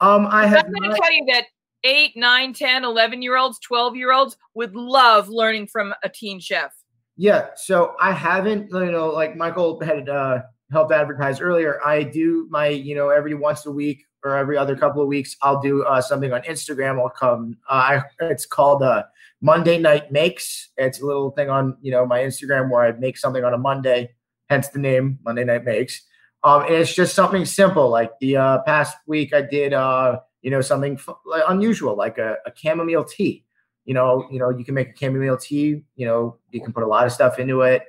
[0.00, 0.66] um I have.
[0.66, 1.44] I'm going to tell you that
[1.84, 6.40] 8, 9, 10, 11 year olds, 12 year olds would love learning from a teen
[6.40, 6.74] chef.
[7.16, 7.48] yeah.
[7.56, 8.70] So I haven't.
[8.70, 10.42] You know, like Michael had uh,
[10.72, 11.80] helped advertise earlier.
[11.84, 15.36] I do my you know every once a week or every other couple of weeks.
[15.42, 16.98] I'll do uh, something on Instagram.
[16.98, 17.56] I'll come.
[17.68, 19.04] Uh, I it's called uh,
[19.40, 20.70] Monday Night Makes.
[20.76, 23.58] It's a little thing on you know my Instagram where I make something on a
[23.58, 24.14] Monday.
[24.50, 26.02] Hence the name Monday Night Makes.
[26.42, 27.88] Um, and it's just something simple.
[27.88, 32.18] Like the uh, past week, I did uh, you know something f- like unusual, like
[32.18, 33.44] a, a chamomile tea.
[33.86, 35.82] You know, you know, you can make a chamomile tea.
[35.96, 37.82] You know, you can put a lot of stuff into it.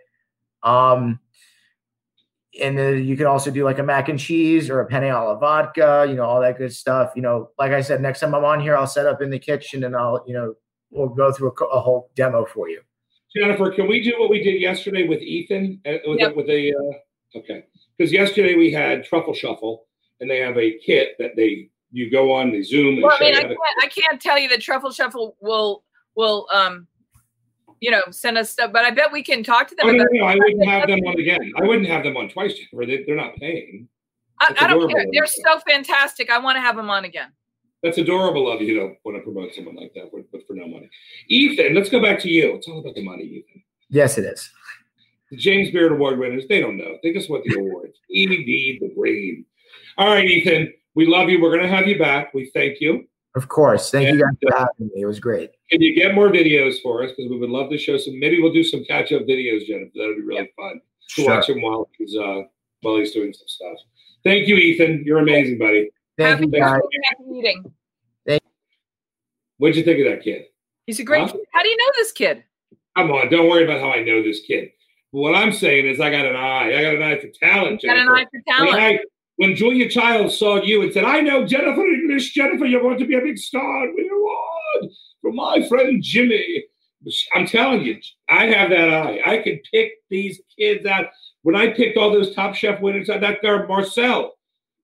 [0.63, 1.19] Um,
[2.61, 5.37] and then you can also do like a mac and cheese or a penne alla
[5.37, 6.05] vodka.
[6.07, 7.11] You know, all that good stuff.
[7.13, 9.39] You know, like I said, next time I'm on here, I'll set up in the
[9.39, 10.55] kitchen and I'll you know
[10.91, 12.79] we'll go through a, a whole demo for you.
[13.35, 15.81] Jennifer, can we do what we did yesterday with Ethan?
[15.85, 16.29] Uh, with, Yep.
[16.29, 17.65] the, with the uh, okay,
[17.97, 19.87] because yesterday we had Truffle Shuffle,
[20.21, 23.23] and they have a kit that they you go on, the Zoom, and Well, I
[23.23, 25.83] mean, I can't, I can't tell you that Truffle Shuffle will
[26.15, 26.87] will um,
[27.79, 30.03] you know, send us stuff, but I bet we can talk to them Oh, no,
[30.03, 30.09] about.
[30.11, 31.53] no, no, I wouldn't have them on again.
[31.57, 32.85] I wouldn't have them on twice, Jennifer.
[32.85, 33.87] They, they're not paying.
[34.41, 35.05] I, I don't care.
[35.13, 36.29] They're so fantastic.
[36.29, 37.31] I want to have them on again.
[37.83, 40.67] That's adorable of you to want to promote someone like that, but but for no
[40.67, 40.89] money.
[41.29, 42.55] Ethan, let's go back to you.
[42.55, 43.63] It's all about the money, Ethan.
[43.89, 44.49] Yes, it is.
[45.29, 46.97] The James Beard Award winners, they don't know.
[47.03, 47.97] They just want the awards.
[48.09, 49.45] we need the green.
[49.97, 51.41] All right, Ethan, we love you.
[51.41, 52.33] We're going to have you back.
[52.33, 53.05] We thank you.
[53.35, 53.91] Of course.
[53.91, 55.01] Thank And, you guys for uh, having me.
[55.01, 55.51] It was great.
[55.69, 57.11] Can you get more videos for us?
[57.11, 58.17] Because we would love to show some.
[58.17, 59.91] Maybe we'll do some catch up videos, Jennifer.
[59.95, 61.35] That would be really fun to Sure.
[61.35, 62.43] watch him while he's uh
[62.81, 63.77] while he's doing some stuff.
[64.23, 65.03] Thank you, Ethan.
[65.05, 65.89] You're amazing, buddy.
[66.17, 66.79] Thank you, Thanks guys.
[66.79, 67.73] for- Happy eating.
[69.57, 70.45] What'd you think of that kid?
[70.87, 71.31] He's a great Huh?
[71.33, 71.41] kid.
[71.51, 72.43] How do you know this kid?
[72.97, 74.69] Come on, don't worry about how I know this kid.
[75.11, 76.77] What I'm saying is, I got an eye.
[76.77, 77.81] I got an eye for talent.
[77.81, 79.01] Got an eye for talent.
[79.37, 83.05] When, Julia Child saw you and said, "I know Jennifer English, Jennifer, you're going to
[83.05, 83.93] be a big star.
[83.93, 84.91] We award
[85.21, 86.63] from my friend Jimmy."
[87.33, 87.99] I'm telling you,
[88.29, 89.19] I have that eye.
[89.25, 91.07] I could pick these kids out.
[91.43, 94.33] When I picked all those Top Chef winners, uh, that guy Marcel,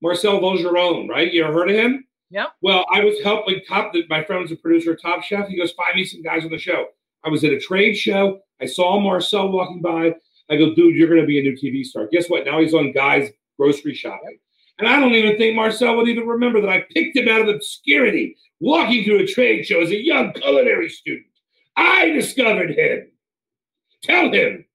[0.02, 1.34] Marcel Vigneron, right?
[1.34, 2.06] You ever heard of him?
[2.30, 2.50] Yep.
[2.62, 3.94] Well, I was helping Top.
[4.10, 5.48] My friend was a producer of Top Chef.
[5.48, 6.88] He goes, "Find me some guys on the show."
[7.24, 8.40] I was at a trade show.
[8.62, 10.14] I saw Marcel walking by.
[10.50, 12.46] I go, "Dude, you're going to be a new TV star." Guess what?
[12.46, 14.40] Now he's on Guys Grocery Shopping,
[14.80, 17.48] and I don't even think Marcel would even remember that I picked him out of
[17.48, 21.28] obscurity, walking through a trade show as a young culinary student.
[21.76, 23.12] I discovered him.
[24.02, 24.66] Tell him,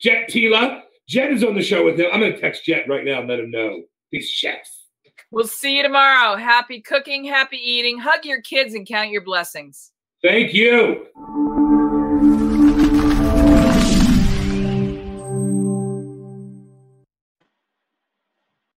[0.00, 0.84] Jet Tila.
[1.06, 2.06] Jet is on the show with him.
[2.10, 3.82] I'm going to text Jet right now and let him know.
[4.10, 4.86] He's chefs.
[5.30, 6.36] We'll see you tomorrow.
[6.36, 7.98] Happy cooking, happy eating.
[7.98, 9.92] Hug your kids and count your blessings.
[10.22, 11.08] Thank you.